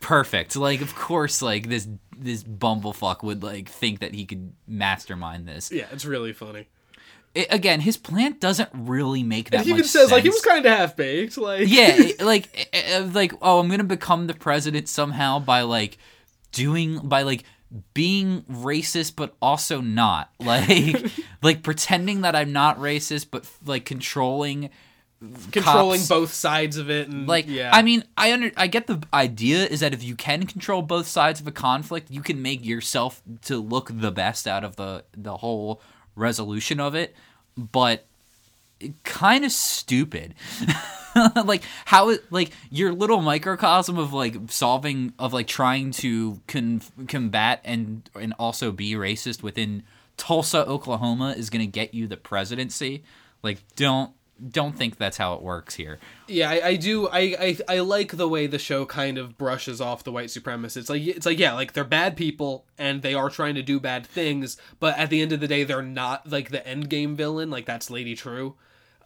perfect. 0.00 0.56
Like 0.56 0.80
of 0.80 0.94
course 0.94 1.42
like 1.42 1.68
this 1.68 1.88
this 2.16 2.44
bumblefuck 2.44 3.22
would 3.22 3.42
like 3.42 3.68
think 3.68 4.00
that 4.00 4.14
he 4.14 4.24
could 4.26 4.52
mastermind 4.66 5.48
this. 5.48 5.72
yeah, 5.72 5.86
it's 5.92 6.04
really 6.04 6.32
funny. 6.32 6.68
It, 7.34 7.46
again, 7.50 7.80
his 7.80 7.96
plan 7.96 8.36
doesn't 8.38 8.68
really 8.74 9.22
make 9.22 9.50
that 9.50 9.64
he 9.64 9.70
even 9.70 9.84
says 9.84 10.12
like 10.12 10.22
he 10.22 10.28
was 10.28 10.42
kind 10.42 10.64
of 10.66 10.70
half 10.72 10.96
baked. 10.96 11.38
Like 11.38 11.66
yeah 11.66 11.88
it- 11.96 12.20
like 12.20 12.68
uh, 12.74 12.98
uh, 12.98 13.08
like 13.12 13.32
oh 13.40 13.58
i'm 13.58 13.68
gonna 13.68 13.84
become 13.84 14.26
the 14.26 14.34
president 14.34 14.88
somehow 14.88 15.38
by 15.38 15.62
like 15.62 15.96
doing 16.52 16.98
by 16.98 17.22
like 17.22 17.44
being 17.94 18.42
racist 18.42 19.16
but 19.16 19.34
also 19.40 19.80
not. 19.80 20.30
Like 20.40 21.10
like 21.42 21.62
pretending 21.62 22.22
that 22.22 22.34
i'm 22.34 22.52
not 22.52 22.78
racist 22.78 23.28
but 23.30 23.48
like 23.64 23.84
controlling 23.84 24.70
controlling 25.52 26.00
cops. 26.00 26.08
both 26.08 26.32
sides 26.32 26.76
of 26.76 26.90
it, 26.90 27.08
and 27.08 27.26
like 27.28 27.46
yeah, 27.46 27.70
i 27.72 27.82
mean 27.82 28.04
i 28.16 28.32
under 28.32 28.50
i 28.56 28.66
get 28.66 28.86
the 28.86 29.02
idea 29.14 29.64
is 29.66 29.80
that 29.80 29.94
if 29.94 30.02
you 30.02 30.16
can 30.16 30.46
control 30.46 30.82
both 30.82 31.06
sides 31.06 31.40
of 31.40 31.46
a 31.46 31.52
conflict 31.52 32.10
you 32.10 32.20
can 32.22 32.42
make 32.42 32.64
yourself 32.64 33.22
to 33.42 33.58
look 33.58 33.90
the 33.92 34.10
best 34.10 34.48
out 34.48 34.64
of 34.64 34.76
the 34.76 35.04
the 35.16 35.36
whole 35.38 35.80
resolution 36.16 36.80
of 36.80 36.94
it 36.94 37.14
but 37.56 38.04
kind 39.04 39.44
of 39.44 39.52
stupid 39.52 40.34
like 41.44 41.62
how 41.86 42.08
it 42.10 42.24
like 42.30 42.50
your 42.70 42.92
little 42.92 43.20
microcosm 43.20 43.98
of 43.98 44.12
like 44.12 44.36
solving 44.48 45.12
of 45.18 45.32
like 45.32 45.46
trying 45.46 45.90
to 45.90 46.40
con- 46.46 46.82
combat 47.08 47.60
and 47.64 48.08
and 48.14 48.34
also 48.38 48.72
be 48.72 48.92
racist 48.94 49.42
within 49.42 49.82
Tulsa 50.16 50.66
Oklahoma 50.66 51.34
is 51.36 51.50
going 51.50 51.64
to 51.64 51.70
get 51.70 51.94
you 51.94 52.06
the 52.06 52.16
presidency 52.16 53.02
like 53.42 53.58
don't 53.76 54.12
don't 54.50 54.76
think 54.76 54.96
that's 54.96 55.18
how 55.18 55.34
it 55.34 55.42
works 55.42 55.74
here 55.76 55.98
Yeah, 56.26 56.50
I, 56.50 56.68
I 56.68 56.76
do. 56.76 57.08
I, 57.08 57.20
I 57.38 57.58
I 57.68 57.78
like 57.80 58.16
the 58.16 58.26
way 58.28 58.46
the 58.46 58.58
show 58.58 58.86
kind 58.86 59.18
of 59.18 59.36
brushes 59.38 59.80
off 59.80 60.02
the 60.02 60.10
white 60.10 60.28
supremacists. 60.28 60.76
It's 60.78 60.90
like 60.90 61.02
it's 61.02 61.26
like 61.26 61.38
yeah, 61.38 61.52
like 61.52 61.74
they're 61.74 61.84
bad 61.84 62.16
people 62.16 62.64
and 62.78 63.02
they 63.02 63.14
are 63.14 63.28
trying 63.28 63.54
to 63.56 63.62
do 63.62 63.78
bad 63.78 64.06
things, 64.06 64.56
but 64.80 64.96
at 64.98 65.10
the 65.10 65.20
end 65.20 65.32
of 65.32 65.40
the 65.40 65.46
day, 65.46 65.62
they're 65.64 65.82
not 65.82 66.28
like 66.28 66.48
the 66.50 66.66
end 66.66 66.88
game 66.88 67.14
villain. 67.14 67.50
Like 67.50 67.66
that's 67.66 67.90
Lady 67.90 68.16
Trieu. 68.16 68.54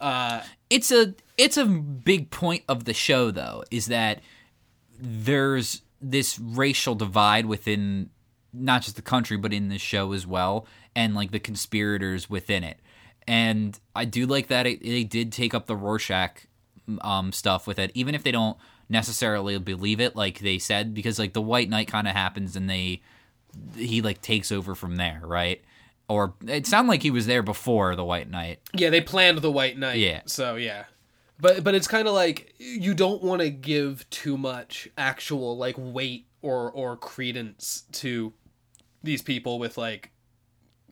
Uh, 0.01 0.43
it's 0.71 0.93
a 0.93 1.15
it's 1.39 1.57
a 1.57 1.65
big 1.65 2.31
point 2.31 2.63
of 2.69 2.85
the 2.85 2.95
show 2.95 3.31
though 3.31 3.65
is 3.71 3.87
that 3.87 4.21
there's 4.99 5.83
this 6.01 6.39
racial 6.39 6.95
divide 6.95 7.47
within 7.47 8.11
not 8.53 8.83
just 8.83 8.97
the 8.97 9.03
country 9.03 9.37
but 9.37 9.53
in 9.53 9.69
the 9.69 9.79
show 9.79 10.13
as 10.13 10.27
well 10.27 10.67
and 10.95 11.15
like 11.15 11.31
the 11.31 11.41
conspirators 11.41 12.29
within 12.29 12.65
it. 12.65 12.79
And 13.29 13.79
i 13.95 14.05
do 14.05 14.27
like 14.27 14.49
that 14.49 14.67
it, 14.67 14.83
they 14.83 15.05
did 15.05 15.33
take 15.33 15.55
up 15.55 15.67
the 15.67 15.77
rorschach 15.77 16.47
um, 17.01 17.33
stuff 17.33 17.67
with 17.67 17.79
it 17.79 17.91
even 17.95 18.15
if 18.15 18.23
they 18.23 18.31
don't 18.31 18.57
necessarily 18.89 19.59
believe 19.59 20.01
it 20.01 20.15
like 20.15 20.39
they 20.39 20.59
said 20.59 20.95
because 20.95 21.19
like 21.19 21.33
the 21.33 21.43
white 21.43 21.69
knight 21.69 21.89
kind 21.89 22.07
of 22.07 22.15
happens 22.15 22.55
and 22.55 22.71
they 22.71 23.03
he 23.75 24.01
like 24.01 24.21
takes 24.23 24.53
over 24.53 24.75
from 24.77 24.97
there 24.97 25.21
right 25.25 25.65
or 26.09 26.35
it 26.47 26.67
sounded 26.67 26.89
like 26.91 27.03
he 27.03 27.11
was 27.11 27.27
there 27.27 27.43
before 27.43 27.97
the 27.97 28.05
white 28.05 28.31
knight 28.31 28.61
yeah, 28.75 28.91
they 28.91 29.01
planned 29.01 29.39
the 29.39 29.51
White 29.51 29.79
Knight. 29.79 29.99
Yeah. 29.99 30.23
So 30.27 30.57
yeah, 30.57 30.85
but 31.41 31.65
but 31.65 31.75
it's 31.75 31.89
kind 31.89 32.07
of 32.09 32.15
like 32.15 32.55
you 32.59 32.95
don't 32.95 33.23
want 33.23 33.41
to 33.43 33.51
give 33.51 34.09
too 34.11 34.37
much 34.39 34.89
actual 34.97 35.57
like 35.57 35.75
weight 35.79 36.27
or 36.43 36.71
or 36.71 36.97
credence 36.97 37.85
to 37.93 38.33
these 39.03 39.23
people 39.23 39.59
with 39.59 39.77
like 39.79 40.11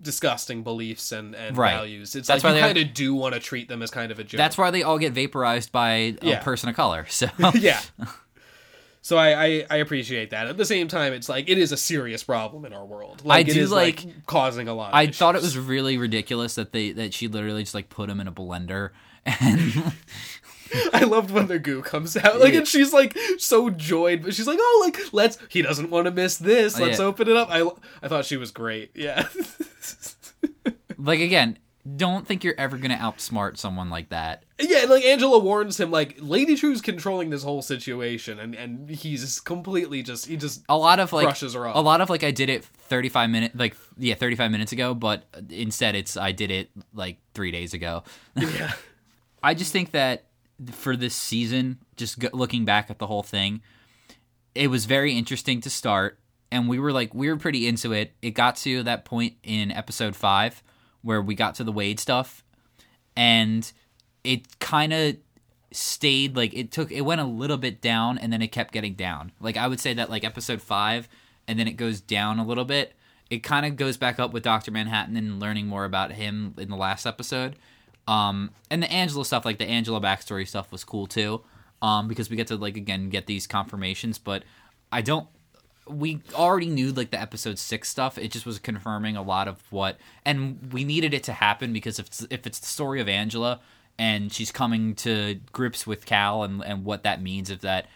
disgusting 0.03 0.63
beliefs 0.63 1.13
and 1.13 1.35
and 1.35 1.57
Right. 1.57 1.75
values. 1.75 2.15
It's 2.17 2.27
That's 2.29 2.43
like 2.43 2.51
why 2.53 2.57
you 2.57 2.63
they- 2.63 2.75
kind 2.75 2.89
of 2.89 2.95
do 2.95 3.15
want 3.15 3.35
to 3.35 3.41
treat 3.41 3.69
them 3.69 3.83
as 3.83 3.91
kind 3.91 4.11
of 4.11 4.19
a 4.19 4.25
joke. 4.25 4.39
That's 4.39 4.59
why 4.59 4.71
they 4.71 4.83
all 4.83 4.99
get 4.99 5.13
vaporized 5.13 5.71
by 5.73 5.91
a 5.93 6.17
Yeah. 6.23 6.41
person 6.43 6.69
of 6.69 6.77
color. 6.77 7.07
So 7.09 7.29
yeah. 7.55 7.81
So 9.07 9.19
I, 9.19 9.45
I 9.45 9.67
I 9.69 9.77
appreciate 9.77 10.31
that. 10.31 10.47
At 10.47 10.57
the 10.57 10.65
same 10.65 10.89
time, 10.89 11.13
it's 11.13 11.29
like 11.29 11.51
it 11.51 11.59
is 11.59 11.73
a 11.73 11.77
serious 11.77 12.25
problem 12.25 12.65
in 12.65 12.73
our 12.73 12.87
world. 12.87 13.23
Like, 13.23 13.47
I 13.47 13.51
it 13.51 13.53
do 13.53 13.61
is, 13.61 13.71
like- 13.71 14.03
causing 14.25 14.67
a 14.67 14.73
lot. 14.73 14.89
Of 14.89 14.95
I 14.95 15.09
thought 15.09 15.37
it 15.37 15.43
was 15.43 15.59
really 15.59 15.99
ridiculous 15.99 16.55
that 16.55 16.73
they 16.73 16.91
that 16.93 17.13
she 17.13 17.29
literally 17.29 17.65
just 17.65 17.75
like 17.75 17.91
put 17.91 18.09
him 18.09 18.19
in 18.19 18.27
a 18.27 18.33
blender 18.33 18.93
and 19.27 19.93
I 20.95 21.05
loved 21.05 21.31
when 21.31 21.49
the 21.49 21.59
goo 21.59 21.83
comes 21.83 22.17
out, 22.17 22.41
like, 22.41 22.55
Yeah. 22.55 22.61
and 22.61 22.67
she's 22.69 22.95
like 22.95 23.15
so 23.37 23.69
joyed, 23.69 24.23
but 24.23 24.33
she's 24.35 24.47
like, 24.47 24.59
"Oh, 24.59 24.83
like 24.87 24.99
let's." 25.13 25.37
He 25.51 25.61
doesn't 25.61 25.91
want 25.91 26.07
to 26.07 26.11
miss 26.11 26.39
this. 26.39 26.81
Oh, 26.81 26.85
let's 26.85 26.99
Yeah. 26.99 27.05
open 27.05 27.29
it 27.29 27.37
up. 27.37 27.49
I 27.51 27.61
I 28.03 28.09
thought 28.09 28.25
she 28.25 28.39
was 28.39 28.51
great. 28.53 28.91
Yeah. 28.95 29.29
like 30.99 31.21
again, 31.21 31.59
don't 31.97 32.27
think 32.27 32.45
you're 32.45 32.55
ever 32.57 32.79
gonna 32.79 32.97
outsmart 32.97 33.59
someone 33.59 33.91
like 33.91 34.09
that. 34.09 34.45
yeah, 34.59 34.83
and 34.83 34.91
like 34.91 35.05
Angela 35.05 35.39
warns 35.39 35.79
him, 35.79 35.91
like 35.91 36.17
Lady 36.19 36.55
Trieu's 36.55 36.81
controlling 36.81 37.29
this 37.29 37.43
whole 37.43 37.61
situation, 37.61 38.39
and 38.39 38.55
and 38.55 38.89
he's 38.89 39.39
completely 39.41 40.03
just 40.03 40.27
he 40.27 40.37
just 40.39 40.63
A 40.69 40.77
lot 40.79 40.99
of 40.99 41.13
like 41.13 41.27
Brushes 41.27 41.53
her 41.53 41.67
off. 41.67 41.77
a 41.77 41.81
lot 41.81 42.01
of 42.01 42.09
like 42.09 42.25
I 42.25 42.31
did 42.31 42.49
it 42.49 42.65
35 42.65 43.31
minutes 43.31 43.55
like 43.55 43.77
yeah 43.99 44.15
35 44.15 44.51
minutes 44.51 44.73
ago, 44.73 44.95
but 44.95 45.25
instead 45.51 45.95
it's 45.95 46.17
I 46.17 46.33
did 46.33 46.51
it 46.51 46.71
like 46.95 47.19
three 47.35 47.51
days 47.51 47.75
ago. 47.75 48.03
yeah. 48.37 48.73
I 49.43 49.53
just 49.53 49.73
think 49.73 49.91
that 49.91 50.25
for 50.73 50.97
this 50.97 51.15
season, 51.15 51.81
just 51.97 52.33
looking 52.33 52.65
back 52.65 52.89
at 52.89 52.99
the 52.99 53.07
whole 53.07 53.23
thing, 53.23 53.61
it 54.55 54.69
was 54.69 54.87
very 54.87 55.19
interesting 55.19 55.61
to 55.61 55.69
start, 55.69 56.19
and 56.51 56.67
we 56.67 56.79
were 56.79 56.93
like 56.93 57.15
we 57.15 57.29
were 57.29 57.37
pretty 57.37 57.67
into 57.67 57.93
it. 57.93 58.15
It 58.23 58.31
got 58.31 58.57
to 58.57 58.83
that 58.85 59.05
point 59.05 59.35
in 59.43 59.71
episode 59.71 60.17
five 60.17 60.63
where 61.05 61.23
we 61.23 61.37
got 61.37 61.55
to 61.57 61.65
the 61.65 61.71
Wade 61.71 62.01
stuff, 62.01 62.43
and 63.15 63.71
it 64.25 64.59
kind 64.59 64.93
of 64.93 65.17
stayed 65.71 66.37
like 66.37 66.55
it 66.55 66.71
took 66.71 66.91
it 66.91 67.03
went 67.03 67.21
a 67.21 67.25
little 67.25 67.57
bit 67.57 67.81
down 67.81 68.17
and 68.17 68.33
then 68.33 68.41
it 68.43 68.49
kept 68.49 68.73
getting 68.73 68.95
down. 68.95 69.33
Like 69.41 69.57
i 69.57 69.67
would 69.67 69.81
say 69.81 69.93
that 69.95 70.09
like 70.09 70.25
episode 70.25 70.63
five 70.63 71.09
and 71.49 71.59
then 71.59 71.67
it 71.69 71.73
goes 71.73 72.01
down 72.01 72.39
a 72.39 72.47
little 72.47 72.65
bit. 72.65 72.95
It 73.29 73.43
kind 73.43 73.67
of 73.67 73.77
goes 73.77 73.97
back 73.97 74.21
up 74.21 74.33
with 74.33 74.45
dr 74.45 74.71
manhattan 74.71 75.17
and 75.17 75.41
learning 75.41 75.67
more 75.67 75.85
about 75.85 76.13
him 76.13 76.55
in 76.59 76.71
the 76.71 76.77
last 76.77 77.07
episode. 77.07 77.57
Um 78.07 78.53
and 78.71 78.83
the 78.83 78.91
angela 78.91 79.25
stuff 79.25 79.45
like 79.45 79.59
the 79.59 79.67
angela 79.67 80.01
backstory 80.01 80.47
stuff 80.47 80.71
was 80.71 80.85
cool 80.85 81.09
too 81.09 81.43
um 81.83 82.09
because 82.09 82.31
we 82.31 82.37
get 82.37 82.47
to 82.49 82.57
like 82.57 82.77
again 82.77 83.11
get 83.11 83.27
these 83.27 83.47
confirmations 83.47 84.19
but 84.19 84.43
i 84.91 85.03
don't 85.03 85.29
we 85.89 86.21
already 86.35 86.69
knew 86.69 86.93
like 86.93 87.11
the 87.11 87.21
episode 87.21 87.59
six 87.59 87.89
stuff. 87.89 88.19
It 88.19 88.31
just 88.31 88.47
was 88.47 88.59
confirming 88.59 89.17
a 89.17 89.23
lot 89.23 89.49
of 89.49 89.63
what, 89.71 89.99
and 90.25 90.73
we 90.73 90.85
needed 90.85 91.13
it 91.13 91.23
to 91.25 91.33
happen 91.33 91.73
because 91.73 91.99
if 91.99 92.07
it's, 92.07 92.27
if 92.31 92.47
it's 92.47 92.59
the 92.59 92.67
story 92.67 93.01
of 93.01 93.09
Angela 93.09 93.61
and 93.99 94.33
she's 94.33 94.51
coming 94.51 94.95
to 94.97 95.41
grips 95.53 95.87
with 95.87 96.07
Cal 96.07 96.43
and 96.43 96.63
and 96.65 96.85
what 96.85 97.03
that 97.03 97.23
means 97.23 97.51
if 97.51 97.61
that, 97.61 97.87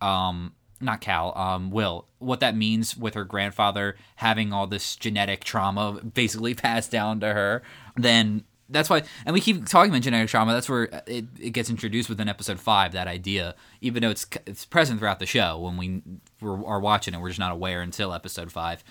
um, 0.00 0.52
not 0.80 1.00
Cal, 1.00 1.36
um, 1.36 1.70
Will, 1.70 2.06
what 2.18 2.40
that 2.40 2.56
means 2.56 2.96
with 2.96 3.14
her 3.14 3.24
grandfather 3.24 3.96
having 4.16 4.52
all 4.52 4.66
this 4.66 4.96
genetic 4.96 5.44
trauma 5.44 6.00
basically 6.02 6.54
passed 6.54 6.90
down 6.90 7.20
to 7.20 7.32
her, 7.32 7.62
then 7.96 8.44
that's 8.68 8.88
why, 8.88 9.02
and 9.26 9.34
we 9.34 9.40
keep 9.40 9.66
talking 9.66 9.90
about 9.90 10.02
genetic 10.02 10.28
trauma. 10.28 10.52
That's 10.52 10.68
where 10.68 10.92
uh, 10.94 11.00
it, 11.06 11.26
it 11.38 11.50
gets 11.50 11.70
introduced 11.70 12.08
within 12.08 12.28
episode 12.28 12.58
five. 12.58 12.92
That 12.92 13.06
idea, 13.06 13.54
even 13.80 14.02
though 14.02 14.10
it's 14.10 14.26
it's 14.46 14.64
present 14.64 14.98
throughout 15.00 15.18
the 15.18 15.26
show 15.26 15.58
when 15.58 15.76
we 15.76 16.02
are 16.42 16.80
watching 16.80 17.14
it, 17.14 17.20
we're 17.20 17.28
just 17.28 17.40
not 17.40 17.52
aware 17.52 17.82
until 17.82 18.12
episode 18.12 18.50
five. 18.50 18.82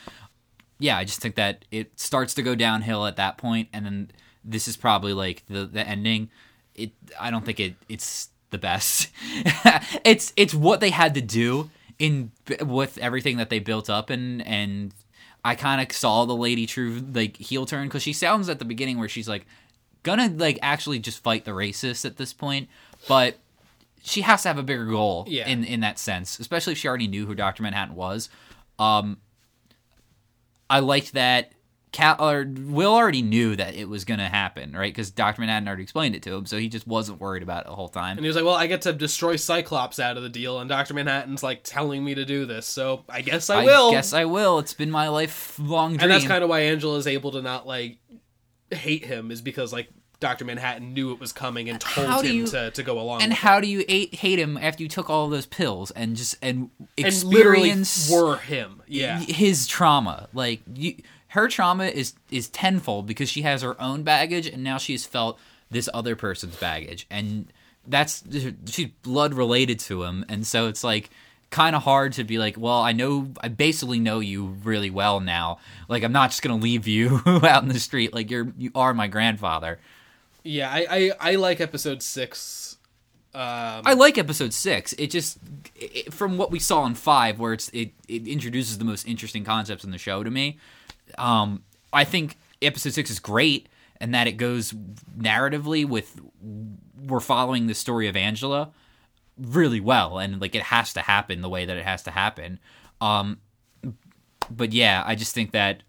Yeah, 0.80 0.98
I 0.98 1.06
just 1.06 1.22
think 1.22 1.36
that 1.36 1.66
it 1.72 2.00
starts 2.00 2.34
to 2.36 2.44
go 2.44 2.56
downhill 2.56 3.06
at 3.06 3.16
that 3.16 3.38
point, 3.38 3.70
and 3.74 3.86
then 3.86 4.12
this 4.44 4.68
is 4.68 4.78
probably 4.78 5.14
like 5.14 5.44
the 5.48 5.66
the 5.66 5.88
ending. 5.88 6.30
It 6.76 6.92
I 7.20 7.32
don't 7.32 7.46
think 7.46 7.60
it 7.60 7.76
it's 7.90 8.30
the 8.52 8.58
best. 8.58 9.10
it's 10.06 10.34
it's 10.36 10.54
what 10.54 10.80
they 10.80 10.92
had 10.92 11.16
to 11.16 11.22
do 11.22 11.70
in 12.00 12.32
with 12.62 12.98
everything 12.98 13.38
that 13.38 13.50
they 13.50 13.60
built 13.60 13.90
up 13.90 14.10
and 14.10 14.46
and 14.48 14.94
I 15.46 15.56
kind 15.56 15.82
of 15.82 15.96
saw 15.96 16.26
the 16.26 16.36
lady 16.36 16.66
Trieu 16.66 17.06
like 17.14 17.38
heel 17.38 17.66
turn 17.66 17.88
because 17.88 18.04
she 18.04 18.14
sounds 18.14 18.48
at 18.50 18.60
the 18.60 18.66
beginning 18.66 18.98
where 18.98 19.10
she's 19.10 19.28
like 19.28 19.46
gonna 20.04 20.30
like 20.36 20.60
actually 20.62 20.99
just 20.99 21.20
fight 21.24 21.45
the 21.45 21.51
racists 21.51 22.06
at 22.06 22.18
this 22.18 22.34
point, 22.34 22.70
but 23.08 23.38
she 24.04 24.22
has 24.22 24.41
to 24.43 24.49
have 24.49 24.58
a 24.58 24.64
bigger 24.64 24.86
goal 24.86 25.26
Yeah. 25.28 25.47
in 25.47 25.64
in 25.64 25.80
that 25.80 25.97
sense, 25.97 26.39
especially 26.39 26.74
if 26.74 26.80
she 26.80 26.88
already 26.88 27.08
knew 27.08 27.26
who 27.26 27.36
Doctor 27.36 27.64
Manhattan 27.64 27.95
was. 27.95 28.30
Um, 28.78 29.18
I 30.70 30.80
liked 30.80 31.14
that. 31.14 31.51
Cal 31.91 32.16
or 32.20 32.43
Will 32.51 32.91
already 32.91 33.22
knew 33.22 33.56
that 33.56 33.76
it 33.76 33.88
was 33.88 34.04
gonna 34.04 34.28
happen, 34.28 34.74
right? 34.74 34.91
Because 34.91 35.12
Doctor 35.12 35.41
Manhattan 35.41 35.68
already 35.68 35.84
explained 35.84 36.16
it 36.16 36.24
to 36.24 36.34
him, 36.34 36.47
so 36.47 36.58
he 36.58 36.68
just 36.68 36.88
wasn't 36.88 37.22
worried 37.22 37.43
about 37.43 37.66
it 37.66 37.68
the 37.68 37.76
whole 37.76 37.88
time. 37.88 38.18
And 38.18 38.22
he 38.22 38.28
was 38.28 38.36
like, 38.36 38.43
"Well, 38.45 38.56
I 38.56 38.66
get 38.66 38.82
to 38.82 38.93
destroy 38.93 39.36
Cyclops 39.36 39.99
out 39.99 40.18
of 40.18 40.24
the 40.24 40.30
deal, 40.30 40.58
and 40.60 40.68
Doctor 40.68 40.95
Manhattan's 40.95 41.43
like 41.43 41.62
telling 41.64 42.04
me 42.04 42.16
to 42.16 42.26
do 42.26 42.47
this, 42.47 42.66
so 42.66 43.04
I 43.08 43.22
guess 43.22 43.51
I, 43.51 43.64
will." 43.64 43.91
guess 43.91 44.12
I 44.12 44.26
will. 44.26 44.58
It's 44.58 44.74
been 44.74 44.89
my 44.89 45.08
lifelong 45.08 45.91
dream. 45.91 46.01
and 46.01 46.12
that's 46.12 46.26
kind 46.26 46.43
of 46.43 46.49
why 46.49 46.62
Angela's 46.62 47.06
able 47.06 47.30
to 47.34 47.43
not 47.43 47.68
like 47.68 47.99
hate 48.76 49.06
him 49.06 49.32
is 49.32 49.42
because 49.42 49.72
like 49.74 49.90
Doctor 50.20 50.46
Manhattan 50.46 50.94
knew 50.94 51.12
it 51.12 51.20
was 51.20 51.34
coming 51.34 51.70
and 51.70 51.82
told 51.82 52.24
him 52.26 52.36
you- 52.36 52.48
to, 52.48 52.72
to 52.72 52.84
go 52.84 53.00
along. 53.00 53.22
and 53.22 53.34
how 53.34 53.60
do 53.60 53.68
you 53.68 53.84
hate, 53.88 54.16
hate 54.16 54.40
him 54.40 54.58
after 54.58 54.82
you 54.82 54.88
took 54.90 55.10
all 55.10 55.28
those 55.30 55.46
pills 55.46 55.92
and 55.92 56.16
just 56.16 56.36
and 56.42 56.70
it. 56.96 57.06
and 57.06 57.08
experience 57.08 58.10
were 58.10 58.38
him. 58.38 58.82
Yeah, 58.88 59.20
his 59.20 59.68
trauma? 59.68 60.30
Like 60.34 60.62
you, 60.74 60.96
her 61.30 61.48
trauma 61.48 61.86
is 61.86 62.14
is 62.32 62.48
tenfold 62.50 63.06
because 63.08 63.30
she 63.30 63.42
has 63.42 63.62
her 63.64 63.80
own 63.82 64.04
baggage 64.04 64.48
and 64.48 64.64
now 64.64 64.78
she's 64.78 65.06
felt 65.06 65.38
this 65.70 65.90
other 65.94 66.16
person's 66.16 66.56
baggage 66.56 67.08
and 67.10 67.52
that's 67.88 68.24
she's 68.68 68.90
blood 69.02 69.34
related 69.34 69.80
to 69.80 70.04
him 70.04 70.24
and 70.30 70.46
so 70.48 70.68
it's 70.68 70.84
like 70.84 71.10
kind 71.54 71.76
of 71.76 71.84
hard 71.84 72.14
to 72.14 72.24
be 72.24 72.39
like 72.39 72.58
well 72.58 72.82
i 72.82 72.91
know 72.91 73.32
i 73.41 73.47
basically 73.47 73.99
know 73.99 74.20
you 74.20 74.45
really 74.64 74.89
well 74.89 75.20
now 75.20 75.60
like 75.88 76.04
i'm 76.04 76.12
not 76.12 76.32
just 76.32 76.41
gonna 76.41 76.62
leave 76.62 76.88
you 76.88 77.22
out 77.28 77.62
in 77.62 77.70
the 77.70 77.80
street 77.80 78.14
like 78.14 78.32
you're 78.32 78.51
you 78.58 78.72
are 78.74 78.93
my 78.93 79.08
grandfather 79.08 79.80
yeah. 80.43 80.70
I, 80.70 80.86
I 80.89 81.12
I 81.32 81.36
like 81.36 81.62
episode 81.62 82.04
six. 82.04 82.78
Um, 83.34 83.82
I 83.86 83.93
like 83.93 84.18
episode 84.18 84.54
six. 84.54 84.93
It 84.93 85.10
just 85.10 85.39
it, 85.76 86.14
from 86.14 86.38
what 86.38 86.51
we 86.51 86.60
saw 86.60 86.86
in 86.86 86.95
five, 86.95 87.39
where 87.39 87.54
it's 87.54 87.70
it, 87.70 87.91
it 88.08 88.28
introduces 88.28 88.78
the 88.78 88.86
most 88.86 89.08
interesting 89.08 89.43
concepts 89.43 89.84
in 89.84 89.91
the 89.91 89.97
show 89.97 90.24
to 90.24 90.30
me. 90.30 90.60
Um, 91.18 91.64
I 91.91 92.04
think 92.04 92.38
episode 92.62 92.93
six 92.93 93.10
is 93.10 93.20
great, 93.20 93.70
and 93.99 94.14
that 94.14 94.28
it 94.28 94.34
goes 94.34 94.74
narratively 95.18 95.88
with 95.88 96.20
we're 97.01 97.20
following 97.20 97.68
the 97.68 97.74
story 97.74 98.08
of 98.08 98.16
Angela 98.16 98.72
really 99.38 99.80
well, 99.80 100.20
and 100.20 100.40
like 100.42 100.56
it 100.56 100.64
has 100.64 100.94
to 100.94 101.02
happen 101.02 101.42
the 101.42 101.50
way 101.50 101.66
that 101.66 101.78
it 101.78 101.86
has 101.86 102.04
to 102.04 102.12
happen. 102.12 102.60
Um, 103.02 103.40
but 104.50 104.74
yeah, 104.74 105.04
I 105.06 105.16
just 105.16 105.34
think 105.34 105.52
that 105.52 105.84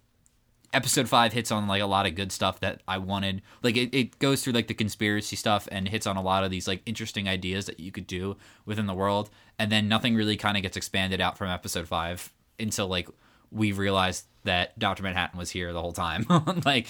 episode 0.74 1.08
five 1.08 1.32
hits 1.32 1.52
on 1.52 1.68
like 1.68 1.80
a 1.80 1.86
lot 1.86 2.06
of 2.06 2.14
good 2.14 2.32
stuff 2.32 2.60
that 2.60 2.82
I 2.86 2.98
wanted. 2.98 3.42
Like 3.62 3.76
it, 3.76 3.94
it 3.94 4.18
goes 4.18 4.42
through 4.42 4.54
like 4.54 4.66
the 4.66 4.74
conspiracy 4.74 5.36
stuff 5.36 5.68
and 5.70 5.88
hits 5.88 6.06
on 6.06 6.16
a 6.16 6.22
lot 6.22 6.44
of 6.44 6.50
these 6.50 6.66
like 6.66 6.82
interesting 6.84 7.28
ideas 7.28 7.66
that 7.66 7.80
you 7.80 7.92
could 7.92 8.06
do 8.06 8.36
within 8.66 8.86
the 8.86 8.94
world. 8.94 9.30
And 9.58 9.70
then 9.70 9.88
nothing 9.88 10.16
really 10.16 10.36
kind 10.36 10.56
of 10.56 10.62
gets 10.62 10.76
expanded 10.76 11.20
out 11.20 11.38
from 11.38 11.48
episode 11.48 11.86
five 11.86 12.32
until 12.58 12.88
like 12.88 13.08
we 13.50 13.70
realized 13.72 14.26
that 14.42 14.76
Doctor 14.78 15.04
Manhattan 15.04 15.38
was 15.38 15.50
here 15.50 15.72
the 15.72 15.80
whole 15.80 15.92
time. 15.92 16.26
like 16.64 16.86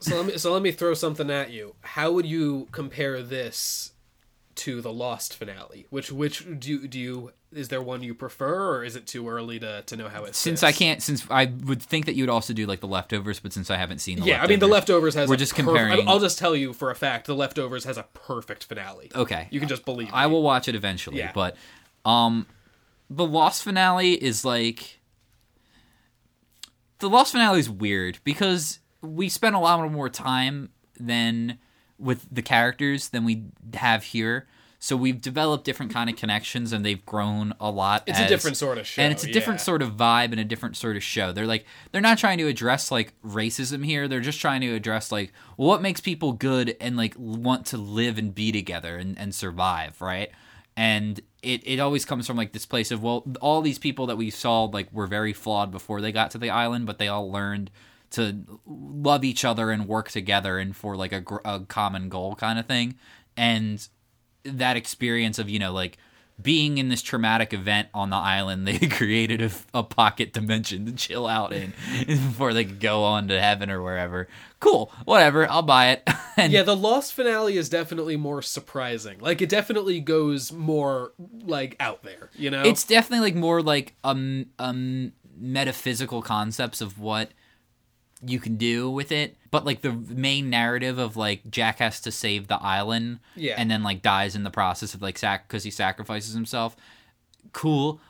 so 0.00 0.16
let 0.16 0.26
me 0.26 0.36
so 0.36 0.52
let 0.52 0.62
me 0.62 0.72
throw 0.72 0.94
something 0.94 1.30
at 1.30 1.50
you. 1.50 1.74
How 1.80 2.10
would 2.10 2.26
you 2.26 2.66
compare 2.72 3.22
this 3.22 3.92
to 4.58 4.80
the 4.80 4.92
Lost 4.92 5.34
finale? 5.34 5.86
Which 5.90 6.12
which 6.12 6.44
do 6.60 6.68
you, 6.70 6.88
do 6.88 6.98
you 6.98 7.32
is 7.50 7.68
there 7.68 7.80
one 7.80 8.02
you 8.02 8.14
prefer, 8.14 8.76
or 8.76 8.84
is 8.84 8.94
it 8.94 9.06
too 9.06 9.28
early 9.28 9.58
to 9.60 9.82
to 9.82 9.96
know 9.96 10.08
how 10.08 10.24
it? 10.24 10.34
since? 10.34 10.62
I 10.62 10.72
can't, 10.72 11.02
since 11.02 11.26
I 11.30 11.46
would 11.64 11.82
think 11.82 12.06
that 12.06 12.14
you 12.14 12.22
would 12.24 12.30
also 12.30 12.52
do 12.52 12.66
like 12.66 12.80
the 12.80 12.86
leftovers, 12.88 13.40
but 13.40 13.52
since 13.52 13.70
I 13.70 13.76
haven't 13.76 13.98
seen 14.00 14.20
the 14.20 14.26
Yeah, 14.26 14.42
I 14.42 14.46
mean 14.46 14.58
the 14.58 14.68
leftovers 14.68 15.14
has. 15.14 15.28
We're 15.28 15.36
just 15.36 15.52
perf- 15.54 15.64
comparing- 15.64 16.06
I'll 16.08 16.20
just 16.20 16.38
tell 16.38 16.54
you 16.54 16.72
for 16.72 16.90
a 16.90 16.94
fact, 16.94 17.26
the 17.26 17.34
leftovers 17.34 17.84
has 17.84 17.96
a 17.96 18.02
perfect 18.14 18.64
finale. 18.64 19.10
Okay, 19.14 19.48
You 19.50 19.60
can 19.60 19.68
just 19.68 19.84
believe. 19.84 20.10
I 20.12 20.26
me. 20.26 20.32
will 20.32 20.42
watch 20.42 20.68
it 20.68 20.74
eventually, 20.74 21.18
Yeah. 21.18 21.32
but 21.34 21.56
um 22.04 22.46
the 23.10 23.24
Lost 23.24 23.62
finale 23.62 24.12
is 24.12 24.44
like 24.44 24.98
the 26.98 27.08
Lost 27.08 27.32
finale 27.32 27.60
is 27.60 27.70
weird 27.70 28.18
because 28.24 28.80
we 29.00 29.28
spent 29.28 29.54
a 29.54 29.58
lot 29.58 29.90
more 29.90 30.08
time 30.08 30.70
than 30.98 31.58
with 31.98 32.26
the 32.30 32.42
characters 32.42 33.08
than 33.08 33.24
we 33.24 33.44
have 33.74 34.04
here. 34.04 34.46
So 34.80 34.96
we've 34.96 35.20
developed 35.20 35.64
different 35.64 35.92
kind 35.92 36.08
of 36.08 36.14
connections 36.14 36.72
and 36.72 36.86
they've 36.86 37.04
grown 37.04 37.52
a 37.58 37.68
lot. 37.68 38.04
It's 38.06 38.20
a 38.20 38.28
different 38.28 38.56
sort 38.56 38.78
of 38.78 38.86
show, 38.86 39.02
And 39.02 39.12
it's 39.12 39.24
a 39.24 39.32
different 39.32 39.58
yeah. 39.58 39.64
sort 39.64 39.82
of 39.82 39.96
vibe 39.96 40.30
and 40.30 40.38
a 40.38 40.44
different 40.44 40.76
sort 40.76 40.96
of 40.96 41.02
show. 41.02 41.32
They're 41.32 41.48
like 41.48 41.66
they're 41.90 42.00
not 42.00 42.18
trying 42.18 42.38
to 42.38 42.46
address 42.46 42.92
like 42.92 43.12
racism 43.22 43.84
here. 43.84 44.06
They're 44.06 44.20
just 44.20 44.40
trying 44.40 44.60
to 44.60 44.74
address 44.74 45.10
like 45.10 45.32
what 45.56 45.82
makes 45.82 46.00
people 46.00 46.32
good 46.32 46.76
and 46.80 46.96
like 46.96 47.14
want 47.18 47.66
to 47.66 47.76
live 47.76 48.18
and 48.18 48.32
be 48.32 48.52
together 48.52 48.96
and, 48.96 49.18
and 49.18 49.34
survive, 49.34 50.00
right? 50.00 50.30
And 50.76 51.20
it, 51.42 51.66
it 51.66 51.80
always 51.80 52.04
comes 52.04 52.28
from 52.28 52.36
like 52.36 52.52
this 52.52 52.66
place 52.66 52.92
of 52.92 53.02
well, 53.02 53.24
all 53.40 53.62
these 53.62 53.80
people 53.80 54.06
that 54.06 54.16
we 54.16 54.30
saw 54.30 54.64
like 54.64 54.92
were 54.92 55.08
very 55.08 55.32
flawed 55.32 55.72
before 55.72 56.00
they 56.00 56.12
got 56.12 56.30
to 56.32 56.38
the 56.38 56.50
island, 56.50 56.86
but 56.86 56.98
they 56.98 57.08
all 57.08 57.32
learned 57.32 57.72
to 58.10 58.60
love 58.66 59.24
each 59.24 59.44
other 59.44 59.70
and 59.70 59.86
work 59.86 60.10
together 60.10 60.58
and 60.58 60.74
for 60.74 60.96
like 60.96 61.12
a, 61.12 61.22
a 61.44 61.60
common 61.60 62.08
goal 62.08 62.34
kind 62.34 62.58
of 62.58 62.66
thing. 62.66 62.96
And 63.36 63.86
that 64.44 64.76
experience 64.76 65.38
of 65.38 65.48
you 65.50 65.58
know 65.58 65.72
like 65.72 65.98
being 66.40 66.78
in 66.78 66.88
this 66.88 67.02
traumatic 67.02 67.52
event 67.52 67.88
on 67.92 68.10
the 68.10 68.16
island 68.16 68.66
they 68.68 68.78
created 68.78 69.42
a, 69.42 69.50
a 69.74 69.82
pocket 69.82 70.32
dimension 70.32 70.86
to 70.86 70.92
chill 70.92 71.26
out 71.26 71.52
in 71.52 71.72
before 72.06 72.54
they 72.54 72.64
could 72.64 72.80
go 72.80 73.02
on 73.02 73.28
to 73.28 73.38
heaven 73.38 73.68
or 73.68 73.82
wherever 73.82 74.28
cool 74.60 74.92
whatever 75.04 75.48
i'll 75.50 75.62
buy 75.62 75.90
it 75.90 76.08
and 76.38 76.52
Yeah, 76.52 76.62
the 76.62 76.76
Lost 76.76 77.12
finale 77.14 77.56
is 77.56 77.68
definitely 77.68 78.16
more 78.16 78.42
surprising. 78.42 79.18
Like 79.18 79.42
it 79.42 79.48
definitely 79.48 80.00
goes 80.00 80.52
more 80.52 81.12
like 81.44 81.76
out 81.80 82.04
there. 82.04 82.30
You 82.36 82.50
know, 82.50 82.62
it's 82.62 82.84
definitely 82.84 83.30
like 83.30 83.34
more 83.34 83.60
like 83.60 83.94
um 84.04 84.46
um 84.58 85.12
metaphysical 85.36 86.22
concepts 86.22 86.80
of 86.80 86.98
what 86.98 87.32
you 88.26 88.40
can 88.40 88.56
do 88.56 88.90
with 88.90 89.12
it 89.12 89.36
but 89.50 89.64
like 89.64 89.80
the 89.82 89.92
main 89.92 90.50
narrative 90.50 90.98
of 90.98 91.16
like 91.16 91.48
jack 91.50 91.78
has 91.78 92.00
to 92.00 92.10
save 92.10 92.48
the 92.48 92.60
island 92.60 93.20
Yeah. 93.36 93.54
and 93.56 93.70
then 93.70 93.82
like 93.84 94.02
dies 94.02 94.34
in 94.34 94.42
the 94.42 94.50
process 94.50 94.92
of 94.94 95.02
like 95.02 95.16
sac 95.18 95.46
because 95.46 95.62
he 95.64 95.70
sacrifices 95.70 96.34
himself 96.34 96.74
cool 97.52 98.00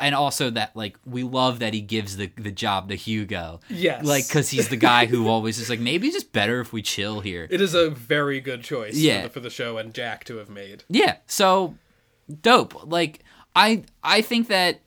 and 0.00 0.14
also 0.14 0.50
that 0.50 0.74
like 0.76 0.96
we 1.04 1.22
love 1.22 1.58
that 1.58 1.74
he 1.74 1.80
gives 1.80 2.16
the 2.16 2.30
the 2.36 2.50
job 2.52 2.88
to 2.88 2.94
hugo 2.94 3.60
Yes. 3.68 4.04
like 4.04 4.26
because 4.26 4.50
he's 4.50 4.68
the 4.68 4.76
guy 4.76 5.06
who 5.06 5.28
always 5.28 5.58
is 5.58 5.68
like 5.68 5.80
maybe 5.80 6.06
it's 6.08 6.16
just 6.16 6.32
better 6.32 6.60
if 6.60 6.72
we 6.72 6.80
chill 6.82 7.20
here 7.20 7.46
it 7.50 7.60
is 7.60 7.74
a 7.74 7.90
very 7.90 8.40
good 8.40 8.62
choice. 8.62 8.94
Yeah. 8.96 9.22
for 9.22 9.28
the, 9.28 9.32
for 9.34 9.40
the 9.40 9.50
show 9.50 9.78
and 9.78 9.92
Jack 9.94 10.24
to 10.24 10.36
have 10.36 10.48
made. 10.48 10.84
Yeah. 10.88 11.16
So 11.26 11.74
dope. 12.42 12.84
Like 12.90 13.20
I 13.56 13.84
I 14.02 14.22
think 14.22 14.48
that 14.48 14.80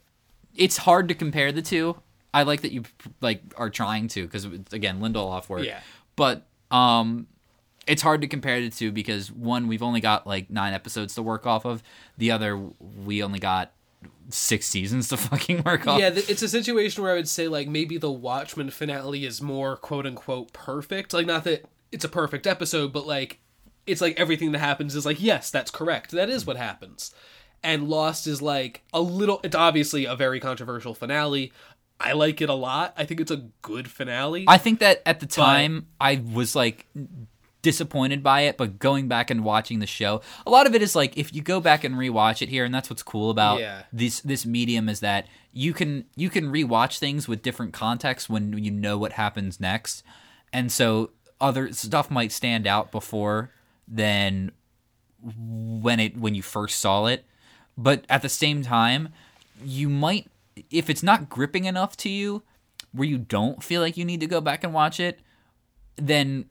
it's 0.55 0.78
hard 0.78 1.07
to 1.09 1.13
compare 1.13 1.51
the 1.51 1.61
two. 1.61 1.97
I 2.38 2.43
like 2.43 2.61
that 2.61 2.71
you 2.71 2.83
like 3.19 3.41
are 3.57 3.71
trying 3.71 4.09
to 4.09 4.23
because 4.23 4.45
again 4.45 4.99
Lindelof 4.99 5.49
work. 5.49 5.65
Yeah. 5.65 5.79
But 6.15 6.45
um 6.69 7.25
it's 7.88 8.03
hard 8.03 8.21
to 8.21 8.27
compare 8.27 8.61
the 8.61 8.69
two 8.69 8.91
because 8.91 9.31
one 9.31 9.67
we've 9.67 9.81
only 9.81 10.01
got 10.01 10.27
like 10.27 10.51
9 10.51 10.73
episodes 10.73 11.15
to 11.15 11.23
work 11.23 11.47
off 11.47 11.65
of. 11.65 11.81
The 12.17 12.29
other 12.29 12.55
we 13.03 13.23
only 13.23 13.39
got 13.39 13.71
6 14.29 14.67
seasons 14.67 15.07
to 15.09 15.17
fucking 15.29 15.63
work 15.63 15.88
off. 15.88 15.99
Yeah, 15.99 16.11
it's 16.13 16.43
a 16.43 16.49
situation 16.49 17.01
where 17.01 17.13
I 17.13 17.15
would 17.15 17.27
say 17.27 17.47
like 17.47 17.67
maybe 17.67 17.97
the 17.97 18.11
Watchmen 18.11 18.69
finale 18.69 19.25
is 19.25 19.41
more 19.41 19.77
quote 19.77 20.05
unquote 20.05 20.53
perfect. 20.53 21.11
Like 21.11 21.25
not 21.25 21.43
that 21.45 21.65
it's 21.91 22.05
a 22.05 22.09
perfect 22.09 22.45
episode, 22.45 22.93
but 22.93 23.07
like 23.07 23.39
it's 23.88 24.01
like 24.01 24.19
everything 24.19 24.51
that 24.51 24.59
happens 24.59 24.95
is 24.95 25.07
like 25.07 25.19
yes, 25.19 25.49
that's 25.49 25.71
correct. 25.71 26.11
That 26.11 26.29
is 26.29 26.45
what 26.45 26.57
happens. 26.57 27.15
And 27.63 27.89
Lost 27.89 28.27
is 28.27 28.41
like 28.41 28.83
a 28.93 29.01
little 29.01 29.39
it's 29.43 29.55
obviously 29.55 30.05
a 30.05 30.15
very 30.15 30.39
controversial 30.39 30.93
finale. 30.93 31.51
I 31.99 32.13
like 32.13 32.41
it 32.41 32.49
a 32.49 32.53
lot. 32.53 32.93
I 32.97 33.05
think 33.05 33.19
it's 33.19 33.31
a 33.31 33.45
good 33.61 33.89
finale. 33.89 34.45
I 34.47 34.57
think 34.57 34.79
that 34.79 35.01
at 35.05 35.19
the 35.19 35.25
time 35.25 35.87
I 35.99 36.21
was 36.33 36.55
like 36.55 36.85
disappointed 37.63 38.21
by 38.23 38.41
it, 38.41 38.55
but 38.55 38.77
going 38.79 39.07
back 39.07 39.29
and 39.31 39.43
watching 39.43 39.79
the 39.79 39.87
show, 39.87 40.21
a 40.45 40.49
lot 40.49 40.67
of 40.67 40.75
it 40.75 40.81
is 40.81 40.95
like 40.95 41.17
if 41.17 41.33
you 41.33 41.41
go 41.41 41.59
back 41.59 41.83
and 41.83 41.95
rewatch 41.95 42.41
it 42.41 42.49
here, 42.49 42.63
and 42.65 42.73
that's 42.73 42.89
what's 42.89 43.03
cool 43.03 43.29
about 43.29 43.59
Yeah. 43.59 43.83
this 43.91 44.21
this 44.21 44.45
medium 44.45 44.87
is 44.89 44.99
that 44.99 45.27
you 45.53 45.73
can 45.73 46.05
you 46.15 46.29
can 46.29 46.51
rewatch 46.51 46.99
things 46.99 47.27
with 47.27 47.41
different 47.41 47.73
context 47.73 48.29
when 48.29 48.57
you 48.63 48.71
know 48.71 48.97
what 48.97 49.13
happens 49.13 49.59
next, 49.59 50.03
and 50.53 50.71
so 50.71 51.09
other 51.41 51.71
stuff 51.73 52.09
might 52.11 52.31
stand 52.31 52.67
out 52.67 52.91
before 52.91 53.51
than 53.87 54.51
when 55.23 55.99
it 55.99 56.15
when 56.17 56.35
you 56.35 56.43
first 56.43 56.79
saw 56.79 57.07
it, 57.07 57.25
but 57.77 58.05
at 58.07 58.21
the 58.21 58.29
same 58.29 58.61
time, 58.61 59.09
you 59.65 59.89
might 59.89 60.27
if 60.70 60.89
it's 60.89 61.03
not 61.03 61.30
gripping 61.30 61.66
enough 61.66 61.97
to 61.97 62.10
you 62.10 62.43
where 62.91 63.08
you 63.08 63.18
don't 63.18 63.64
feel 63.64 63.82
like 63.82 63.97
you 63.97 64.05
need 64.05 64.20
to 64.22 64.28
go 64.28 64.41
back 64.41 64.64
and 64.64 64.74
watch 64.74 64.99
it, 64.99 65.20
then 65.95 66.45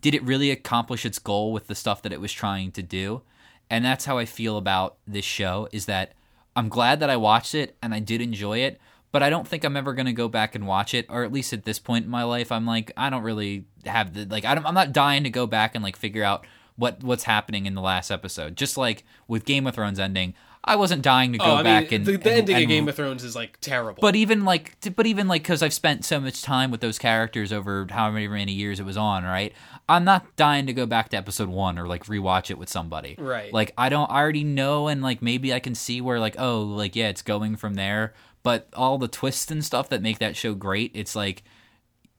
did 0.00 0.14
it 0.14 0.22
really 0.22 0.50
accomplish 0.50 1.04
its 1.04 1.18
goal 1.18 1.52
with 1.52 1.66
the 1.66 1.74
stuff 1.74 2.02
that 2.02 2.12
it 2.12 2.20
was 2.20 2.32
trying 2.32 2.72
to 2.72 2.82
do? 2.82 3.22
And 3.70 3.84
that's 3.84 4.04
how 4.04 4.18
I 4.18 4.24
feel 4.24 4.56
about 4.56 4.96
this 5.06 5.24
show 5.24 5.68
is 5.72 5.86
that 5.86 6.12
I'm 6.56 6.68
glad 6.68 7.00
that 7.00 7.10
I 7.10 7.16
watched 7.16 7.54
it 7.54 7.76
and 7.82 7.94
I 7.94 8.00
did 8.00 8.20
enjoy 8.20 8.58
it, 8.58 8.80
but 9.10 9.22
I 9.22 9.30
don't 9.30 9.48
think 9.48 9.64
I'm 9.64 9.76
ever 9.76 9.94
going 9.94 10.06
to 10.06 10.12
go 10.12 10.28
back 10.28 10.54
and 10.54 10.66
watch 10.66 10.94
it 10.94 11.06
or 11.08 11.24
at 11.24 11.32
least 11.32 11.52
at 11.52 11.64
this 11.64 11.78
point 11.78 12.04
in 12.04 12.10
my 12.10 12.24
life 12.24 12.52
I'm 12.52 12.66
like 12.66 12.92
I 12.96 13.10
don't 13.10 13.22
really 13.22 13.66
have 13.86 14.14
the 14.14 14.26
like 14.26 14.44
I 14.44 14.52
I'm 14.52 14.74
not 14.74 14.92
dying 14.92 15.24
to 15.24 15.30
go 15.30 15.46
back 15.46 15.74
and 15.74 15.82
like 15.82 15.96
figure 15.96 16.24
out 16.24 16.46
what 16.76 17.02
what's 17.02 17.24
happening 17.24 17.66
in 17.66 17.74
the 17.74 17.80
last 17.80 18.10
episode. 18.10 18.56
Just 18.56 18.76
like 18.76 19.04
with 19.28 19.44
Game 19.44 19.66
of 19.66 19.74
Thrones 19.74 19.98
ending, 19.98 20.34
I 20.66 20.76
wasn't 20.76 21.02
dying 21.02 21.32
to 21.34 21.38
oh, 21.40 21.44
go 21.44 21.50
oh, 21.52 21.56
I 21.56 21.62
back 21.62 21.90
mean, 21.90 22.00
and 22.00 22.06
the, 22.06 22.16
the 22.16 22.30
and- 22.30 22.38
ending 22.38 22.54
and- 22.56 22.64
of 22.64 22.68
Game 22.68 22.88
of 22.88 22.96
Thrones 22.96 23.22
is 23.22 23.36
like 23.36 23.58
terrible. 23.60 24.00
but 24.00 24.16
even 24.16 24.44
like, 24.44 24.76
but 24.96 25.06
even 25.06 25.28
like, 25.28 25.42
because 25.42 25.62
I've 25.62 25.74
spent 25.74 26.04
so 26.04 26.18
much 26.20 26.42
time 26.42 26.70
with 26.70 26.80
those 26.80 26.98
characters 26.98 27.52
over 27.52 27.86
however 27.90 28.14
many, 28.14 28.28
many 28.28 28.52
years 28.52 28.80
it 28.80 28.86
was 28.86 28.96
on, 28.96 29.24
right? 29.24 29.52
I'm 29.88 30.04
not 30.04 30.34
dying 30.36 30.66
to 30.66 30.72
go 30.72 30.86
back 30.86 31.10
to 31.10 31.16
episode 31.18 31.50
one 31.50 31.78
or 31.78 31.86
like 31.86 32.06
rewatch 32.06 32.50
it 32.50 32.56
with 32.56 32.70
somebody, 32.70 33.14
Right. 33.18 33.52
Like, 33.52 33.72
I 33.76 33.90
don't, 33.90 34.10
I 34.10 34.18
already 34.20 34.44
know, 34.44 34.88
and 34.88 35.02
like 35.02 35.20
maybe 35.20 35.52
I 35.52 35.60
can 35.60 35.74
see 35.74 36.00
where 36.00 36.18
like, 36.18 36.36
oh, 36.38 36.62
like 36.62 36.96
yeah, 36.96 37.08
it's 37.08 37.22
going 37.22 37.56
from 37.56 37.74
there. 37.74 38.14
But 38.42 38.68
all 38.74 38.98
the 38.98 39.08
twists 39.08 39.50
and 39.50 39.64
stuff 39.64 39.88
that 39.90 40.02
make 40.02 40.18
that 40.18 40.36
show 40.36 40.54
great, 40.54 40.90
it's 40.94 41.14
like, 41.14 41.42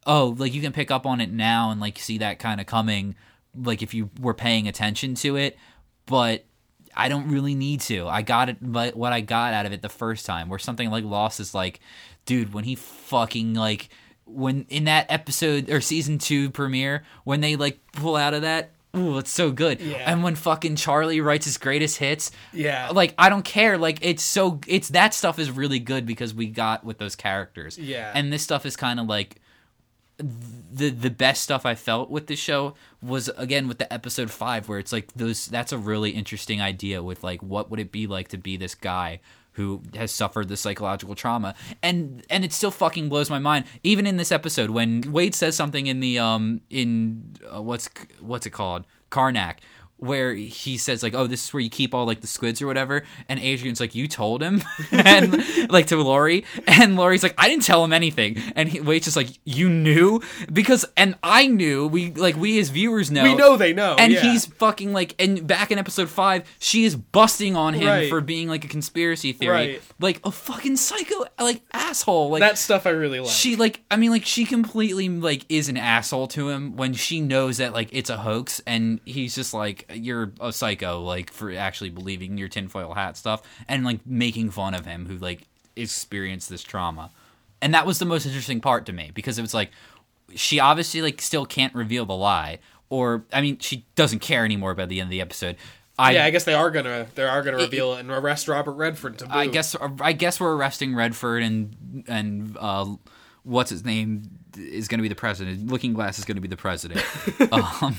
oh, 0.05 0.35
like 0.37 0.53
you 0.53 0.61
can 0.61 0.71
pick 0.71 0.91
up 0.91 1.05
on 1.05 1.21
it 1.21 1.31
now 1.31 1.71
and 1.71 1.81
like 1.81 1.97
see 1.97 2.19
that 2.19 2.37
kind 2.39 2.61
of 2.61 2.67
coming, 2.67 3.15
like 3.55 3.81
if 3.81 3.93
you 3.93 4.09
were 4.19 4.33
paying 4.33 4.67
attention 4.67 5.15
to 5.15 5.35
it. 5.35 5.57
But 6.05 6.45
I 6.95 7.09
don't 7.09 7.29
really 7.29 7.55
need 7.55 7.81
to. 7.81 8.07
I 8.07 8.21
got 8.21 8.49
it, 8.49 8.57
but 8.61 8.95
what 8.95 9.11
I 9.13 9.21
got 9.21 9.53
out 9.53 9.65
of 9.65 9.73
it 9.73 9.81
the 9.81 9.89
first 9.89 10.25
time, 10.25 10.49
where 10.49 10.59
something 10.59 10.89
like 10.89 11.03
Lost 11.03 11.39
is 11.39 11.53
like, 11.53 11.79
dude, 12.25 12.53
when 12.53 12.63
he 12.63 12.75
fucking 12.75 13.53
like 13.53 13.89
when 14.25 14.65
in 14.69 14.85
that 14.85 15.05
episode 15.09 15.69
or 15.69 15.81
season 15.81 16.17
two 16.17 16.49
premiere 16.49 17.03
when 17.25 17.41
they 17.41 17.55
like 17.55 17.79
pull 17.93 18.15
out 18.15 18.33
of 18.33 18.41
that. 18.43 18.71
Ooh, 18.97 19.17
it's 19.17 19.29
so 19.29 19.51
good. 19.51 19.81
Yeah. 19.81 20.09
And 20.09 20.23
when 20.23 20.35
fucking 20.35 20.77
Charlie 20.77 21.19
writes 21.19 21.43
his 21.43 21.57
greatest 21.57 21.97
hits, 21.97 22.31
Yeah. 22.53 22.89
like 22.93 23.13
I 23.17 23.27
don't 23.27 23.43
care. 23.43 23.77
Like 23.77 23.99
it's 24.01 24.23
so 24.23 24.61
it's 24.67 24.87
that 24.89 25.13
stuff 25.13 25.37
is 25.37 25.51
really 25.51 25.79
good 25.79 26.05
because 26.05 26.33
we 26.33 26.45
got 26.47 26.85
with 26.85 26.97
those 26.97 27.13
characters. 27.15 27.77
Yeah. 27.77 28.09
And 28.15 28.31
this 28.31 28.41
stuff 28.41 28.65
is 28.65 28.77
kind 28.77 28.99
of 29.01 29.07
like 29.07 29.35
the 30.17 30.89
the 30.89 31.09
best 31.09 31.43
stuff 31.43 31.65
I 31.65 31.75
felt 31.75 32.09
with 32.09 32.27
the 32.27 32.35
show 32.35 32.75
was 33.01 33.29
again 33.37 33.67
with 33.67 33.79
the 33.79 33.91
episode 33.91 34.31
five 34.31 34.69
where 34.69 34.79
it's 34.79 34.93
like 34.93 35.11
those 35.13 35.47
that's 35.47 35.71
a 35.71 35.77
really 35.77 36.11
interesting 36.11 36.61
idea 36.61 37.03
with 37.03 37.23
like 37.23 37.41
what 37.41 37.69
would 37.69 37.79
it 37.79 37.91
be 37.91 38.07
like 38.07 38.29
to 38.29 38.37
be 38.37 38.57
this 38.57 38.75
guy 38.75 39.19
who 39.53 39.81
has 39.95 40.11
suffered 40.11 40.47
the 40.49 40.57
psychological 40.57 41.15
trauma? 41.15 41.55
And 41.81 42.25
and 42.29 42.45
it 42.45 42.53
still 42.53 42.71
fucking 42.71 43.09
blows 43.09 43.29
my 43.29 43.39
mind 43.39 43.65
even 43.83 44.05
in 44.05 44.17
this 44.17 44.31
episode 44.31 44.69
when 44.69 45.11
Wade 45.11 45.35
says 45.35 45.55
something 45.55 45.87
in 45.87 45.99
the 45.99 46.19
um 46.19 46.61
in 46.69 47.35
uh, 47.53 47.61
what's 47.61 47.89
what's 48.19 48.45
it 48.45 48.51
called? 48.51 48.85
Karnak 49.11 49.57
where 50.05 50.33
he 50.33 50.77
says 50.77 51.01
like 51.03 51.13
oh 51.13 51.27
this 51.27 51.45
is 51.45 51.53
where 51.53 51.61
you 51.61 51.69
keep 51.69 51.93
all 51.93 52.05
like 52.05 52.21
the 52.21 52.27
squids 52.27 52.61
or 52.61 52.67
whatever 52.67 53.03
and 53.29 53.39
Adrian's 53.39 53.79
like 53.79 53.95
you 53.95 54.07
told 54.07 54.41
him 54.41 54.61
and 54.91 55.43
like 55.71 55.87
to 55.87 55.97
Laurie 55.97 56.45
and 56.67 56.95
Laurie's 56.95 57.23
like 57.23 57.33
I 57.37 57.49
didn't 57.49 57.63
tell 57.63 57.83
him 57.83 57.93
anything 57.93 58.37
and 58.55 58.69
he, 58.69 58.79
Wade's 58.81 59.05
just 59.05 59.17
like 59.17 59.29
you 59.43 59.69
knew 59.69 60.21
because 60.51 60.85
and 60.95 61.15
I 61.23 61.47
knew 61.47 61.87
we 61.87 62.11
like 62.11 62.35
we 62.35 62.59
as 62.59 62.69
viewers 62.69 63.11
know 63.11 63.23
we 63.23 63.35
know 63.35 63.57
they 63.57 63.73
know. 63.73 63.95
and 63.97 64.11
yeah. 64.13 64.21
he's 64.21 64.45
fucking 64.45 64.93
like 64.93 65.15
and 65.19 65.45
back 65.47 65.71
in 65.71 65.77
episode 65.79 66.09
five 66.09 66.43
she 66.59 66.85
is 66.85 66.95
busting 66.95 67.55
on 67.55 67.73
him 67.73 67.85
Right. 67.87 68.09
for 68.09 68.21
being 68.21 68.47
like 68.47 68.63
a 68.65 68.67
conspiracy 68.67 69.31
theory 69.33 69.51
Right. 69.55 69.81
like 69.99 70.19
a 70.23 70.31
fucking 70.31 70.75
psycho 70.77 71.25
like 71.39 71.61
asshole 71.73 72.29
like 72.29 72.41
that 72.41 72.57
stuff 72.57 72.85
I 72.85 72.91
really 72.91 73.19
like. 73.19 73.29
she 73.29 73.55
like 73.55 73.81
i 73.91 73.95
mean 73.97 74.11
like 74.11 74.25
she 74.25 74.45
completely 74.45 75.09
like 75.09 75.45
is 75.49 75.69
an 75.69 75.77
asshole 75.77 76.27
to 76.29 76.49
him 76.49 76.75
when 76.75 76.93
she 76.93 77.21
knows 77.21 77.57
that 77.57 77.73
like 77.73 77.89
it's 77.91 78.09
a 78.09 78.17
hoax 78.17 78.61
and 78.65 78.99
he's 79.05 79.35
just 79.35 79.53
like 79.53 79.85
you're 79.97 80.31
a 80.39 80.51
psycho 80.51 81.01
like 81.01 81.31
for 81.31 81.51
actually 81.53 81.89
believing 81.89 82.37
your 82.37 82.47
tinfoil 82.47 82.93
hat 82.93 83.17
stuff 83.17 83.41
and 83.67 83.83
like 83.83 84.05
making 84.05 84.49
fun 84.49 84.73
of 84.73 84.85
him 84.85 85.05
who 85.05 85.17
like 85.17 85.43
experienced 85.75 86.49
this 86.49 86.63
trauma 86.63 87.09
and 87.61 87.73
that 87.73 87.85
was 87.85 87.99
the 87.99 88.05
most 88.05 88.25
interesting 88.25 88.61
part 88.61 88.85
to 88.85 88.93
me 88.93 89.11
because 89.13 89.37
it 89.37 89.41
was 89.41 89.53
like 89.53 89.71
she 90.33 90.59
obviously 90.59 91.01
like 91.01 91.21
still 91.21 91.45
can't 91.45 91.73
reveal 91.75 92.05
the 92.05 92.15
lie 92.15 92.59
or 92.89 93.23
i 93.33 93.41
mean 93.41 93.57
she 93.59 93.85
doesn't 93.95 94.19
care 94.19 94.45
anymore 94.45 94.73
by 94.73 94.85
the 94.85 94.99
end 94.99 95.07
of 95.07 95.11
the 95.11 95.21
episode 95.21 95.55
i 95.97 96.11
yeah, 96.11 96.25
I 96.25 96.29
guess 96.29 96.43
they 96.43 96.53
are 96.53 96.71
gonna 96.71 97.07
they 97.15 97.23
are 97.23 97.41
gonna 97.41 97.57
reveal 97.57 97.93
it 97.93 98.01
and 98.01 98.11
arrest 98.11 98.47
Robert 98.47 98.73
Redford. 98.73 99.23
I 99.29 99.47
guess 99.47 99.75
I 100.01 100.11
guess 100.11 100.41
we're 100.41 100.53
arresting 100.53 100.93
Redford 100.93 101.41
and 101.41 102.03
and 102.07 102.57
uh, 102.59 102.95
what's 103.45 103.69
his 103.69 103.85
name 103.85 104.23
is 104.57 104.87
going 104.87 104.97
to 104.99 105.03
be 105.03 105.07
the 105.07 105.15
president. 105.15 105.67
Looking 105.67 105.93
Glass 105.93 106.19
is 106.19 106.25
going 106.25 106.35
to 106.35 106.41
be 106.41 106.47
the 106.47 106.57
president. 106.57 107.01
um, 107.51 107.95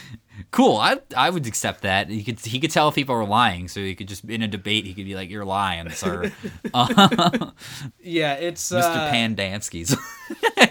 cool. 0.50 0.76
I 0.76 0.98
I 1.16 1.30
would 1.30 1.46
accept 1.46 1.82
that. 1.82 2.08
He 2.08 2.22
could 2.22 2.38
he 2.40 2.60
could 2.60 2.70
tell 2.70 2.88
if 2.88 2.94
people 2.94 3.14
were 3.14 3.24
lying, 3.24 3.68
so 3.68 3.80
he 3.80 3.94
could 3.94 4.08
just 4.08 4.24
in 4.24 4.42
a 4.42 4.48
debate 4.48 4.84
he 4.84 4.94
could 4.94 5.06
be 5.06 5.14
like, 5.14 5.30
"You're 5.30 5.44
lying, 5.44 5.90
sir." 5.90 6.32
uh, 6.74 7.50
Yeah, 8.00 8.34
it's 8.34 8.70
Mr. 8.70 8.82
uh, 8.82 9.10
Pendanski's 9.10 9.96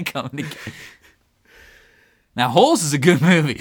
coming 0.05 0.31
together. 0.31 0.55
Now, 2.35 2.49
Holes 2.49 2.83
is 2.83 2.93
a 2.93 2.97
good 2.97 3.21
movie. 3.21 3.59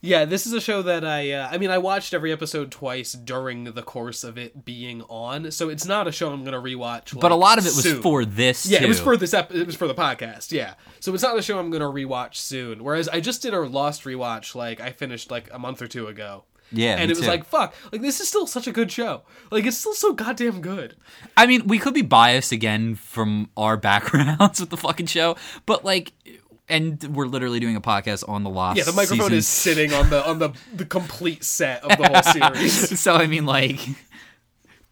Yeah, 0.00 0.24
this 0.26 0.46
is 0.46 0.52
a 0.52 0.60
show 0.60 0.82
that 0.82 1.04
I 1.04 1.32
uh, 1.32 1.48
I 1.50 1.58
mean 1.58 1.70
I 1.70 1.78
watched 1.78 2.14
every 2.14 2.30
episode 2.32 2.70
twice 2.70 3.12
during 3.12 3.64
the 3.64 3.82
course 3.82 4.22
of 4.22 4.38
it 4.38 4.64
being 4.64 5.02
on, 5.02 5.50
so 5.50 5.68
it's 5.68 5.86
not 5.86 6.06
a 6.06 6.12
show 6.12 6.30
I'm 6.32 6.44
gonna 6.44 6.60
rewatch. 6.62 7.18
but 7.18 7.32
a 7.32 7.36
lot 7.36 7.58
of 7.58 7.64
it 7.64 7.74
was 7.74 7.82
soon. 7.82 8.02
for 8.02 8.24
this. 8.24 8.66
Yeah, 8.66 8.82
it 8.82 8.88
was 8.88 9.00
for 9.00 9.16
this 9.16 9.34
ep- 9.34 9.52
it 9.52 9.66
was 9.66 9.74
for 9.76 9.88
the 9.88 9.94
podcast. 9.94 10.52
Yeah, 10.52 10.74
so 11.00 11.12
it's 11.14 11.22
not 11.22 11.36
a 11.36 11.42
show 11.42 11.58
I'm 11.58 11.70
gonna 11.70 11.86
rewatch 11.86 12.36
soon. 12.36 12.84
Whereas 12.84 13.08
I 13.08 13.20
just 13.20 13.42
did 13.42 13.54
a 13.54 13.60
Lost 13.60 14.04
rewatch 14.04 14.54
like 14.54 14.80
I 14.80 14.92
finished 14.92 15.30
like 15.30 15.48
a 15.52 15.58
month 15.58 15.82
or 15.82 15.88
two 15.88 16.06
ago. 16.06 16.44
Yeah, 16.70 16.96
and 16.96 17.10
it 17.10 17.16
was 17.16 17.20
too. 17.24 17.30
like 17.32 17.44
fuck, 17.44 17.74
like 17.92 18.02
this 18.02 18.20
is 18.20 18.28
still 18.28 18.46
such 18.46 18.66
a 18.66 18.72
good 18.72 18.92
show. 18.92 19.22
Like 19.50 19.64
it's 19.64 19.78
still 19.78 19.94
so 19.94 20.12
goddamn 20.12 20.60
good. 20.60 20.96
I 21.36 21.46
mean, 21.46 21.66
we 21.66 21.78
could 21.78 21.94
be 21.94 22.02
biased 22.02 22.52
again 22.52 22.94
from 22.94 23.50
our 23.56 23.76
backgrounds 23.88 24.60
with 24.60 24.70
the 24.70 24.76
fucking 24.76 25.06
show, 25.06 25.36
but 25.66 25.84
like, 25.84 26.12
and 26.68 27.02
we're 27.14 27.26
literally 27.26 27.60
doing 27.60 27.76
a 27.76 27.80
podcast 27.80 28.28
on 28.28 28.44
the 28.44 28.50
Lost. 28.50 28.78
Yeah, 28.78 28.84
the 28.84 28.92
microphone 28.92 29.26
season. 29.26 29.34
is 29.38 29.48
sitting 29.48 29.92
on 29.92 30.10
the 30.10 30.26
on 30.28 30.38
the 30.38 30.50
the 30.74 30.84
complete 30.84 31.44
set 31.44 31.82
of 31.84 31.96
the 31.98 32.08
whole 32.08 32.22
series. 32.54 32.98
so 33.00 33.14
I 33.14 33.26
mean, 33.26 33.46
like, 33.46 33.80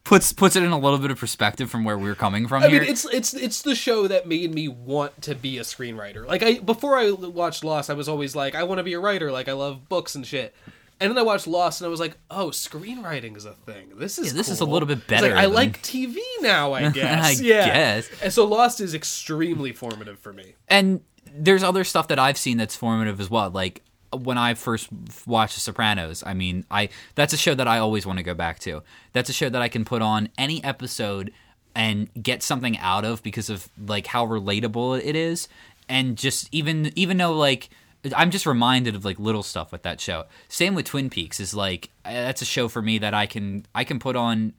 puts 0.04 0.32
puts 0.32 0.56
it 0.56 0.62
in 0.62 0.70
a 0.70 0.78
little 0.78 0.98
bit 0.98 1.10
of 1.10 1.18
perspective 1.18 1.70
from 1.70 1.84
where 1.84 1.98
we're 1.98 2.14
coming 2.14 2.46
from 2.46 2.62
I 2.62 2.68
here. 2.68 2.80
mean, 2.82 2.90
it's 2.90 3.04
it's 3.06 3.34
it's 3.34 3.62
the 3.62 3.74
show 3.74 4.06
that 4.08 4.26
made 4.26 4.54
me 4.54 4.68
want 4.68 5.20
to 5.22 5.34
be 5.34 5.58
a 5.58 5.62
screenwriter. 5.62 6.26
Like 6.26 6.42
I 6.42 6.58
before 6.60 6.96
I 6.96 7.10
watched 7.10 7.64
Lost, 7.64 7.90
I 7.90 7.94
was 7.94 8.08
always 8.08 8.36
like, 8.36 8.54
I 8.54 8.62
want 8.62 8.78
to 8.78 8.84
be 8.84 8.92
a 8.94 9.00
writer. 9.00 9.32
Like 9.32 9.48
I 9.48 9.52
love 9.52 9.88
books 9.88 10.14
and 10.14 10.26
shit. 10.26 10.54
And 10.98 11.10
then 11.10 11.18
I 11.18 11.22
watched 11.22 11.46
Lost, 11.46 11.82
and 11.82 11.86
I 11.86 11.90
was 11.90 12.00
like, 12.00 12.16
"Oh, 12.30 12.46
screenwriting 12.48 13.36
is 13.36 13.44
a 13.44 13.52
thing. 13.52 13.90
This 13.98 14.18
is 14.18 14.28
Yeah, 14.28 14.32
this 14.32 14.48
is 14.48 14.60
a 14.60 14.64
little 14.64 14.88
bit 14.88 14.96
like, 15.00 15.06
better 15.08 15.36
I 15.36 15.42
than- 15.42 15.52
like 15.52 15.82
TV 15.82 16.16
now. 16.40 16.72
I 16.72 16.88
guess. 16.90 17.38
I 17.38 17.44
yeah. 17.44 17.66
guess. 17.66 18.08
And 18.22 18.32
so 18.32 18.46
Lost 18.46 18.80
is 18.80 18.94
extremely 18.94 19.72
formative 19.74 20.18
for 20.18 20.32
me. 20.32 20.54
and 20.68 21.02
there's 21.36 21.62
other 21.62 21.84
stuff 21.84 22.08
that 22.08 22.18
I've 22.18 22.38
seen 22.38 22.56
that's 22.56 22.76
formative 22.76 23.20
as 23.20 23.30
well. 23.30 23.50
Like 23.50 23.82
when 24.12 24.38
I 24.38 24.54
first 24.54 24.88
watched 25.26 25.54
The 25.54 25.60
Sopranos, 25.60 26.22
I 26.24 26.34
mean, 26.34 26.64
I 26.70 26.88
that's 27.14 27.32
a 27.32 27.36
show 27.36 27.54
that 27.54 27.68
I 27.68 27.78
always 27.78 28.06
want 28.06 28.18
to 28.18 28.22
go 28.22 28.34
back 28.34 28.58
to. 28.60 28.82
That's 29.12 29.30
a 29.30 29.32
show 29.32 29.48
that 29.48 29.62
I 29.62 29.68
can 29.68 29.84
put 29.84 30.02
on 30.02 30.28
any 30.38 30.62
episode 30.64 31.32
and 31.74 32.08
get 32.20 32.42
something 32.42 32.78
out 32.78 33.04
of 33.04 33.22
because 33.22 33.50
of 33.50 33.68
like 33.86 34.06
how 34.06 34.26
relatable 34.26 35.02
it 35.02 35.16
is, 35.16 35.48
and 35.88 36.16
just 36.16 36.48
even 36.52 36.92
even 36.96 37.16
though 37.16 37.32
like. 37.32 37.68
I'm 38.14 38.30
just 38.30 38.46
reminded 38.46 38.94
of 38.94 39.04
like 39.04 39.18
little 39.18 39.42
stuff 39.42 39.72
with 39.72 39.82
that 39.82 40.00
show. 40.00 40.26
Same 40.46 40.76
with 40.76 40.84
Twin 40.84 41.10
Peaks 41.10 41.40
is 41.40 41.54
like 41.54 41.90
that's 42.04 42.40
a 42.40 42.44
show 42.44 42.68
for 42.68 42.80
me 42.80 42.98
that 42.98 43.14
I 43.14 43.26
can 43.26 43.66
I 43.74 43.82
can 43.82 43.98
put 43.98 44.14
on 44.14 44.52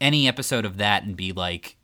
any 0.00 0.26
episode 0.26 0.64
of 0.64 0.78
that 0.78 1.04
and 1.04 1.14
be 1.14 1.30
like 1.32 1.76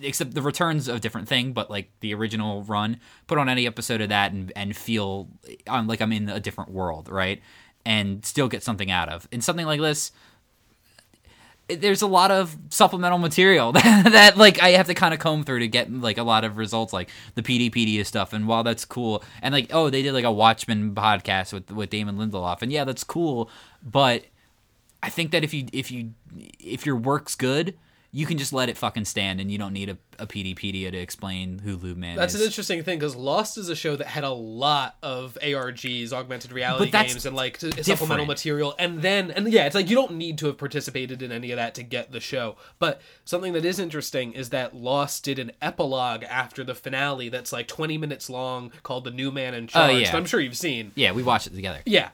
except 0.00 0.32
the 0.34 0.42
returns 0.42 0.86
a 0.88 1.00
different 1.00 1.28
thing 1.28 1.52
but 1.52 1.68
like 1.68 1.90
the 2.00 2.14
original 2.14 2.62
run 2.62 2.98
put 3.26 3.36
on 3.36 3.48
any 3.48 3.66
episode 3.66 4.00
of 4.00 4.08
that 4.08 4.32
and, 4.32 4.52
and 4.54 4.76
feel 4.76 5.28
like 5.66 6.00
i'm 6.00 6.12
in 6.12 6.28
a 6.28 6.40
different 6.40 6.70
world 6.70 7.08
right? 7.10 7.42
And 7.84 8.24
still 8.24 8.48
get 8.48 8.62
something 8.62 8.90
out 8.90 9.08
of. 9.08 9.28
And 9.32 9.42
something 9.42 9.66
like 9.66 9.80
this 9.80 10.12
there's 11.68 12.00
a 12.00 12.06
lot 12.06 12.30
of 12.30 12.56
supplemental 12.70 13.18
material 13.18 13.72
that, 13.72 14.04
that 14.12 14.38
like 14.38 14.62
i 14.62 14.70
have 14.70 14.86
to 14.86 14.94
kind 14.94 15.12
of 15.12 15.20
comb 15.20 15.44
through 15.44 15.58
to 15.58 15.68
get 15.68 15.92
like 15.92 16.16
a 16.16 16.22
lot 16.22 16.42
of 16.42 16.56
results 16.56 16.94
like 16.94 17.10
the 17.34 17.42
Peteypedia 17.42 18.06
stuff. 18.06 18.32
And 18.32 18.48
while 18.48 18.62
that's 18.62 18.84
cool 18.84 19.22
and 19.42 19.52
like 19.52 19.68
oh 19.72 19.90
they 19.90 20.02
did 20.02 20.12
like 20.12 20.24
a 20.24 20.32
watchmen 20.32 20.94
podcast 20.94 21.52
with 21.52 21.70
with 21.70 21.90
damon 21.90 22.16
lindelof. 22.16 22.62
And 22.62 22.72
yeah 22.72 22.84
that's 22.84 23.04
cool 23.04 23.50
but 23.82 24.24
I 25.02 25.10
think 25.10 25.30
that 25.32 25.44
if 25.44 25.52
you 25.52 25.66
if 25.72 25.90
you 25.90 26.14
if 26.58 26.86
your 26.86 26.96
work's 26.96 27.34
good 27.34 27.74
you 28.10 28.24
can 28.24 28.38
just 28.38 28.54
let 28.54 28.70
it 28.70 28.76
fucking 28.78 29.04
stand, 29.04 29.38
and 29.38 29.52
you 29.52 29.58
don't 29.58 29.74
need 29.74 29.90
a, 29.90 29.98
a 30.18 30.26
Peteypedia 30.26 30.90
to 30.90 30.96
explain 30.96 31.58
who 31.58 31.76
Lube 31.76 31.98
Man 31.98 32.16
That's 32.16 32.34
is. 32.34 32.40
an 32.40 32.46
interesting 32.46 32.82
thing 32.82 32.98
because 32.98 33.14
Lost 33.14 33.58
is 33.58 33.68
a 33.68 33.76
show 33.76 33.96
that 33.96 34.06
had 34.06 34.24
a 34.24 34.30
lot 34.30 34.96
of 35.02 35.36
ARGs, 35.42 36.12
augmented 36.12 36.50
reality 36.50 36.90
games, 36.90 37.26
and 37.26 37.36
like 37.36 37.58
t- 37.58 37.70
supplemental 37.82 38.24
material. 38.24 38.74
And 38.78 39.02
then, 39.02 39.30
and 39.30 39.52
yeah, 39.52 39.66
it's 39.66 39.74
like 39.74 39.90
you 39.90 39.94
don't 39.94 40.14
need 40.14 40.38
to 40.38 40.46
have 40.46 40.56
participated 40.56 41.20
in 41.20 41.30
any 41.32 41.50
of 41.50 41.56
that 41.56 41.74
to 41.74 41.82
get 41.82 42.10
the 42.10 42.20
show. 42.20 42.56
But 42.78 43.02
something 43.26 43.52
that 43.52 43.66
is 43.66 43.78
interesting 43.78 44.32
is 44.32 44.50
that 44.50 44.74
Lost 44.74 45.24
did 45.24 45.38
an 45.38 45.52
epilogue 45.60 46.24
after 46.24 46.64
the 46.64 46.74
finale 46.74 47.28
that's 47.28 47.52
like 47.52 47.68
20 47.68 47.98
minutes 47.98 48.30
long 48.30 48.72
called 48.82 49.04
The 49.04 49.10
New 49.10 49.30
Man 49.30 49.52
in 49.52 49.64
oh, 49.64 49.66
Charge. 49.66 49.90
Oh, 49.90 49.96
yeah. 49.98 50.16
I'm 50.16 50.24
sure 50.24 50.40
you've 50.40 50.56
seen. 50.56 50.92
yeah, 50.94 51.12
we 51.12 51.22
watched 51.22 51.46
it 51.46 51.54
together. 51.54 51.80
Yeah. 51.84 52.08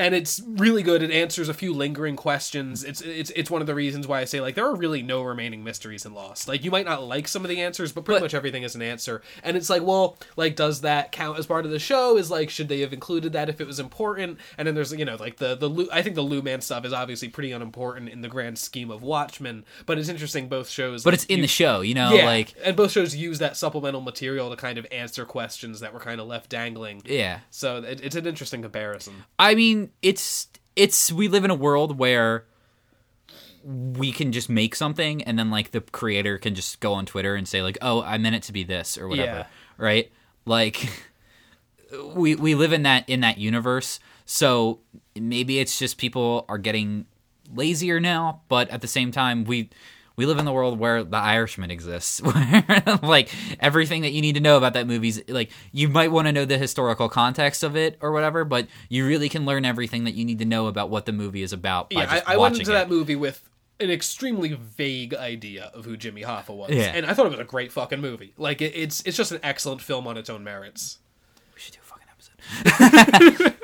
And 0.00 0.14
it's 0.14 0.40
really 0.46 0.82
good. 0.82 1.02
It 1.02 1.10
answers 1.10 1.48
a 1.50 1.54
few 1.54 1.74
lingering 1.74 2.16
questions. 2.16 2.82
It's 2.84 3.02
it's 3.02 3.30
it's 3.36 3.50
one 3.50 3.60
of 3.60 3.66
the 3.66 3.74
reasons 3.74 4.06
why 4.08 4.20
I 4.20 4.24
say 4.24 4.40
like 4.40 4.54
there 4.54 4.64
are 4.66 4.74
really 4.74 5.02
no 5.02 5.22
remaining 5.22 5.62
mysteries 5.62 6.06
in 6.06 6.14
Lost. 6.14 6.48
Like 6.48 6.64
you 6.64 6.70
might 6.70 6.86
not 6.86 7.02
like 7.04 7.28
some 7.28 7.44
of 7.44 7.48
the 7.50 7.60
answers, 7.60 7.92
but 7.92 8.04
pretty 8.04 8.16
But- 8.20 8.24
much 8.24 8.34
everything 8.34 8.62
is 8.62 8.74
an 8.74 8.82
answer. 8.82 9.20
And 9.44 9.56
it's 9.56 9.68
like, 9.68 9.82
well, 9.82 10.16
like 10.36 10.56
does 10.56 10.80
that 10.80 11.12
count 11.12 11.38
as 11.38 11.44
part 11.46 11.66
of 11.66 11.70
the 11.70 11.78
show? 11.78 12.16
Is 12.16 12.30
like 12.30 12.48
should 12.48 12.68
they 12.68 12.80
have 12.80 12.92
included 12.94 13.34
that 13.34 13.48
if 13.50 13.60
it 13.60 13.66
was 13.66 13.78
important? 13.78 14.38
And 14.56 14.66
then 14.66 14.74
there's 14.74 14.92
you 14.92 15.04
know 15.04 15.16
like 15.20 15.36
the 15.36 15.54
the 15.54 15.68
Lu- 15.68 15.88
I 15.92 16.00
think 16.02 16.14
the 16.14 16.22
Lube 16.22 16.44
Man 16.44 16.62
stuff 16.62 16.84
is 16.86 16.92
obviously 16.94 17.28
pretty 17.28 17.52
unimportant 17.52 18.08
in 18.08 18.22
the 18.22 18.28
grand 18.28 18.58
scheme 18.58 18.90
of 18.90 19.02
Watchmen, 19.02 19.64
but 19.84 19.98
it's 19.98 20.08
interesting 20.08 20.48
both 20.48 20.70
shows. 20.70 21.04
But 21.04 21.12
it's 21.12 21.24
in 21.26 21.42
the 21.42 21.46
show, 21.46 21.82
you 21.82 21.94
know, 21.94 22.14
yeah, 22.14 22.24
like 22.24 22.54
and 22.64 22.74
both 22.74 22.90
shows 22.92 23.14
use 23.14 23.38
that 23.40 23.56
supplemental 23.56 24.00
material 24.00 24.48
to 24.50 24.56
kind 24.56 24.78
of 24.78 24.86
answer 24.90 25.26
questions 25.26 25.80
that 25.80 25.92
were 25.92 26.00
kind 26.00 26.20
of 26.20 26.26
left 26.26 26.48
dangling. 26.48 27.02
yeah. 27.04 27.40
So 27.50 27.78
it, 27.78 28.00
it's 28.02 28.16
an 28.16 28.26
interesting 28.26 28.62
comparison. 28.62 29.24
I 29.38 29.54
mean, 29.54 29.89
it's 30.02 30.48
it's 30.76 31.12
we 31.12 31.28
live 31.28 31.44
in 31.44 31.50
a 31.50 31.54
world 31.54 31.98
where 31.98 32.46
we 33.62 34.12
can 34.12 34.32
just 34.32 34.48
make 34.48 34.74
something 34.74 35.22
and 35.22 35.38
then 35.38 35.50
like 35.50 35.72
the 35.72 35.80
creator 35.80 36.38
can 36.38 36.54
just 36.54 36.80
go 36.80 36.94
on 36.94 37.06
Twitter 37.06 37.34
and 37.34 37.46
say 37.46 37.62
like, 37.62 37.78
"Oh, 37.82 38.02
I 38.02 38.18
meant 38.18 38.36
it 38.36 38.42
to 38.44 38.52
be 38.52 38.64
this" 38.64 38.96
or 38.96 39.08
whatever. 39.08 39.38
Yeah. 39.38 39.46
Right? 39.76 40.10
Like 40.44 41.04
we 42.14 42.34
we 42.34 42.54
live 42.54 42.72
in 42.72 42.82
that 42.84 43.08
in 43.08 43.20
that 43.20 43.38
universe. 43.38 44.00
So 44.24 44.80
maybe 45.14 45.58
it's 45.58 45.78
just 45.78 45.98
people 45.98 46.44
are 46.48 46.58
getting 46.58 47.06
lazier 47.52 48.00
now, 48.00 48.42
but 48.48 48.70
at 48.70 48.80
the 48.80 48.88
same 48.88 49.10
time 49.10 49.44
we 49.44 49.70
we 50.20 50.26
live 50.26 50.38
in 50.38 50.44
the 50.44 50.52
world 50.52 50.78
where 50.78 51.02
the 51.02 51.16
Irishman 51.16 51.70
exists, 51.70 52.20
where 52.22 52.62
like 53.02 53.30
everything 53.58 54.02
that 54.02 54.10
you 54.12 54.20
need 54.20 54.34
to 54.34 54.40
know 54.42 54.58
about 54.58 54.74
that 54.74 54.86
movie's 54.86 55.26
like 55.28 55.50
you 55.72 55.88
might 55.88 56.12
want 56.12 56.26
to 56.28 56.32
know 56.32 56.44
the 56.44 56.58
historical 56.58 57.08
context 57.08 57.62
of 57.62 57.74
it 57.74 57.96
or 58.02 58.12
whatever, 58.12 58.44
but 58.44 58.66
you 58.90 59.06
really 59.06 59.30
can 59.30 59.46
learn 59.46 59.64
everything 59.64 60.04
that 60.04 60.12
you 60.12 60.26
need 60.26 60.38
to 60.40 60.44
know 60.44 60.66
about 60.66 60.90
what 60.90 61.06
the 61.06 61.12
movie 61.12 61.42
is 61.42 61.54
about 61.54 61.88
by 61.88 62.02
Yeah, 62.02 62.22
I, 62.26 62.34
I 62.34 62.36
went 62.36 62.58
into 62.58 62.70
it. 62.70 62.74
that 62.74 62.90
movie 62.90 63.16
with 63.16 63.48
an 63.80 63.90
extremely 63.90 64.52
vague 64.52 65.14
idea 65.14 65.70
of 65.72 65.86
who 65.86 65.96
Jimmy 65.96 66.20
Hoffa 66.22 66.54
was, 66.54 66.68
Yeah. 66.70 66.92
and 66.94 67.06
I 67.06 67.14
thought 67.14 67.24
it 67.24 67.30
was 67.30 67.40
a 67.40 67.44
great 67.44 67.72
fucking 67.72 68.02
movie. 68.02 68.34
Like 68.36 68.60
it, 68.60 68.74
it's 68.76 69.00
it's 69.06 69.16
just 69.16 69.32
an 69.32 69.40
excellent 69.42 69.80
film 69.80 70.06
on 70.06 70.18
its 70.18 70.28
own 70.28 70.44
merits. 70.44 70.98
We 71.54 71.60
should 71.60 71.72
do 71.72 71.78
a 71.82 71.86
fucking 71.86 72.08
episode. 72.68 73.56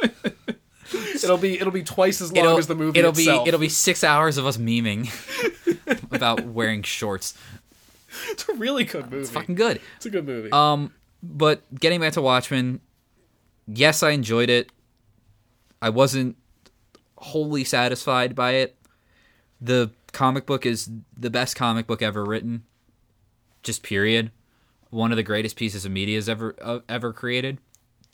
It'll 1.14 1.38
be 1.38 1.58
it'll 1.58 1.72
be 1.72 1.82
twice 1.82 2.20
as 2.20 2.32
long 2.32 2.58
as 2.58 2.66
the 2.66 2.74
movie 2.74 2.98
it'll 2.98 3.10
itself. 3.10 3.44
be 3.44 3.48
it'll 3.48 3.60
be 3.60 3.68
six 3.68 4.04
hours 4.04 4.36
of 4.38 4.46
us 4.46 4.56
memeing 4.56 5.08
about 6.14 6.44
wearing 6.44 6.82
shorts. 6.82 7.36
It's 8.28 8.48
a 8.48 8.54
really 8.54 8.84
good 8.84 9.10
movie. 9.10 9.22
It's 9.22 9.30
fucking 9.30 9.54
good. 9.56 9.80
It's 9.96 10.06
a 10.06 10.10
good 10.10 10.26
movie. 10.26 10.50
Um, 10.52 10.92
but 11.22 11.62
getting 11.78 12.00
back 12.00 12.12
to 12.14 12.22
Watchmen, 12.22 12.80
yes, 13.66 14.02
I 14.02 14.10
enjoyed 14.10 14.48
it. 14.48 14.70
I 15.82 15.90
wasn't 15.90 16.36
wholly 17.18 17.64
satisfied 17.64 18.34
by 18.34 18.52
it. 18.52 18.76
The 19.60 19.90
comic 20.12 20.46
book 20.46 20.64
is 20.64 20.90
the 21.16 21.30
best 21.30 21.56
comic 21.56 21.86
book 21.86 22.02
ever 22.02 22.24
written. 22.24 22.64
Just 23.62 23.82
period. 23.82 24.30
One 24.90 25.10
of 25.10 25.16
the 25.16 25.22
greatest 25.22 25.56
pieces 25.56 25.84
of 25.84 25.92
media 25.92 26.16
has 26.16 26.28
ever 26.28 26.54
uh, 26.62 26.78
ever 26.88 27.12
created. 27.12 27.58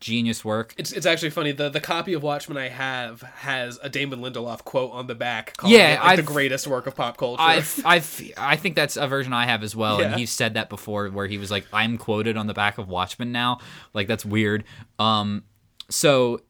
Genius 0.03 0.45
work. 0.45 0.75
it's 0.77 0.91
it's 0.93 1.07
actually 1.07 1.31
funny. 1.31 1.53
The 1.53 1.69
the 1.71 1.81
copy 1.81 2.13
of 2.13 2.23
Watchmen 2.23 2.59
I 2.59 2.69
have 2.69 3.23
has 3.23 3.79
a 3.83 3.89
Damon 3.89 4.21
Lindelof 4.21 4.65
quote 4.65 4.91
on 4.93 5.07
the 5.07 5.15
back, 5.15 5.57
calling 5.57 5.77
Yeah, 5.77 5.95
it 5.95 6.05
like 6.05 6.17
the 6.17 6.23
greatest 6.23 6.67
work 6.67 6.87
of 6.89 6.97
pop 6.97 7.17
culture. 7.17 7.41
I've, 7.41 7.81
I've, 7.85 8.33
I 8.37 8.57
think 8.57 8.75
that's 8.75 8.97
a 8.97 9.07
version 9.07 9.33
I 9.33 9.47
have 9.47 9.63
as 9.63 9.77
well, 9.77 10.01
Yeah. 10.01 10.09
and 10.09 10.17
he 10.21 10.27
said 10.27 10.55
that 10.55 10.69
before, 10.69 11.09
where 11.09 11.29
he 11.29 11.39
was 11.39 11.51
like, 11.53 11.65
"I'm 11.73 11.97
quoted 11.99 12.37
on 12.37 12.49
the 12.49 12.55
back 12.55 12.79
of 12.79 12.89
Watchmen 12.89 13.31
now." 13.33 13.61
Like 13.95 14.09
that's 14.09 14.25
weird. 14.25 14.65
Um, 14.99 15.45
so 15.89 16.41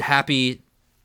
happy 0.00 0.62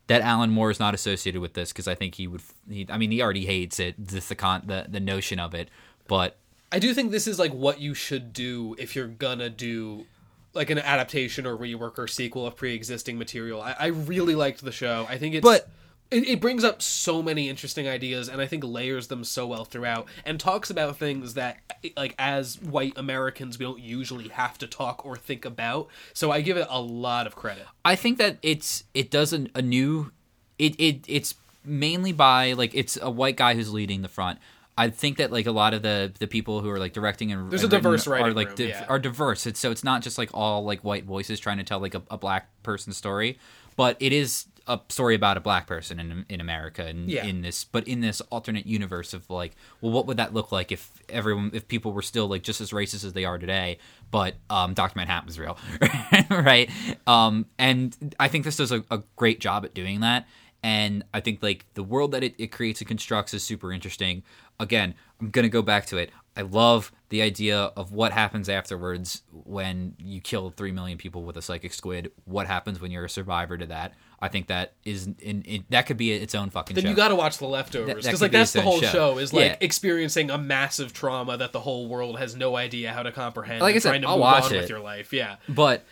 that 0.08 0.22
Alan 0.22 0.50
Moore 0.50 0.70
is 0.70 0.80
not 0.80 0.94
associated 0.94 1.40
with 1.40 1.54
this 1.54 1.72
because 1.72 1.86
I 1.86 1.94
think 1.94 2.14
he 2.16 2.26
would. 2.26 2.42
He, 2.68 2.86
I 2.88 2.98
mean, 2.98 3.10
he 3.10 3.22
already 3.22 3.46
hates 3.46 3.78
it, 3.78 3.94
just 4.06 4.28
the 4.28 4.34
con, 4.34 4.62
the 4.66 4.86
the 4.88 5.00
notion 5.00 5.38
of 5.38 5.54
it. 5.54 5.68
But 6.06 6.36
I 6.72 6.78
do 6.78 6.94
think 6.94 7.10
this 7.12 7.26
is 7.26 7.38
like 7.38 7.52
what 7.52 7.80
you 7.80 7.94
should 7.94 8.32
do 8.32 8.74
if 8.78 8.96
you're 8.96 9.06
gonna 9.06 9.50
do 9.50 10.06
like 10.54 10.70
an 10.70 10.78
adaptation 10.78 11.46
or 11.46 11.56
rework 11.56 11.98
or 11.98 12.08
sequel 12.08 12.46
of 12.46 12.56
pre-existing 12.56 13.18
material. 13.18 13.60
I, 13.60 13.76
I 13.78 13.86
really 13.86 14.34
liked 14.34 14.64
the 14.64 14.72
show. 14.72 15.06
I 15.08 15.18
think 15.18 15.34
it's 15.34 15.44
But- 15.44 15.68
it, 16.10 16.26
it 16.26 16.40
brings 16.40 16.64
up 16.64 16.80
so 16.80 17.22
many 17.22 17.50
interesting 17.50 17.86
ideas 17.86 18.30
and 18.30 18.40
I 18.40 18.46
think 18.46 18.64
layers 18.64 19.08
them 19.08 19.24
so 19.24 19.46
well 19.46 19.66
throughout 19.66 20.08
and 20.24 20.40
talks 20.40 20.70
about 20.70 20.96
things 20.96 21.34
that 21.34 21.58
like 21.98 22.14
as 22.18 22.58
white 22.62 22.94
Americans 22.96 23.58
we 23.58 23.66
don't 23.66 23.80
usually 23.80 24.28
have 24.28 24.56
to 24.58 24.66
talk 24.66 25.04
or 25.04 25.16
think 25.16 25.44
about. 25.44 25.88
So 26.14 26.30
I 26.30 26.40
give 26.40 26.56
it 26.56 26.66
a 26.70 26.80
lot 26.80 27.26
of 27.26 27.36
credit. 27.36 27.66
I 27.84 27.94
think 27.94 28.16
that 28.16 28.38
it's 28.42 28.84
it 28.94 29.10
does 29.10 29.34
an, 29.34 29.50
a 29.54 29.60
new 29.60 30.10
it, 30.58 30.74
it 30.80 31.04
it's 31.06 31.34
mainly 31.62 32.12
by 32.12 32.54
like 32.54 32.70
it's 32.74 32.96
a 33.02 33.10
white 33.10 33.36
guy 33.36 33.54
who's 33.54 33.70
leading 33.70 34.00
the 34.00 34.08
front. 34.08 34.38
I 34.78 34.90
think 34.90 35.18
that 35.18 35.32
like 35.32 35.46
a 35.46 35.52
lot 35.52 35.74
of 35.74 35.82
the 35.82 36.12
the 36.18 36.26
people 36.26 36.60
who 36.60 36.70
are 36.70 36.78
like 36.78 36.92
directing 36.92 37.32
and 37.32 37.50
There's 37.50 37.64
and 37.64 37.72
a 37.72 37.76
diverse 37.76 38.06
are 38.06 38.10
writing 38.12 38.34
like 38.34 38.48
room, 38.48 38.56
div- 38.56 38.68
yeah. 38.70 38.86
are 38.88 38.98
diverse. 38.98 39.46
It's 39.46 39.58
so 39.60 39.70
it's 39.70 39.84
not 39.84 40.02
just 40.02 40.16
like 40.18 40.30
all 40.32 40.64
like 40.64 40.80
white 40.84 41.04
voices 41.04 41.40
trying 41.40 41.58
to 41.58 41.64
tell 41.64 41.80
like 41.80 41.94
a, 41.94 42.02
a 42.10 42.16
black 42.16 42.48
person 42.62 42.92
story, 42.92 43.38
but 43.76 43.96
it 44.00 44.12
is 44.12 44.46
a 44.68 44.78
story 44.90 45.14
about 45.14 45.36
a 45.36 45.40
black 45.40 45.66
person 45.66 45.98
in 45.98 46.26
in 46.28 46.40
America 46.40 46.84
and 46.84 47.08
Yeah. 47.10 47.24
in 47.24 47.40
this 47.40 47.64
but 47.64 47.88
in 47.88 48.02
this 48.02 48.20
alternate 48.30 48.66
universe 48.66 49.14
of 49.14 49.28
like 49.30 49.56
well 49.80 49.90
what 49.90 50.06
would 50.06 50.18
that 50.18 50.34
look 50.34 50.52
like 50.52 50.70
if 50.70 50.90
everyone 51.08 51.50
if 51.54 51.66
people 51.68 51.92
were 51.94 52.02
still 52.02 52.28
like 52.28 52.42
just 52.42 52.60
as 52.60 52.70
racist 52.70 53.02
as 53.02 53.14
they 53.14 53.24
are 53.24 53.38
today 53.38 53.78
but 54.10 54.34
um 54.50 54.74
Dr. 54.74 54.92
Manhattan 54.98 55.26
was 55.26 55.38
real 55.38 55.56
right 56.30 56.68
um 57.06 57.46
and 57.58 57.96
I 58.20 58.28
think 58.28 58.44
this 58.44 58.56
does 58.56 58.70
a, 58.70 58.84
a 58.90 59.02
great 59.16 59.40
job 59.40 59.64
at 59.64 59.72
doing 59.72 60.00
that 60.00 60.26
and 60.62 61.02
I 61.14 61.20
think 61.20 61.42
like 61.42 61.64
the 61.72 61.82
world 61.82 62.12
that 62.12 62.22
it, 62.22 62.34
it 62.36 62.48
creates 62.48 62.80
and 62.82 62.88
constructs 62.88 63.32
is 63.32 63.42
super 63.42 63.72
interesting 63.72 64.22
again 64.60 64.94
I'm 65.20 65.30
gonna 65.30 65.48
go 65.48 65.62
back 65.62 65.86
to 65.86 65.96
it 65.96 66.10
I 66.36 66.42
love 66.42 66.92
the 67.08 67.20
idea 67.22 67.58
of 67.58 67.90
what 67.90 68.12
happens 68.12 68.48
afterwards 68.48 69.22
when 69.32 69.96
you 69.98 70.20
kill 70.20 70.50
three 70.50 70.70
million 70.70 70.96
people 70.98 71.24
with 71.24 71.36
a 71.36 71.42
psychic 71.42 71.72
squid. 71.74 72.12
What 72.26 72.46
happens 72.46 72.80
when 72.80 72.92
you're 72.92 73.06
a 73.06 73.10
survivor 73.10 73.58
to 73.58 73.66
that? 73.66 73.94
I 74.20 74.28
think 74.28 74.46
that 74.46 74.74
is 74.84 75.08
in, 75.18 75.42
in 75.42 75.64
that 75.70 75.86
could 75.86 75.96
be 75.96 76.12
its 76.12 76.36
own 76.36 76.50
fucking 76.50 76.76
Then 76.76 76.84
show. 76.84 76.90
you 76.90 76.94
got 76.94 77.08
to 77.08 77.16
watch 77.16 77.38
The 77.38 77.46
That- 77.46 77.50
Leftovers 77.50 77.88
that 77.88 77.96
because 77.96 78.10
could 78.20 78.20
like 78.26 78.30
be 78.30 78.38
that's 78.38 78.52
the 78.52 78.60
whole 78.62 78.80
show. 78.80 78.86
show. 78.92 79.18
is 79.18 79.32
like 79.32 79.44
Yeah. 79.46 79.56
experiencing 79.60 80.30
a 80.30 80.38
massive 80.38 80.92
trauma 80.92 81.36
that 81.38 81.52
the 81.52 81.58
whole 81.60 81.88
world 81.88 82.20
has 82.20 82.36
no 82.36 82.54
idea 82.56 82.92
how 82.92 83.02
to 83.02 83.10
comprehend. 83.10 83.60
Like 83.62 83.74
I 83.74 83.78
said, 83.80 83.88
trying 83.88 84.02
to 84.02 84.08
I'll 84.08 84.14
move 84.16 84.20
watch 84.22 84.44
on 84.44 84.54
it. 84.54 84.60
with 84.60 84.70
your 84.70 84.80
life. 84.80 85.12
Yeah, 85.12 85.36
but 85.48 85.84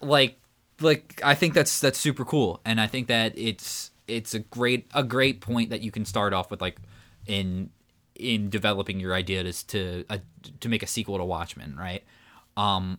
like 0.00 0.38
like 0.80 1.20
I 1.24 1.34
think 1.34 1.54
that's 1.54 1.80
that's 1.80 1.98
super 1.98 2.24
cool, 2.24 2.60
and 2.64 2.80
I 2.80 2.86
think 2.86 3.08
that 3.08 3.36
it's 3.36 3.90
it's 4.06 4.34
a 4.34 4.38
great 4.40 4.86
a 4.94 5.02
great 5.02 5.40
point 5.40 5.70
that 5.70 5.80
you 5.80 5.90
can 5.90 6.04
start 6.04 6.32
off 6.32 6.48
with 6.50 6.60
like 6.60 6.76
in 7.26 7.70
in 8.20 8.50
developing 8.50 9.00
your 9.00 9.14
idea 9.14 9.42
to 9.42 9.66
to 9.68 10.04
uh, 10.10 10.18
to 10.60 10.68
make 10.68 10.82
a 10.82 10.86
sequel 10.86 11.18
to 11.18 11.24
Watchmen, 11.24 11.76
right? 11.76 12.04
Um, 12.56 12.98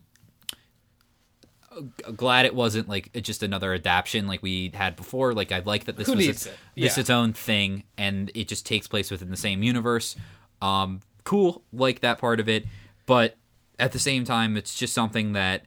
glad 2.16 2.44
it 2.44 2.54
wasn't 2.54 2.88
like 2.88 3.12
just 3.22 3.42
another 3.42 3.72
adaptation 3.72 4.26
like 4.26 4.42
we 4.42 4.70
had 4.74 4.96
before. 4.96 5.32
Like 5.32 5.52
I 5.52 5.60
like 5.60 5.84
that 5.84 5.96
this 5.96 6.06
Who 6.08 6.16
was 6.16 6.26
its, 6.28 6.46
it? 6.46 6.54
this 6.76 6.96
Yeah. 6.96 7.00
its 7.00 7.10
own 7.10 7.32
thing, 7.32 7.84
and 7.96 8.30
it 8.34 8.48
just 8.48 8.66
takes 8.66 8.86
place 8.86 9.10
within 9.10 9.30
the 9.30 9.36
same 9.36 9.62
universe. 9.62 10.16
Um, 10.60 11.00
cool, 11.24 11.62
like 11.72 12.00
that 12.00 12.18
part 12.18 12.40
of 12.40 12.48
it, 12.48 12.66
but 13.06 13.36
at 13.78 13.92
the 13.92 13.98
same 13.98 14.24
time, 14.24 14.56
it's 14.56 14.74
just 14.74 14.92
something 14.92 15.32
that 15.32 15.64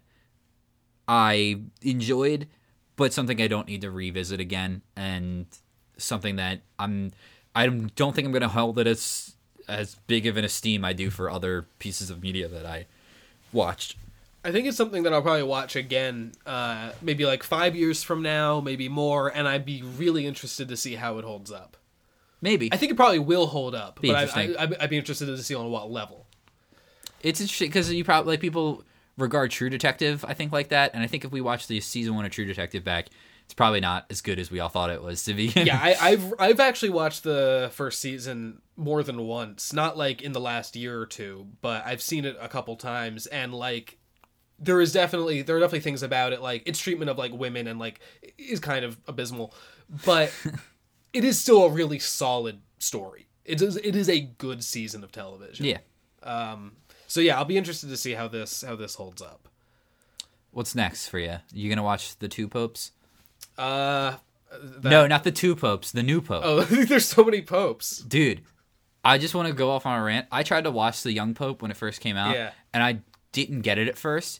I 1.07 1.61
enjoyed, 1.81 2.47
but 2.95 3.13
something 3.13 3.41
I 3.41 3.47
don't 3.47 3.67
need 3.67 3.81
to 3.81 3.91
revisit 3.91 4.39
again, 4.39 4.81
and 4.95 5.47
something 5.97 6.35
that 6.37 6.61
I'm 6.77 7.11
I 7.55 7.67
don't 7.67 8.13
think 8.13 8.25
I'm 8.25 8.31
gonna 8.31 8.47
hold 8.49 8.77
it 8.79 8.87
as 8.87 9.34
as 9.67 9.95
big 10.07 10.25
of 10.25 10.37
an 10.37 10.45
esteem 10.45 10.83
I 10.85 10.93
do 10.93 11.09
for 11.09 11.29
other 11.29 11.65
pieces 11.79 12.09
of 12.09 12.21
media 12.21 12.47
that 12.47 12.65
I 12.65 12.85
watched. 13.51 13.95
I 14.43 14.51
think 14.51 14.67
it's 14.67 14.77
something 14.77 15.03
that 15.03 15.13
I'll 15.13 15.23
probably 15.23 15.43
watch 15.43 15.75
again, 15.75 16.33
uh, 16.45 16.91
maybe 17.01 17.25
like 17.25 17.41
five 17.41 17.75
years 17.75 18.03
from 18.03 18.21
now, 18.21 18.61
maybe 18.61 18.87
more, 18.87 19.27
and 19.27 19.47
I'd 19.47 19.65
be 19.65 19.81
really 19.81 20.27
interested 20.27 20.67
to 20.69 20.77
see 20.77 20.95
how 20.95 21.17
it 21.17 21.25
holds 21.25 21.51
up. 21.51 21.77
Maybe 22.41 22.71
I 22.71 22.77
think 22.77 22.91
it 22.91 22.95
probably 22.95 23.17
will 23.17 23.47
hold 23.47 23.73
up, 23.73 23.99
Be 24.01 24.09
but 24.09 24.17
I, 24.17 24.21
interesting. 24.23 24.57
I, 24.57 24.63
I'd 24.63 24.77
I'd 24.81 24.89
be 24.91 24.97
interested 24.97 25.25
to 25.25 25.37
see 25.39 25.55
on 25.55 25.71
what 25.71 25.89
level. 25.89 26.27
it's 27.21 27.41
interesting 27.41 27.69
because 27.69 27.91
you 27.91 28.03
probably 28.03 28.33
like 28.33 28.39
people 28.39 28.83
regard 29.17 29.49
True 29.49 29.69
Detective 29.69 30.23
I 30.27 30.35
think 30.35 30.51
like 30.51 30.69
that, 30.69 30.91
and 30.93 31.01
I 31.01 31.07
think 31.07 31.25
if 31.25 31.31
we 31.31 31.41
watch 31.41 31.65
the 31.67 31.79
season 31.79 32.13
one 32.13 32.23
of 32.25 32.31
True 32.31 32.45
Detective 32.45 32.83
back, 32.83 33.07
it's 33.45 33.53
probably 33.53 33.79
not 33.79 34.05
as 34.09 34.21
good 34.21 34.39
as 34.39 34.49
we 34.49 34.59
all 34.59 34.69
thought 34.69 34.89
it 34.89 35.01
was 35.01 35.23
to 35.23 35.33
begin. 35.33 35.67
yeah, 35.67 35.79
I, 35.81 35.95
I've 36.09 36.33
I've 36.39 36.59
actually 36.59 36.89
watched 36.89 37.23
the 37.23 37.69
first 37.73 38.01
season 38.01 38.61
more 38.75 39.03
than 39.03 39.21
once. 39.21 39.71
Not 39.71 39.97
like 39.97 40.21
in 40.21 40.31
the 40.31 40.41
last 40.41 40.75
year 40.75 40.99
or 40.99 41.05
two, 41.05 41.47
but 41.61 41.85
I've 41.85 42.01
seen 42.01 42.25
it 42.25 42.35
a 42.41 42.47
couple 42.47 42.75
times, 42.75 43.27
and 43.27 43.53
like 43.53 43.99
there 44.57 44.81
is 44.81 44.91
definitely 44.91 45.41
there 45.41 45.57
are 45.57 45.59
definitely 45.59 45.81
things 45.81 46.01
about 46.01 46.33
it 46.33 46.41
like 46.41 46.67
its 46.67 46.79
treatment 46.79 47.09
of 47.09 47.17
like 47.17 47.33
women 47.33 47.67
and 47.67 47.79
like 47.79 47.99
is 48.37 48.59
kind 48.59 48.83
of 48.83 48.97
abysmal, 49.07 49.53
but 50.05 50.33
it 51.13 51.23
is 51.23 51.39
still 51.39 51.65
a 51.65 51.69
really 51.69 51.99
solid 51.99 52.61
story. 52.79 53.27
It 53.43 53.61
is 53.61 53.77
it 53.77 53.95
is 53.95 54.09
a 54.09 54.21
good 54.21 54.63
season 54.63 55.03
of 55.03 55.11
television. 55.11 55.65
yeah. 55.65 55.77
Um. 56.23 56.77
So 57.07 57.19
yeah, 57.21 57.37
I'll 57.37 57.45
be 57.45 57.57
interested 57.57 57.89
to 57.89 57.97
see 57.97 58.13
how 58.13 58.27
this 58.27 58.63
how 58.63 58.75
this 58.75 58.95
holds 58.95 59.21
up. 59.21 59.47
What's 60.49 60.73
next 60.73 61.09
for 61.09 61.19
you? 61.19 61.37
You 61.51 61.69
gonna 61.69 61.83
watch 61.83 62.17
the 62.17 62.27
two 62.27 62.47
popes? 62.47 62.91
Uh. 63.57 64.15
that- 64.51 64.89
no, 64.89 65.07
not 65.07 65.23
the 65.23 65.31
two 65.31 65.55
popes. 65.55 65.91
The 65.91 66.03
new 66.03 66.21
pope. 66.21 66.41
Oh, 66.45 66.61
there's 66.63 67.05
so 67.05 67.23
many 67.23 67.41
popes. 67.41 67.99
dude 67.99 68.41
i 69.07 69.19
just 69.19 69.35
want 69.35 69.47
to 69.47 69.53
go 69.53 69.69
off 69.69 69.85
on 69.85 69.99
a 69.99 70.03
rant 70.03 70.25
i 70.31 70.41
tried 70.41 70.63
to 70.63 70.71
watch 70.71 71.03
the 71.03 71.11
young 71.13 71.35
pope 71.35 71.61
when 71.61 71.69
it 71.69 71.77
first 71.77 72.01
came 72.01 72.17
out 72.17 72.33
Yeah. 72.35 72.53
and 72.73 72.81
i 72.81 73.01
didn't 73.33 73.61
get 73.61 73.77
it 73.77 73.87
at 73.87 73.99
first 73.99 74.39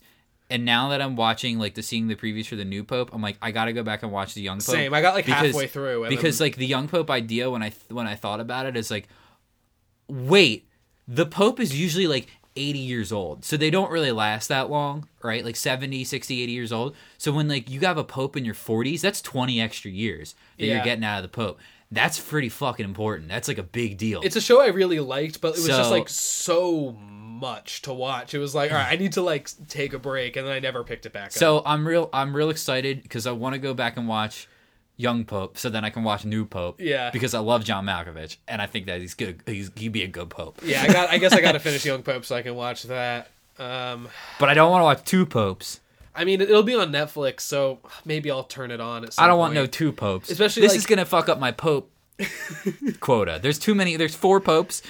and 0.50 0.66
now 0.66 0.90
that 0.90 1.04
i'm 1.04 1.16
watching 1.16 1.60
like 1.60 1.76
the 1.76 1.84
seeing 1.84 2.08
the 2.08 2.16
previews 2.16 2.48
for 2.48 2.56
the 2.56 2.66
new 2.66 2.84
pope 2.84 3.12
i'm 3.14 3.22
like 3.22 3.38
i 3.44 3.52
gotta 3.52 3.74
go 3.74 3.84
back 3.84 4.02
and 4.02 4.12
watch 4.12 4.34
the 4.34 4.42
young 4.42 4.58
pope 4.58 4.74
Same. 4.76 4.92
I 4.92 5.02
got 5.02 5.14
like 5.14 5.28
because- 5.28 5.46
halfway 5.52 5.68
through. 5.68 6.10
Because 6.10 6.40
then- 6.40 6.48
like 6.48 6.56
the 6.56 6.66
young 6.66 6.88
pope 6.88 7.12
idea 7.12 7.52
when 7.52 7.62
i 7.62 7.70
th- 7.70 7.90
when 7.92 8.08
i 8.08 8.16
thought 8.16 8.40
about 8.40 8.66
it 8.66 8.76
is 8.76 8.90
like 8.90 9.08
wait 10.08 10.68
the 11.08 11.28
pope 11.28 11.60
is 11.60 11.80
usually 11.80 12.08
like 12.08 12.28
80 12.56 12.80
years 12.80 13.12
old 13.12 13.44
so 13.46 13.58
they 13.58 13.70
don't 13.70 13.92
really 13.92 14.12
last 14.12 14.48
that 14.48 14.70
long 14.70 15.08
right 15.22 15.44
like 15.44 15.56
70 15.56 16.04
60 16.04 16.42
80 16.44 16.52
years 16.52 16.72
old 16.72 16.96
so 17.18 17.32
when 17.32 17.48
like 17.48 17.70
you 17.70 17.82
have 17.82 17.98
a 17.98 18.04
pope 18.04 18.38
in 18.38 18.46
your 18.46 18.56
40s 18.56 19.02
that's 19.02 19.22
20 19.22 19.60
extra 19.62 19.92
years 19.92 20.36
that 20.58 20.66
Yeah. 20.66 20.76
you're 20.76 20.84
getting 20.84 21.04
out 21.04 21.18
of 21.18 21.24
the 21.24 21.30
pope 21.30 21.60
that's 21.92 22.20
pretty 22.20 22.50
fucking 22.50 22.84
important 22.86 23.28
that's 23.30 23.48
like 23.48 23.58
a 23.58 23.64
big 23.64 23.98
deal 23.98 24.22
it's 24.24 24.36
a 24.36 24.42
show 24.42 24.62
I 24.62 24.68
really 24.68 25.00
liked, 25.00 25.40
but 25.42 25.50
it 25.50 25.58
was 25.58 25.68
just 25.68 25.92
like 25.92 26.10
so 26.10 26.92
much 26.94 27.82
to 27.84 27.94
watch. 27.94 28.34
It 28.34 28.40
was 28.40 28.56
like, 28.56 28.72
all 28.72 28.78
right, 28.78 28.92
I 28.92 28.96
need 28.96 29.14
to 29.14 29.22
like 29.22 29.50
take 29.68 29.94
a 29.94 30.00
break, 30.00 30.36
and 30.38 30.48
then 30.48 30.54
I 30.54 30.60
never 30.60 30.84
picked 30.84 31.06
it 31.06 31.12
back 31.14 31.28
up. 31.28 31.32
So 31.34 31.62
I'm 31.66 31.86
real. 31.88 32.10
I'm 32.14 32.36
real 32.36 32.50
excited 32.50 33.04
because 33.04 33.28
I 33.28 33.32
want 33.34 33.54
to 33.54 33.60
go 33.60 33.74
back 33.74 33.98
and 33.98 34.08
watch 34.08 34.48
Young 34.98 35.26
Pope, 35.26 35.58
so 35.58 35.70
then 35.70 35.84
I 35.84 35.90
can 35.90 36.04
watch 36.04 36.24
New 36.26 36.46
Pope. 36.46 36.80
Yeah. 36.80 37.10
Because 37.12 37.34
I 37.34 37.40
love 37.40 37.64
John 37.64 37.86
Malkovich, 37.86 38.38
and 38.48 38.62
I 38.62 38.66
think 38.66 38.86
that 38.86 39.02
he's 39.02 39.14
good. 39.14 39.42
He's 39.46 39.70
he'd 39.76 39.92
be 39.92 40.04
a 40.04 40.08
good 40.08 40.30
Pope. 40.30 40.62
yeah, 40.64 40.84
I 40.84 40.88
got. 40.94 41.10
I 41.10 41.18
guess 41.18 41.34
I 41.34 41.42
got 41.42 41.52
to 41.54 41.60
finish 41.70 41.86
Young 41.86 42.02
Pope 42.04 42.24
so 42.26 42.36
I 42.36 42.42
can 42.42 42.56
watch 42.56 42.84
that. 42.84 43.30
Um, 43.60 44.08
But 44.40 44.50
I 44.50 44.54
don't 44.54 44.70
want 44.72 44.82
to 44.82 44.86
watch 44.86 45.04
two 45.06 45.26
popes. 45.26 45.80
I 46.18 46.24
mean, 46.24 46.40
it'll 46.40 46.64
be 46.64 46.76
on 46.76 46.92
Netflix, 46.94 47.42
so 47.42 47.80
maybe 48.06 48.32
I'll 48.32 48.44
turn 48.44 48.72
it 48.72 48.80
on. 48.80 49.04
At 49.04 49.14
some 49.14 49.24
I 49.26 49.28
don't 49.28 49.38
want 49.40 49.54
no 49.54 49.66
two 49.66 49.92
popes. 49.92 50.30
Especially, 50.30 50.62
this 50.62 50.72
like- 50.72 50.78
is 50.80 50.86
gonna 50.86 51.06
fuck 51.06 51.28
up 51.30 51.40
my 51.40 51.52
Pope 51.52 51.92
quota. 53.00 53.40
There's 53.42 53.60
too 53.60 53.76
many. 53.76 53.96
There's 53.98 54.16
four 54.16 54.40
popes. 54.40 54.82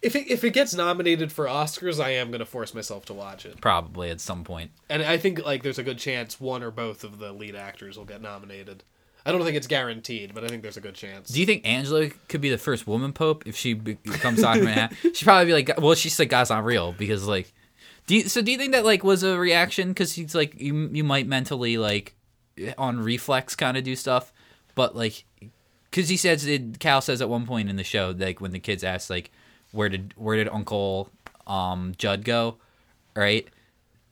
If 0.00 0.16
it, 0.16 0.28
if 0.28 0.42
it 0.42 0.50
gets 0.52 0.74
nominated 0.74 1.30
for 1.30 1.46
Oscars, 1.46 2.02
I 2.02 2.10
am 2.10 2.32
gonna 2.32 2.44
force 2.44 2.74
myself 2.74 3.04
to 3.06 3.14
watch 3.14 3.46
it, 3.46 3.60
Probably 3.60 4.10
at 4.10 4.20
some 4.20 4.42
point. 4.42 4.72
and 4.90 5.00
I 5.02 5.16
think 5.16 5.44
like 5.44 5.62
there's 5.62 5.78
a 5.78 5.84
good 5.84 5.98
chance 5.98 6.40
one 6.40 6.64
or 6.64 6.72
both 6.72 7.04
of 7.04 7.18
the 7.20 7.30
lead 7.32 7.54
actors 7.54 7.96
will 7.96 8.04
get 8.04 8.20
nominated. 8.20 8.82
I 9.24 9.32
don't 9.32 9.42
think 9.44 9.56
it's 9.56 9.66
guaranteed, 9.66 10.34
but 10.34 10.44
I 10.44 10.48
think 10.48 10.62
there's 10.62 10.76
a 10.76 10.80
good 10.80 10.94
chance. 10.94 11.28
Do 11.28 11.38
you 11.38 11.46
think 11.46 11.66
Angela 11.66 12.08
could 12.28 12.40
be 12.40 12.50
the 12.50 12.58
first 12.58 12.86
woman 12.86 13.12
pope 13.12 13.46
if 13.46 13.56
she 13.56 13.74
becomes 13.74 14.40
Doctor 14.40 14.64
Manhattan? 14.64 14.96
She'd 15.14 15.24
probably 15.24 15.46
be 15.46 15.52
like, 15.52 15.80
well, 15.80 15.94
she's 15.94 16.18
like, 16.18 16.28
God's 16.28 16.50
not 16.50 16.64
real 16.64 16.92
because 16.92 17.26
like, 17.28 17.52
do 18.06 18.16
you, 18.16 18.22
so? 18.28 18.42
Do 18.42 18.50
you 18.50 18.58
think 18.58 18.72
that 18.72 18.84
like 18.84 19.04
was 19.04 19.22
a 19.22 19.38
reaction 19.38 19.88
because 19.88 20.14
he's 20.14 20.34
like 20.34 20.60
you 20.60 20.88
you 20.92 21.04
might 21.04 21.28
mentally 21.28 21.78
like 21.78 22.16
on 22.76 22.98
reflex 22.98 23.54
kind 23.54 23.76
of 23.76 23.84
do 23.84 23.94
stuff, 23.94 24.32
but 24.74 24.96
like 24.96 25.24
because 25.88 26.08
he 26.08 26.16
says 26.16 26.44
it, 26.44 26.80
Cal 26.80 27.00
says 27.00 27.22
at 27.22 27.28
one 27.28 27.46
point 27.46 27.70
in 27.70 27.76
the 27.76 27.84
show 27.84 28.12
like 28.16 28.40
when 28.40 28.50
the 28.50 28.58
kids 28.58 28.82
ask 28.82 29.08
like 29.08 29.30
where 29.70 29.88
did 29.88 30.14
where 30.16 30.36
did 30.36 30.48
Uncle 30.48 31.10
um 31.46 31.92
Judd 31.96 32.24
go, 32.24 32.56
right? 33.14 33.46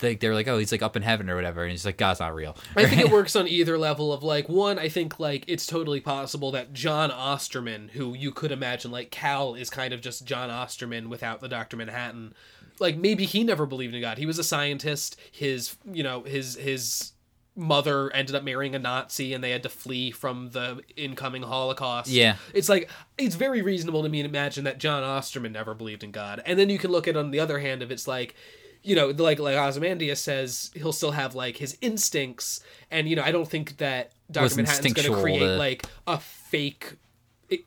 Like 0.02 0.20
they're 0.20 0.34
like 0.34 0.48
oh 0.48 0.58
he's 0.58 0.72
like 0.72 0.82
up 0.82 0.96
in 0.96 1.02
heaven 1.02 1.28
or 1.28 1.36
whatever 1.36 1.62
and 1.62 1.70
he's 1.70 1.84
like 1.84 1.96
God's 1.96 2.20
not 2.20 2.34
real. 2.34 2.56
I 2.76 2.86
think 2.86 3.00
it 3.00 3.10
works 3.12 3.36
on 3.36 3.48
either 3.48 3.78
level 3.78 4.12
of 4.12 4.22
like 4.22 4.48
one. 4.48 4.78
I 4.78 4.88
think 4.88 5.18
like 5.20 5.44
it's 5.46 5.66
totally 5.66 6.00
possible 6.00 6.50
that 6.52 6.72
John 6.72 7.10
Osterman, 7.10 7.90
who 7.90 8.14
you 8.14 8.32
could 8.32 8.52
imagine 8.52 8.90
like 8.90 9.10
Cal 9.10 9.54
is 9.54 9.70
kind 9.70 9.92
of 9.92 10.00
just 10.00 10.24
John 10.24 10.50
Osterman 10.50 11.08
without 11.08 11.40
the 11.40 11.48
Doctor 11.48 11.76
Manhattan. 11.76 12.34
Like 12.78 12.96
maybe 12.96 13.26
he 13.26 13.44
never 13.44 13.66
believed 13.66 13.94
in 13.94 14.00
God. 14.00 14.18
He 14.18 14.26
was 14.26 14.38
a 14.38 14.44
scientist. 14.44 15.16
His 15.32 15.76
you 15.90 16.02
know 16.02 16.22
his 16.22 16.56
his 16.56 17.12
mother 17.56 18.12
ended 18.12 18.34
up 18.34 18.44
marrying 18.44 18.74
a 18.74 18.78
Nazi 18.78 19.34
and 19.34 19.42
they 19.42 19.50
had 19.50 19.62
to 19.64 19.68
flee 19.68 20.10
from 20.10 20.50
the 20.50 20.82
incoming 20.96 21.42
Holocaust. 21.42 22.08
Yeah. 22.08 22.36
It's 22.54 22.68
like 22.68 22.88
it's 23.18 23.34
very 23.34 23.62
reasonable 23.62 24.02
to 24.02 24.08
me 24.08 24.22
to 24.22 24.28
imagine 24.28 24.64
that 24.64 24.78
John 24.78 25.02
Osterman 25.02 25.52
never 25.52 25.74
believed 25.74 26.02
in 26.02 26.10
God. 26.10 26.42
And 26.46 26.58
then 26.58 26.70
you 26.70 26.78
can 26.78 26.90
look 26.90 27.08
at 27.08 27.16
on 27.16 27.30
the 27.30 27.40
other 27.40 27.58
hand 27.58 27.82
if 27.82 27.90
it's 27.90 28.08
like 28.08 28.34
you 28.82 28.96
know, 28.96 29.08
like 29.08 29.38
like 29.38 29.56
Ozymandias 29.56 30.20
says, 30.20 30.70
he'll 30.74 30.92
still 30.92 31.10
have 31.12 31.34
like 31.34 31.56
his 31.56 31.76
instincts, 31.80 32.60
and 32.90 33.08
you 33.08 33.16
know, 33.16 33.22
I 33.22 33.32
don't 33.32 33.48
think 33.48 33.76
that 33.78 34.12
Doctor 34.30 34.56
Manhattan's 34.56 34.94
going 34.94 35.12
to 35.14 35.20
create 35.20 35.38
to- 35.40 35.56
like 35.56 35.84
a 36.06 36.18
fake, 36.18 36.94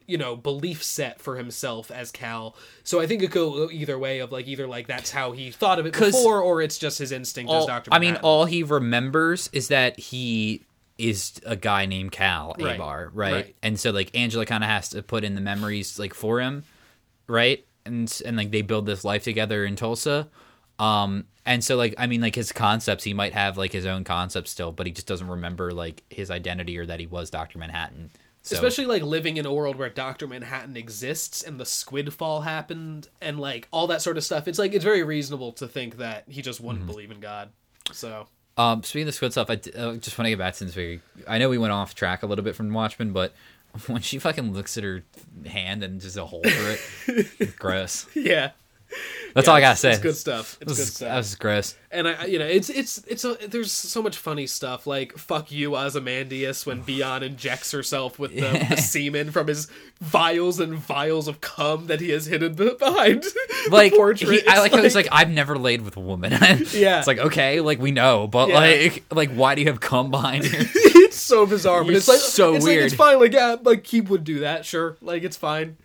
you 0.07 0.17
know, 0.17 0.35
belief 0.35 0.83
set 0.83 1.21
for 1.21 1.37
himself 1.37 1.91
as 1.91 2.11
Cal. 2.11 2.55
So 2.83 2.99
I 2.99 3.07
think 3.07 3.21
it 3.21 3.31
could 3.31 3.33
go 3.33 3.69
either 3.69 3.99
way 3.99 4.19
of 4.19 4.31
like 4.31 4.47
either 4.47 4.65
like 4.67 4.87
that's 4.87 5.11
how 5.11 5.33
he 5.33 5.51
thought 5.51 5.79
of 5.79 5.85
it 5.85 5.93
before, 5.93 6.41
or 6.41 6.61
it's 6.61 6.77
just 6.77 6.99
his 6.99 7.11
instinct 7.11 7.51
as 7.51 7.61
all, 7.61 7.67
Doctor. 7.67 7.93
I 7.93 7.99
mean, 7.99 8.15
all 8.17 8.45
he 8.45 8.63
remembers 8.63 9.49
is 9.53 9.67
that 9.67 9.99
he 9.99 10.63
is 10.97 11.39
a 11.45 11.55
guy 11.55 11.85
named 11.85 12.11
Cal 12.11 12.55
Right. 12.59 12.79
Abar, 12.79 13.09
right? 13.13 13.33
Right. 13.33 13.55
And 13.63 13.79
so 13.79 13.91
like 13.91 14.15
Angela 14.15 14.45
kind 14.45 14.63
of 14.63 14.69
has 14.69 14.89
to 14.89 15.01
put 15.03 15.23
in 15.23 15.35
the 15.35 15.41
memories 15.41 15.97
like 15.99 16.13
for 16.13 16.39
him, 16.39 16.63
right? 17.27 17.65
And 17.85 18.21
and 18.25 18.37
like 18.37 18.51
they 18.51 18.61
build 18.61 18.85
this 18.85 19.03
life 19.03 19.23
together 19.23 19.65
in 19.65 19.75
Tulsa. 19.75 20.29
Um 20.79 21.25
and 21.45 21.63
so 21.63 21.75
like 21.75 21.93
I 21.97 22.07
mean 22.07 22.21
like 22.21 22.35
his 22.35 22.51
concepts 22.51 23.03
he 23.03 23.13
might 23.13 23.33
have 23.33 23.57
like 23.57 23.71
his 23.71 23.85
own 23.85 24.03
concepts 24.03 24.51
still, 24.51 24.71
but 24.71 24.85
he 24.85 24.91
just 24.91 25.07
doesn't 25.07 25.27
remember 25.27 25.71
like 25.71 26.03
his 26.09 26.31
identity 26.31 26.77
or 26.77 26.85
that 26.85 26.99
he 26.99 27.05
was 27.07 27.29
Dr. 27.29 27.59
Manhattan. 27.59 28.09
So 28.45 28.55
Especially 28.55 28.85
like 28.85 29.03
living 29.03 29.37
in 29.37 29.45
a 29.45 29.53
world 29.53 29.77
where 29.77 29.87
Doctor 29.89 30.27
Manhattan 30.27 30.75
exists 30.75 31.43
and 31.43 31.57
the 31.59 31.65
squid 31.65 32.13
fall 32.13 32.41
happened 32.41 33.07
and 33.21 33.39
like 33.39 33.69
all 33.71 33.87
that 33.87 34.01
sort 34.01 34.17
of 34.17 34.23
stuff. 34.25 34.49
It's 34.49 34.59
like 34.59 34.73
it's 34.73 34.83
very 34.83 35.03
reasonable 35.03 35.53
to 35.53 35.67
think 35.67 35.97
that 35.97 36.25
he 36.27 36.41
just 36.41 36.59
Mm-hmm. 36.59 36.67
wouldn't 36.67 36.85
believe 36.87 37.11
in 37.11 37.21
God. 37.21 37.51
So 37.93 38.27
Um, 38.57 38.83
speaking 38.83 39.07
of 39.07 39.15
squid 39.15 39.31
stuff, 39.31 39.49
I 39.49 39.53
uh, 39.53 39.95
just 39.95 40.17
want 40.17 40.25
to 40.25 40.29
get 40.31 40.39
back 40.39 40.55
since 40.55 40.75
we. 40.75 40.99
I 41.27 41.37
know 41.37 41.47
we 41.49 41.57
went 41.57 41.71
off 41.71 41.95
track 41.95 42.21
a 42.23 42.25
little 42.25 42.43
bit 42.43 42.55
from 42.55 42.73
Watchmen, 42.73 43.13
but 43.13 43.33
when 43.87 44.01
she 44.01 44.19
fucking 44.19 44.51
looks 44.53 44.77
at 44.77 44.83
her 44.83 45.03
hand 45.45 45.81
and 45.83 46.01
just 46.01 46.17
a 46.17 46.25
hole 46.25 46.41
through 46.43 46.75
it, 47.15 47.55
gross. 47.59 48.07
yeah, 48.13 48.51
That's 49.33 49.47
Yeah, 49.47 49.51
all 49.51 49.57
I 49.57 49.61
gotta 49.61 49.75
say. 49.77 49.91
It's 49.91 49.99
good 49.99 50.15
stuff. 50.15 50.57
It's 50.61 50.77
good 50.77 50.85
stuff. 50.87 51.09
That 51.09 51.17
was 51.17 51.35
gross. 51.35 51.75
and 51.91 52.07
I, 52.07 52.25
you 52.25 52.37
know, 52.37 52.45
it's 52.45 52.69
it's 52.69 52.99
it's 53.07 53.25
a, 53.25 53.33
there's 53.47 53.71
so 53.71 54.01
much 54.03 54.15
funny 54.17 54.45
stuff 54.45 54.85
like 54.85 55.17
"fuck 55.17 55.51
you, 55.51 55.75
Ozymandias" 55.75 56.65
when 56.67 56.81
Beyond 56.85 57.23
injects 57.23 57.71
herself 57.71 58.19
with 58.19 58.35
the, 58.35 58.65
the 58.69 58.77
semen 58.77 59.31
from 59.31 59.47
his 59.47 59.67
vials 60.01 60.59
and 60.59 60.75
vials 60.75 61.27
of 61.27 61.41
cum 61.41 61.87
that 61.87 61.99
he 61.99 62.09
has 62.11 62.27
hidden 62.27 62.53
behind 62.53 63.25
Like 63.71 63.93
he, 63.93 64.47
I 64.47 64.59
like 64.59 64.71
how 64.71 64.81
he's 64.83 64.93
like, 64.95 65.07
I've 65.11 65.29
never 65.29 65.57
laid 65.57 65.81
with 65.81 65.97
a 65.97 66.01
woman. 66.01 66.33
Yeah. 66.73 66.99
it's 66.99 67.07
like 67.07 67.17
okay, 67.19 67.59
like 67.59 67.79
we 67.79 67.91
know, 67.91 68.27
but 68.27 68.49
Yeah. 68.49 68.55
like 68.55 69.03
like 69.11 69.31
why 69.31 69.55
do 69.55 69.61
you 69.61 69.67
have 69.67 69.79
cum 69.79 70.11
behind 70.11 70.43
you? 70.51 70.51
it's 70.53 71.17
so 71.17 71.45
bizarre, 71.47 71.83
but 71.83 71.93
It's 71.95 71.99
it's 71.99 72.07
like 72.07 72.19
so 72.19 72.53
it's 72.55 72.65
Like, 72.65 72.77
it's 72.77 72.93
fine, 72.93 73.19
like 73.19 73.33
yeah, 73.33 73.55
like 73.63 73.87
he 73.87 74.01
would 74.01 74.23
do 74.23 74.39
that, 74.41 74.65
sure, 74.65 74.97
like 75.01 75.23
it's 75.23 75.37
fine. 75.37 75.77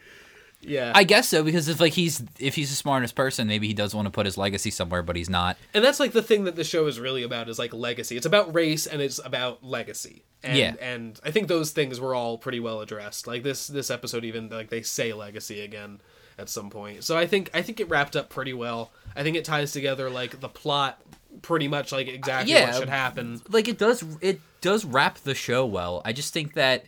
Yeah, 0.61 0.93
I 0.95 1.05
guess 1.05 1.29
so 1.29 1.45
because 1.45 1.69
if 1.69 1.81
like 1.81 1.93
he's 1.93 2.23
if 2.41 2.55
he's 2.57 2.71
the 2.71 2.77
smartest 2.77 3.15
person, 3.15 3.47
maybe 3.47 3.69
he 3.69 3.75
does 3.75 3.95
want 3.95 4.07
to 4.07 4.11
put 4.11 4.27
his 4.27 4.37
legacy 4.37 4.71
somewhere, 4.71 5.03
but 5.03 5.15
he's 5.17 5.31
not. 5.31 5.57
and 5.73 5.85
that's 5.85 6.01
like 6.01 6.13
the 6.13 6.23
thing 6.23 6.45
that 6.45 6.57
the 6.57 6.65
show 6.65 6.87
is 6.87 6.99
really 6.99 7.23
about 7.23 7.49
is 7.49 7.59
like 7.59 7.73
legacy. 7.73 8.17
It's 8.17 8.27
about 8.27 8.53
race 8.55 8.87
and 8.87 9.01
it's 9.01 9.21
about 9.25 9.63
legacy. 9.65 10.25
And, 10.43 10.57
Yeah. 10.59 10.75
and 10.81 11.19
I 11.25 11.31
think 11.31 11.49
those 11.49 11.71
things 11.71 12.01
were 12.01 12.15
all 12.15 12.39
pretty 12.39 12.61
well 12.61 12.81
addressed. 12.81 13.27
Like 13.27 13.43
this 13.45 13.69
this 13.69 13.91
episode, 13.91 14.25
even 14.25 14.49
like 14.49 14.69
they 14.69 14.83
say 14.83 15.13
legacy 15.13 15.61
again 15.61 16.01
at 16.39 16.49
some 16.49 16.71
point. 16.71 17.05
So 17.05 17.17
I 17.17 17.27
think 17.27 17.51
I 17.55 17.63
think 17.63 17.79
it 17.81 17.89
wrapped 17.89 18.17
up 18.17 18.29
pretty 18.29 18.53
well. 18.53 18.91
I 19.15 19.23
think 19.23 19.37
it 19.37 19.45
ties 19.45 19.71
together 19.73 20.11
like 20.11 20.41
the 20.41 20.49
plot 20.49 21.01
pretty 21.43 21.69
much 21.69 21.93
like 21.93 22.09
exactly 22.09 22.53
Yeah. 22.53 22.67
what 22.73 22.75
should 22.81 22.89
happen. 22.89 23.41
like 23.49 23.69
it 23.69 23.79
does 23.79 24.03
it 24.21 24.41
does 24.61 24.85
wrap 24.85 25.19
the 25.19 25.35
show 25.37 25.65
well. 25.65 26.03
I 26.05 26.13
just 26.13 26.33
think 26.35 26.55
that 26.55 26.87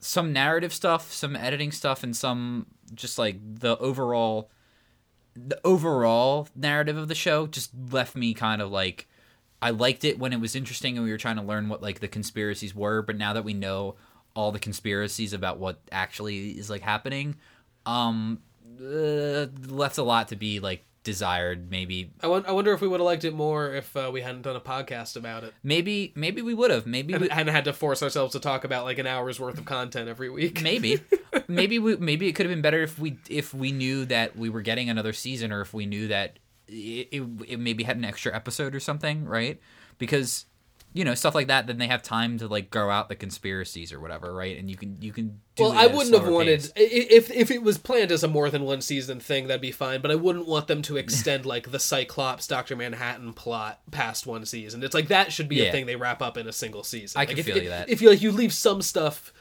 some 0.00 0.32
narrative 0.32 0.72
stuff, 0.72 1.12
some 1.12 1.36
editing 1.36 1.70
stuff, 1.70 2.02
and 2.02 2.16
some 2.16 2.66
just 2.94 3.18
like 3.18 3.36
the 3.42 3.78
overall 3.78 4.50
the 5.34 5.60
overall 5.64 6.48
narrative 6.56 6.96
of 6.96 7.06
the 7.06 7.14
show 7.14 7.46
just 7.46 7.70
left 7.90 8.16
me 8.16 8.34
kind 8.34 8.60
of 8.60 8.70
like 8.70 9.06
I 9.62 9.70
liked 9.70 10.04
it 10.04 10.18
when 10.18 10.32
it 10.32 10.40
was 10.40 10.56
interesting 10.56 10.96
and 10.96 11.04
we 11.04 11.12
were 11.12 11.18
trying 11.18 11.36
to 11.36 11.42
learn 11.42 11.68
what 11.68 11.82
like 11.82 12.00
the 12.00 12.08
conspiracies 12.08 12.74
were, 12.74 13.02
but 13.02 13.16
now 13.16 13.32
that 13.34 13.44
we 13.44 13.54
know 13.54 13.94
all 14.34 14.52
the 14.52 14.58
conspiracies 14.58 15.32
about 15.32 15.58
what 15.58 15.80
actually 15.92 16.50
is 16.50 16.70
like 16.70 16.82
happening, 16.82 17.36
um 17.86 18.40
uh, 18.80 19.46
left 19.68 19.98
a 19.98 20.02
lot 20.02 20.28
to 20.28 20.36
be 20.36 20.58
like 20.58 20.84
desired. 21.02 21.70
Maybe 21.70 22.12
I, 22.20 22.28
wonder 22.28 22.72
if 22.72 22.80
we 22.80 22.88
would 22.88 23.00
have 23.00 23.06
liked 23.06 23.24
it 23.24 23.34
more 23.34 23.74
if 23.74 23.96
uh, 23.96 24.10
we 24.12 24.20
hadn't 24.20 24.42
done 24.42 24.56
a 24.56 24.60
podcast 24.60 25.16
about 25.16 25.44
it 25.44 25.54
maybe 25.62 26.12
maybe 26.14 26.42
we 26.42 26.54
would 26.54 26.70
have. 26.70 26.86
Maybe 26.86 27.14
and 27.14 27.22
we, 27.22 27.28
hadn't 27.28 27.54
had 27.54 27.64
to 27.64 27.72
force 27.72 28.02
ourselves 28.02 28.32
to 28.32 28.40
talk 28.40 28.64
about 28.64 28.84
like 28.84 28.98
an 28.98 29.06
hour's 29.06 29.40
worth 29.40 29.58
of 29.58 29.64
content 29.64 30.08
every 30.08 30.30
week. 30.30 30.62
maybe 30.62 31.00
maybe 31.48 31.78
we 31.78 31.96
maybe 31.96 32.28
it 32.28 32.32
could 32.32 32.46
have 32.46 32.52
been 32.52 32.62
better 32.62 32.82
if 32.82 32.98
we 32.98 33.18
if 33.28 33.54
we 33.54 33.72
knew 33.72 34.04
that 34.06 34.36
we 34.36 34.48
were 34.48 34.62
getting 34.62 34.90
another 34.90 35.12
season 35.12 35.52
or 35.52 35.60
if 35.60 35.72
we 35.72 35.86
knew 35.86 36.08
that 36.08 36.38
it, 36.68 37.08
it, 37.10 37.22
it 37.48 37.60
maybe 37.60 37.84
had 37.84 37.96
an 37.96 38.04
extra 38.04 38.34
episode 38.34 38.74
or 38.74 38.80
something 38.80 39.24
right 39.24 39.60
because 39.98 40.46
you 40.92 41.04
know 41.04 41.14
stuff 41.14 41.34
like 41.36 41.46
that 41.46 41.66
then 41.68 41.78
they 41.78 41.86
have 41.86 42.02
time 42.02 42.36
to 42.38 42.48
like 42.48 42.68
grow 42.70 42.90
out 42.90 43.08
the 43.08 43.14
conspiracies 43.14 43.92
or 43.92 44.00
whatever 44.00 44.34
right 44.34 44.58
and 44.58 44.68
you 44.68 44.76
can 44.76 44.96
you 45.00 45.12
can 45.12 45.40
do 45.54 45.62
Well, 45.64 45.72
I 45.72 45.86
wouldn't 45.86 46.14
have 46.14 46.26
wanted 46.26 46.60
pace. 46.60 46.72
if 46.76 47.30
if 47.30 47.50
it 47.50 47.62
was 47.62 47.78
planned 47.78 48.10
as 48.10 48.24
a 48.24 48.28
more 48.28 48.50
than 48.50 48.64
one 48.64 48.80
season 48.80 49.20
thing, 49.20 49.46
that'd 49.46 49.60
be 49.60 49.70
fine. 49.72 50.00
But 50.00 50.10
I 50.10 50.14
wouldn't 50.16 50.48
want 50.48 50.66
them 50.68 50.82
to 50.82 50.96
extend 50.96 51.44
like 51.46 51.70
the 51.70 51.78
Cyclops 51.78 52.46
Doctor 52.46 52.74
Manhattan 52.76 53.32
plot 53.34 53.80
past 53.90 54.26
one 54.26 54.44
season. 54.46 54.82
It's 54.82 54.94
like 54.94 55.08
that 55.08 55.32
should 55.32 55.48
be 55.48 55.56
Yeah. 55.56 55.64
a 55.64 55.72
thing 55.72 55.86
they 55.86 55.96
wrap 55.96 56.22
up 56.22 56.36
in 56.36 56.48
a 56.48 56.52
single 56.52 56.82
season. 56.82 57.18
I 57.18 57.22
like, 57.22 57.28
can 57.30 57.38
if, 57.38 57.46
feel 57.46 57.56
if, 57.58 57.62
you 57.62 57.68
that. 57.68 57.88
if 57.88 58.02
you 58.02 58.10
like 58.10 58.22
you 58.22 58.32
leave 58.32 58.52
some 58.52 58.82
stuff 58.82 59.32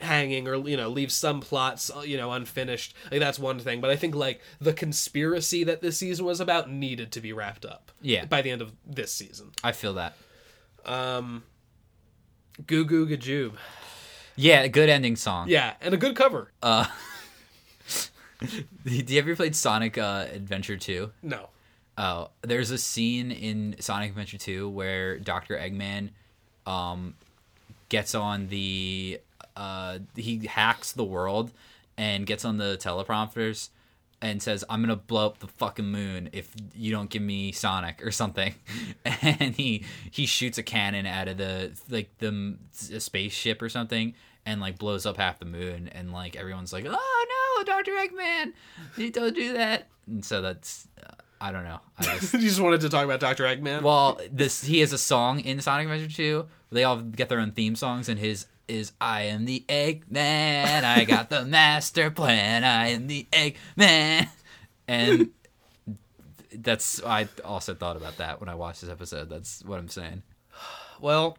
hanging 0.00 0.46
or 0.46 0.56
you 0.68 0.76
know 0.76 0.88
leave 0.88 1.10
some 1.10 1.40
plots 1.40 1.90
uh, 1.94 2.00
you 2.00 2.16
know 2.16 2.30
unfinished 2.32 2.94
like 3.10 3.18
that's 3.18 3.36
one 3.38 3.58
thing 3.58 3.80
but 3.80 3.90
i 3.90 3.96
think 3.96 4.14
like 4.14 4.40
the 4.60 4.72
conspiracy 4.72 5.64
that 5.64 5.82
this 5.82 5.98
season 5.98 6.24
was 6.24 6.40
about 6.40 6.70
needed 6.70 7.10
to 7.10 7.20
be 7.20 7.32
wrapped 7.32 7.64
up 7.66 7.90
Yeah. 8.00 8.24
by 8.24 8.42
the 8.42 8.50
end 8.52 8.62
of 8.62 8.72
this 8.86 9.12
season 9.12 9.50
I 9.64 9.72
feel 9.72 9.94
that 9.94 10.14
um 10.84 11.42
goo 12.66 12.84
goo 12.84 13.06
gajoob. 13.06 13.54
Yeah 14.36 14.62
a 14.62 14.68
good 14.68 14.88
ending 14.88 15.16
song. 15.16 15.48
Yeah 15.48 15.74
and 15.80 15.94
a 15.94 15.96
good 15.96 16.16
cover. 16.16 16.52
Uh 16.62 16.86
do 18.40 18.64
you 18.84 19.18
ever 19.18 19.36
played 19.36 19.54
Sonic 19.54 19.98
uh, 19.98 20.26
Adventure 20.32 20.76
2 20.76 21.10
no. 21.22 21.48
Oh, 21.98 22.30
there's 22.40 22.70
a 22.70 22.78
scene 22.78 23.30
in 23.30 23.76
Sonic 23.78 24.10
Adventure 24.10 24.38
2 24.38 24.68
where 24.70 25.18
Dr. 25.18 25.56
Eggman 25.56 26.10
um 26.66 27.14
gets 27.88 28.14
on 28.14 28.48
the 28.48 29.20
uh 29.56 29.98
he 30.16 30.46
hacks 30.46 30.92
the 30.92 31.04
world 31.04 31.52
and 31.98 32.26
gets 32.26 32.44
on 32.44 32.56
the 32.56 32.76
teleprompters 32.78 33.68
and 34.22 34.40
says 34.40 34.64
I'm 34.70 34.80
going 34.80 34.96
to 34.96 35.04
blow 35.04 35.26
up 35.26 35.38
the 35.38 35.48
fucking 35.48 35.84
moon 35.84 36.30
if 36.32 36.54
you 36.74 36.92
don't 36.92 37.10
give 37.10 37.22
me 37.22 37.52
Sonic 37.52 38.04
or 38.06 38.10
something. 38.10 38.54
And 39.04 39.54
he 39.54 39.84
he 40.10 40.26
shoots 40.26 40.58
a 40.58 40.62
cannon 40.62 41.06
out 41.06 41.28
of 41.28 41.36
the 41.36 41.72
like 41.90 42.16
the 42.18 42.56
a 42.92 43.00
spaceship 43.00 43.60
or 43.60 43.68
something 43.68 44.14
and 44.46 44.60
like 44.60 44.78
blows 44.78 45.06
up 45.06 45.16
half 45.16 45.38
the 45.38 45.44
moon 45.44 45.88
and 45.88 46.12
like 46.12 46.36
everyone's 46.36 46.72
like, 46.72 46.86
"Oh 46.88 47.56
no, 47.58 47.64
Dr. 47.64 47.92
Eggman, 47.92 48.52
you 48.96 49.10
don't 49.10 49.34
do 49.34 49.54
that." 49.54 49.88
And 50.06 50.24
so 50.24 50.40
that's 50.40 50.88
uh, 51.04 51.14
I 51.40 51.52
don't 51.52 51.64
know. 51.64 51.80
I 51.98 52.02
just 52.18 52.34
you 52.34 52.40
just 52.40 52.60
wanted 52.60 52.80
to 52.82 52.88
talk 52.88 53.04
about 53.04 53.20
dr 53.20 53.42
eggman 53.42 53.82
well, 53.82 54.20
this 54.30 54.64
he 54.64 54.80
has 54.80 54.92
a 54.92 54.98
song 54.98 55.40
in 55.40 55.60
Sonic 55.60 55.86
Adventure 55.88 56.14
2. 56.14 56.46
They 56.70 56.84
all 56.84 57.00
get 57.00 57.28
their 57.28 57.40
own 57.40 57.52
theme 57.52 57.76
songs, 57.76 58.08
and 58.08 58.18
his 58.18 58.46
is 58.72 58.92
"I 59.00 59.22
am 59.24 59.44
the 59.44 59.64
Eggman. 59.68 60.84
I 60.84 61.04
got 61.04 61.30
the 61.30 61.44
master 61.44 62.10
plan. 62.10 62.64
I 62.64 62.88
am 62.88 63.06
the 63.06 63.26
Eggman." 63.32 64.28
And 64.88 65.30
that's 66.54 67.02
I 67.04 67.28
also 67.44 67.74
thought 67.74 67.96
about 67.96 68.16
that 68.18 68.40
when 68.40 68.48
I 68.48 68.54
watched 68.54 68.80
this 68.80 68.90
episode. 68.90 69.28
That's 69.30 69.64
what 69.64 69.78
I'm 69.78 69.88
saying. 69.88 70.22
well 71.00 71.38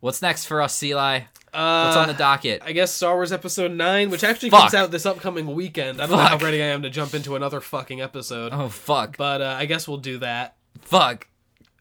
What's 0.00 0.22
next 0.22 0.46
for 0.46 0.62
us, 0.62 0.82
Eli? 0.82 1.20
uh 1.52 1.84
What's 1.84 1.96
on 1.98 2.08
the 2.08 2.14
docket? 2.14 2.62
I 2.64 2.72
guess 2.72 2.90
Star 2.90 3.14
Wars 3.14 3.32
Episode 3.32 3.70
9, 3.72 4.08
which 4.08 4.24
actually 4.24 4.48
Fuck. 4.50 4.60
comes 4.62 4.74
out 4.74 4.90
this 4.90 5.04
upcoming 5.04 5.54
weekend. 5.54 6.00
I 6.00 6.06
don't 6.06 6.16
know 6.16 6.22
how 6.24 6.38
ready 6.38 6.62
I 6.62 6.66
am 6.68 6.82
to 6.82 6.90
jump 6.90 7.12
into 7.14 7.36
another 7.36 7.60
fucking 7.60 8.00
episode. 8.00 8.52
Oh 8.54 8.68
fuck, 8.70 9.16
But 9.18 9.42
uh, 9.42 9.56
I 9.58 9.66
guess 9.66 9.86
we'll 9.86 9.98
do 9.98 10.18
that. 10.18 10.56
fuck. 10.82 11.26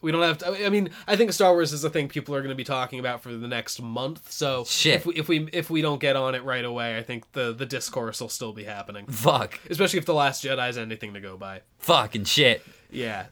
We 0.01 0.11
don't 0.11 0.21
have 0.21 0.37
to. 0.39 0.65
I 0.65 0.69
mean, 0.69 0.89
I 1.07 1.15
think 1.15 1.33
Star 1.33 1.51
Wars 1.53 1.73
is 1.73 1.83
a 1.83 1.89
thing 1.89 2.07
people 2.07 2.33
are 2.35 2.39
going 2.39 2.49
to 2.49 2.55
be 2.55 2.63
talking 2.63 2.99
about 2.99 3.21
for 3.21 3.33
the 3.33 3.47
next 3.47 3.81
month. 3.81 4.31
So 4.31 4.63
Shit. 4.65 4.95
if 4.95 5.05
we 5.05 5.13
if 5.15 5.27
we 5.27 5.49
if 5.51 5.69
we 5.69 5.81
don't 5.81 5.99
get 5.99 6.15
on 6.15 6.35
it 6.35 6.43
right 6.43 6.63
away, 6.63 6.97
I 6.97 7.03
think 7.03 7.31
the 7.33 7.53
the 7.53 7.65
discourse 7.65 8.21
will 8.21 8.29
still 8.29 8.53
be 8.53 8.63
happening. 8.63 9.07
Fuck. 9.07 9.59
Especially 9.69 9.99
if 9.99 10.05
the 10.05 10.13
Last 10.13 10.43
Jedi 10.43 10.69
is 10.69 10.77
anything 10.77 11.13
to 11.15 11.19
go 11.19 11.35
by. 11.37 11.61
Fucking 11.79 12.23
shit. 12.23 12.63
Yeah, 12.89 13.25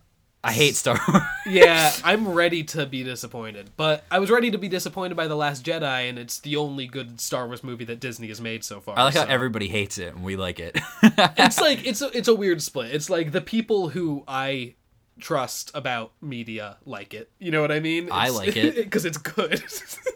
I 0.43 0.51
hate 0.51 0.75
Star 0.75 0.99
Wars. 1.07 1.23
yeah. 1.45 1.91
I'm 2.03 2.27
ready 2.29 2.63
to 2.65 2.85
be 2.85 3.03
disappointed, 3.03 3.71
but 3.75 4.03
I 4.11 4.19
was 4.19 4.29
ready 4.29 4.51
to 4.51 4.57
be 4.57 4.67
disappointed 4.67 5.15
by 5.15 5.27
the 5.27 5.35
Last 5.35 5.65
Jedi, 5.65 6.09
and 6.09 6.19
it's 6.19 6.39
the 6.39 6.57
only 6.57 6.85
good 6.85 7.19
Star 7.19 7.47
Wars 7.47 7.63
movie 7.63 7.85
that 7.85 7.99
Disney 7.99 8.27
has 8.27 8.39
made 8.39 8.63
so 8.63 8.79
far. 8.79 8.97
I 8.99 9.03
like 9.03 9.15
how 9.15 9.23
everybody 9.25 9.67
hates 9.67 9.97
it 9.97 10.13
and 10.13 10.23
we 10.23 10.35
like 10.35 10.59
it. 10.59 10.77
it's 11.01 11.59
like 11.61 11.85
it's 11.87 12.01
a, 12.01 12.15
it's 12.15 12.27
a 12.27 12.35
weird 12.35 12.61
split. 12.61 12.93
It's 12.93 13.09
like 13.09 13.31
the 13.31 13.41
people 13.41 13.89
who 13.89 14.23
I 14.27 14.75
trust 15.19 15.71
about 15.73 16.11
media 16.21 16.77
like 16.85 17.13
it. 17.13 17.29
You 17.39 17.51
know 17.51 17.61
what 17.61 17.71
I 17.71 17.79
mean? 17.79 18.09
I 18.11 18.29
like 18.29 18.55
it. 18.55 18.75
because 18.83 19.05
it's 19.05 19.17
good. 19.17 19.63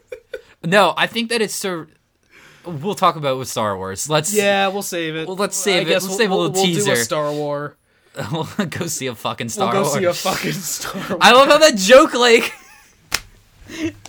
no, 0.66 0.94
I 0.98 1.08
think 1.08 1.30
that 1.30 1.42
it's 1.42 1.54
so. 1.56 1.88
We'll 2.66 2.94
talk 2.96 3.16
about 3.16 3.34
it 3.36 3.38
with 3.40 3.48
Star 3.48 3.76
Wars. 3.76 4.10
Let's 4.10 4.34
yeah, 4.34 4.68
we'll 4.68 4.84
save 4.84 5.16
it. 5.16 5.28
Well, 5.28 5.36
let's 5.36 5.58
save 5.58 5.88
I 5.88 5.90
it. 5.90 5.94
Let's 5.94 6.08
we'll, 6.08 6.18
save 6.18 6.30
a 6.32 6.34
we'll- 6.36 6.42
little 6.50 6.62
we'll 6.62 6.66
do 6.66 6.74
teaser. 6.76 6.92
a 6.94 6.96
Star 6.98 7.32
War. 7.32 7.78
we'll 8.32 8.44
go 8.70 8.88
see 8.88 9.08
a 9.08 9.16
fucking 9.16 9.46
We'll 9.46 9.50
Star 9.52 9.72
go 9.74 9.82
Wars. 9.82 9.94
see 9.94 10.04
a 10.06 10.14
fucking 10.14 10.52
Star 10.52 11.10
War. 11.10 11.18
I 11.22 11.32
love 11.32 11.48
how 11.48 11.58
that 11.58 11.76
joke 11.78 12.14
like. 12.14 12.54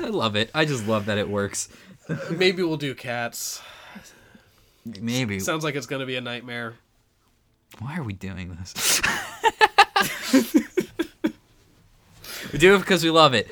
I 0.01 0.09
love 0.09 0.35
it. 0.37 0.51
I 0.55 0.65
just 0.65 0.87
love 0.89 1.07
that 1.07 1.19
it 1.19 1.29
works. 1.29 1.69
Maybe 2.31 2.63
we'll 2.63 2.77
do 2.77 2.95
Cats. 2.95 3.63
Maybe. 4.85 5.39
Sounds 5.39 5.63
like 5.63 5.77
it's 5.77 5.87
gonna 5.87 6.05
be 6.07 6.17
a 6.17 6.21
nightmare. 6.21 6.75
Why 7.79 7.97
are 7.97 8.03
we 8.03 8.13
doing 8.13 8.57
this? 8.59 9.01
We 12.53 12.59
do 12.59 12.75
it 12.75 12.79
because 12.79 13.03
we 13.05 13.11
love 13.11 13.35
it. 13.35 13.49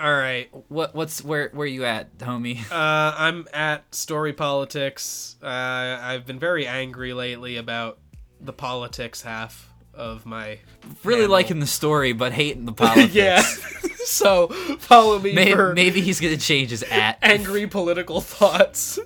All 0.00 0.12
right. 0.14 0.48
What? 0.68 0.94
What's 0.94 1.24
where? 1.24 1.50
Where 1.52 1.66
you 1.66 1.84
at, 1.84 2.16
homie? 2.18 2.58
Uh, 2.70 3.14
I'm 3.16 3.48
at 3.52 3.92
Story 3.94 4.32
Politics. 4.32 5.36
Uh, 5.42 5.46
I've 5.46 6.24
been 6.26 6.38
very 6.38 6.66
angry 6.66 7.12
lately 7.12 7.56
about 7.56 7.98
the 8.40 8.52
politics 8.52 9.22
half 9.22 9.70
of 9.94 10.24
my. 10.24 10.58
Really 11.02 11.22
handle. 11.22 11.32
liking 11.32 11.58
the 11.60 11.66
story, 11.66 12.12
but 12.12 12.32
hating 12.32 12.64
the 12.64 12.72
politics. 12.84 13.14
yeah. 13.14 13.40
so 14.04 14.48
follow 14.78 15.18
me 15.18 15.32
Maybe, 15.34 15.52
for 15.52 15.74
maybe 15.74 16.00
he's 16.00 16.20
gonna 16.20 16.36
change 16.36 16.70
his 16.70 16.84
at. 16.84 17.18
angry 17.22 17.66
political 17.66 18.20
thoughts. 18.20 18.98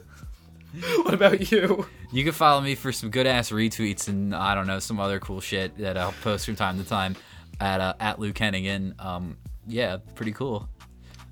what 1.02 1.14
about 1.14 1.50
you? 1.50 1.86
You 2.12 2.24
can 2.24 2.32
follow 2.32 2.60
me 2.60 2.74
for 2.74 2.92
some 2.92 3.08
good 3.10 3.26
ass 3.26 3.50
retweets 3.50 4.08
and 4.08 4.34
I 4.34 4.54
don't 4.54 4.66
know 4.66 4.78
some 4.78 5.00
other 5.00 5.18
cool 5.20 5.40
shit 5.40 5.76
that 5.78 5.96
I'll 5.96 6.14
post 6.22 6.44
from 6.46 6.56
time 6.56 6.78
to 6.82 6.88
time 6.88 7.16
at 7.60 7.80
uh, 7.80 7.94
at 8.00 8.18
Luke 8.18 8.36
Hennigan. 8.36 9.00
Um, 9.02 9.36
yeah, 9.66 9.98
pretty 10.14 10.32
cool. 10.32 10.68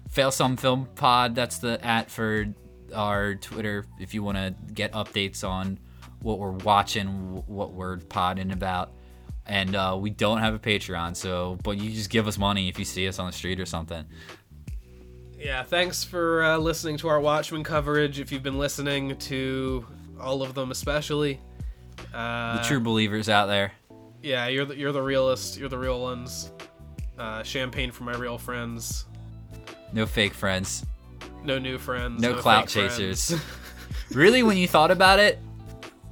Fail 0.09 0.31
some 0.31 0.57
film 0.57 0.87
pod. 0.95 1.35
That's 1.35 1.59
the 1.59 1.85
at 1.85 2.11
for 2.11 2.47
our 2.95 3.35
Twitter 3.37 3.85
if 4.01 4.15
you 4.15 4.23
want 4.23 4.37
to 4.37 4.55
get 4.73 4.93
updates 4.93 5.49
on 5.49 5.79
what 6.23 6.39
we're 6.39 6.51
watching, 6.51 7.43
what 7.47 7.73
we're 7.73 7.99
podding 7.99 8.53
about. 8.53 8.93
And 9.47 9.75
uh, 9.75 9.97
we 9.99 10.11
don't 10.11 10.39
have 10.39 10.55
a 10.55 10.59
Patreon, 10.59 11.17
so 11.17 11.59
but 11.65 11.79
you 11.79 11.91
just 11.91 12.11
give 12.11 12.29
us 12.29 12.39
money 12.39 12.69
if 12.69 12.79
you 12.79 12.85
see 12.85 13.09
us 13.09 13.19
on 13.19 13.27
the 13.27 13.33
street 13.33 13.59
or 13.59 13.67
something. 13.67 14.05
Yeah, 15.39 15.63
thanks 15.63 16.05
for 16.05 16.45
uh, 16.45 16.59
listening 16.59 16.99
to 16.99 17.09
our 17.09 17.19
Watchmen 17.19 17.65
coverage. 17.65 18.21
If 18.21 18.31
you've 18.31 18.43
been 18.43 18.59
listening 18.59 19.17
to 19.17 19.87
all 20.21 20.43
of 20.43 20.55
them, 20.55 20.71
especially, 20.71 21.41
uh, 22.13 22.59
The 22.59 22.65
true 22.65 22.81
believers 22.81 23.29
out 23.29 23.47
there. 23.47 23.73
Yeah, 24.23 24.47
you're 24.49 24.65
the, 24.65 24.77
you're 24.77 24.93
the 24.93 25.03
realist. 25.03 25.59
You're 25.59 25.69
the 25.69 25.79
real 25.79 26.01
ones. 26.01 26.53
Uh, 27.19 27.43
champagne 27.43 27.91
for 27.91 28.05
my 28.05 28.17
real 28.17 28.39
friends. 28.39 29.07
No 29.93 30.07
fake 30.07 30.35
friends. 30.35 30.85
No 31.43 31.59
new 31.59 31.79
friends. 31.79 32.21
No 32.21 32.35
clout 32.35 32.69
chasers. 32.69 33.35
really, 34.13 34.43
when 34.43 34.57
you 34.57 34.69
thought 34.69 34.91
about 34.91 35.19
it, 35.19 35.39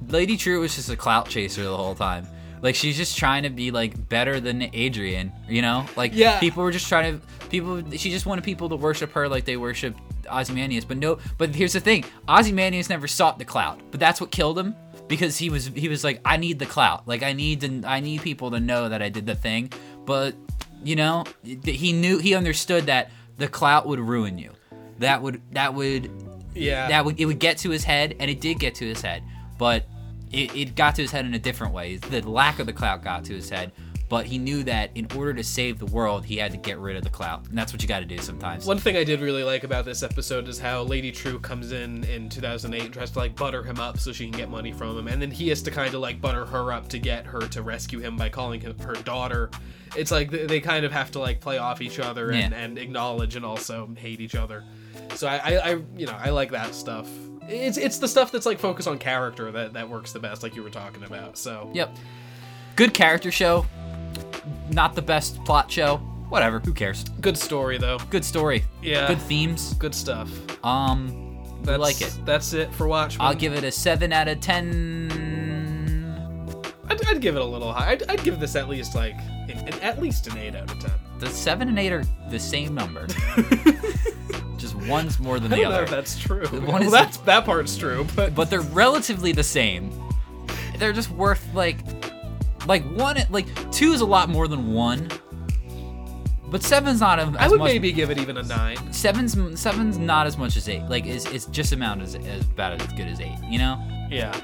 Lady 0.07 0.37
Trieu 0.37 0.59
was 0.59 0.75
just 0.75 0.89
a 0.89 0.95
clout 0.95 1.29
chaser 1.29 1.63
the 1.63 1.75
whole 1.75 1.95
time. 1.95 2.27
Like 2.61 2.75
she's 2.75 2.97
just 2.97 3.17
trying 3.17 3.43
to 3.43 3.49
be 3.49 3.71
like 3.71 4.09
better 4.09 4.39
than 4.39 4.69
Adrian, 4.73 5.31
you 5.47 5.61
know? 5.61 5.85
Like 5.95 6.11
Yeah. 6.13 6.39
people 6.39 6.63
were 6.63 6.71
just 6.71 6.87
trying 6.87 7.19
to 7.19 7.25
people 7.47 7.81
she 7.91 8.11
just 8.11 8.25
wanted 8.25 8.43
people 8.43 8.69
to 8.69 8.75
worship 8.75 9.11
her 9.13 9.27
like 9.29 9.45
they 9.45 9.55
worship 9.55 9.95
Ozymandias. 10.29 10.83
But 10.83 10.97
no 10.97 11.19
but 11.37 11.55
here's 11.55 11.73
the 11.73 11.79
thing. 11.79 12.03
Ozymandias 12.27 12.89
never 12.89 13.07
sought 13.07 13.39
the 13.39 13.45
clout. 13.45 13.79
But 13.91 13.99
that's 13.99 14.19
what 14.19 14.31
killed 14.31 14.59
him 14.59 14.75
because 15.09 15.37
he 15.37 15.49
was 15.49 15.67
he 15.67 15.89
was 15.89 16.05
like 16.05 16.21
I 16.23 16.37
need 16.37 16.59
the 16.59 16.65
clout. 16.65 17.05
Like 17.05 17.23
I 17.23 17.33
need 17.33 17.61
to 17.61 17.81
I 17.85 17.99
need 17.99 18.21
people 18.21 18.51
to 18.51 18.61
know 18.61 18.87
that 18.87 19.01
I 19.01 19.09
did 19.09 19.25
the 19.25 19.35
thing. 19.35 19.73
But 20.05 20.35
you 20.81 20.95
know, 20.95 21.25
he 21.43 21.91
knew 21.91 22.19
he 22.19 22.35
understood 22.35 22.85
that 22.85 23.11
the 23.37 23.49
clout 23.49 23.85
would 23.87 23.99
ruin 23.99 24.37
you. 24.37 24.51
That 24.99 25.21
would 25.21 25.41
that 25.51 25.73
would 25.73 26.09
yeah. 26.53 26.87
that 26.87 27.03
would 27.03 27.19
it 27.19 27.25
would 27.25 27.39
get 27.39 27.57
to 27.59 27.69
his 27.71 27.83
head, 27.83 28.15
and 28.19 28.31
it 28.31 28.39
did 28.39 28.59
get 28.59 28.75
to 28.75 28.85
his 28.85 29.01
head, 29.01 29.23
but 29.57 29.85
it, 30.31 30.55
it 30.55 30.75
got 30.75 30.95
to 30.95 31.01
his 31.01 31.11
head 31.11 31.25
in 31.25 31.33
a 31.33 31.39
different 31.39 31.73
way. 31.73 31.97
The 31.97 32.21
lack 32.21 32.59
of 32.59 32.67
the 32.67 32.73
clout 32.73 33.03
got 33.03 33.25
to 33.25 33.33
his 33.33 33.49
head, 33.49 33.71
but 34.09 34.25
he 34.25 34.37
knew 34.37 34.63
that 34.63 34.89
in 34.95 35.07
order 35.15 35.33
to 35.35 35.43
save 35.43 35.77
the 35.79 35.85
world, 35.85 36.25
he 36.25 36.37
had 36.37 36.51
to 36.51 36.57
get 36.57 36.77
rid 36.79 36.97
of 36.97 37.03
the 37.03 37.09
clout, 37.09 37.47
and 37.47 37.57
that's 37.57 37.71
what 37.71 37.81
you 37.81 37.87
got 37.87 37.99
to 37.99 38.05
do 38.05 38.17
sometimes. 38.17 38.65
One 38.65 38.79
thing 38.79 38.97
I 38.97 39.03
did 39.03 39.21
really 39.21 39.43
like 39.43 39.63
about 39.63 39.85
this 39.85 40.01
episode 40.03 40.47
is 40.47 40.59
how 40.59 40.81
Lady 40.83 41.11
Trieu 41.11 41.39
comes 41.39 41.71
in 41.71 42.03
in 42.05 42.27
2008 42.29 42.83
and 42.85 42.93
tries 42.93 43.11
to 43.11 43.19
like 43.19 43.35
butter 43.35 43.63
him 43.63 43.79
up 43.79 43.99
so 43.99 44.11
she 44.11 44.27
can 44.29 44.37
get 44.37 44.49
money 44.49 44.71
from 44.71 44.97
him, 44.97 45.07
and 45.07 45.21
then 45.21 45.31
he 45.31 45.47
has 45.49 45.61
to 45.61 45.71
kind 45.71 45.93
of 45.93 46.01
like 46.01 46.19
butter 46.19 46.45
her 46.45 46.71
up 46.73 46.89
to 46.89 46.99
get 46.99 47.25
her 47.25 47.39
to 47.41 47.61
rescue 47.61 47.99
him 47.99 48.17
by 48.17 48.27
calling 48.29 48.59
him 48.59 48.77
her 48.79 48.95
daughter. 48.95 49.49
It's 49.95 50.11
like 50.11 50.29
they 50.31 50.45
they 50.45 50.59
kind 50.59 50.85
of 50.85 50.91
have 50.91 51.11
to 51.11 51.19
like 51.19 51.39
play 51.39 51.57
off 51.57 51.81
each 51.81 51.99
other 51.99 52.31
and, 52.31 52.51
Yeah. 52.51 52.59
and 52.59 52.77
acknowledge 52.77 53.35
and 53.35 53.45
also 53.45 53.89
hate 53.97 54.19
each 54.21 54.35
other. 54.35 54.63
So 55.15 55.27
I, 55.27 55.37
I, 55.37 55.57
I, 55.57 55.69
you 55.97 56.05
know, 56.05 56.15
I 56.19 56.29
like 56.29 56.51
that 56.51 56.75
stuff. 56.75 57.07
It's 57.47 57.77
it's 57.77 57.97
the 57.97 58.07
stuff 58.07 58.31
that's 58.31 58.45
like 58.45 58.59
focused 58.59 58.87
on 58.87 58.99
character 58.99 59.51
that 59.51 59.73
that 59.73 59.89
works 59.89 60.11
the 60.11 60.19
best, 60.19 60.43
like 60.43 60.55
you 60.55 60.61
were 60.63 60.69
talking 60.69 61.03
about. 61.03 61.37
So 61.37 61.71
Yep. 61.73 61.95
Good 62.75 62.93
character 62.93 63.31
show. 63.31 63.65
Not 64.69 64.95
the 64.95 65.01
best 65.01 65.43
plot 65.45 65.71
show. 65.71 65.97
Whatever. 66.29 66.59
Who 66.59 66.73
cares? 66.73 67.03
good 67.21 67.37
story 67.37 67.77
though. 67.77 67.97
Good 68.09 68.23
story. 68.23 68.63
Yeah. 68.83 69.07
Good 69.07 69.21
themes. 69.21 69.73
Good 69.75 69.95
stuff. 69.95 70.29
Um, 70.63 71.43
I 71.63 71.65
That's, 71.65 71.79
like 71.79 72.01
it. 72.01 72.17
That's 72.25 72.53
it 72.53 72.73
for 72.75 72.87
Watchmen. 72.87 73.25
I'll 73.25 73.33
give 73.35 73.53
it 73.53 73.63
a 73.63 73.71
seven 73.71 74.13
out 74.13 74.27
of 74.27 74.39
ten. 74.39 75.09
I'd, 76.87 77.05
I'd 77.07 77.21
give 77.21 77.35
it 77.35 77.41
a 77.41 77.45
little 77.45 77.71
high. 77.73 77.91
I'd, 77.91 78.09
I'd 78.09 78.23
give 78.23 78.39
this 78.39 78.55
at 78.55 78.69
least 78.69 78.95
like 78.95 79.15
an, 79.49 79.51
an- 79.67 79.79
at 79.81 79.99
least 80.01 80.27
an 80.27 80.37
eight 80.37 80.55
out 80.55 80.71
of 80.71 80.79
ten. 80.79 80.91
The 81.19 81.27
seven 81.29 81.67
and 81.67 81.77
eight 81.79 81.91
are 81.91 82.03
the 82.29 82.39
same 82.39 82.73
number. 82.75 83.07
Just 84.57 84.75
one's 84.75 85.19
more 85.19 85.39
than 85.39 85.51
I 85.53 85.57
the 85.57 85.61
don't 85.63 85.71
know 85.71 85.75
other. 85.77 85.83
if 85.85 85.89
that's 85.89 86.17
true. 86.19 86.45
one 86.47 86.65
well, 86.65 86.81
is- 86.83 86.91
that's 86.91 87.17
that 87.17 87.45
part's 87.45 87.75
true, 87.77 88.05
but 88.15 88.35
but 88.35 88.49
they're 88.49 88.61
relatively 88.61 89.31
the 89.31 89.43
same. 89.43 89.91
They're 90.77 90.93
just 90.93 91.09
worth 91.11 91.45
like, 91.53 91.79
like 92.69 92.83
one, 92.91 93.17
like 93.31 93.47
two 93.71 93.93
is 93.93 94.01
a 94.01 94.05
lot 94.05 94.29
more 94.29 94.47
than 94.47 94.71
one. 94.71 95.09
But 96.51 96.61
seven's 96.61 96.99
not. 96.99 97.17
As 97.17 97.35
I 97.35 97.47
would 97.47 97.57
much, 97.57 97.71
maybe 97.71 97.91
give 97.91 98.11
it 98.11 98.19
even 98.19 98.37
a 98.37 98.43
nine. 98.43 98.93
Seven's 98.93 99.35
seven's 99.59 99.97
not 99.97 100.27
as 100.27 100.37
much 100.37 100.55
as 100.55 100.69
eight. 100.69 100.83
Like 100.83 101.07
it's, 101.07 101.25
it's 101.25 101.47
just 101.47 101.71
amount 101.73 102.03
as, 102.03 102.13
as 102.13 102.43
about 102.43 102.79
as 102.79 102.87
good 102.93 103.07
as 103.07 103.19
eight. 103.21 103.39
You 103.49 103.57
know. 103.57 104.07
Yeah. 104.11 104.39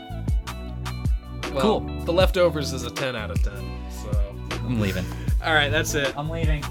Well, 1.53 1.61
cool. 1.61 1.80
The 2.05 2.13
leftovers 2.13 2.73
is 2.73 2.82
a 2.84 2.89
ten 2.89 3.15
out 3.15 3.30
of 3.30 3.43
ten. 3.43 3.80
So 3.91 4.36
I'm 4.53 4.80
leaving. 4.80 5.05
All 5.43 5.53
right, 5.53 5.69
that's 5.69 5.93
it. 5.93 6.11
I'm 6.17 6.28
leaving. 6.28 6.63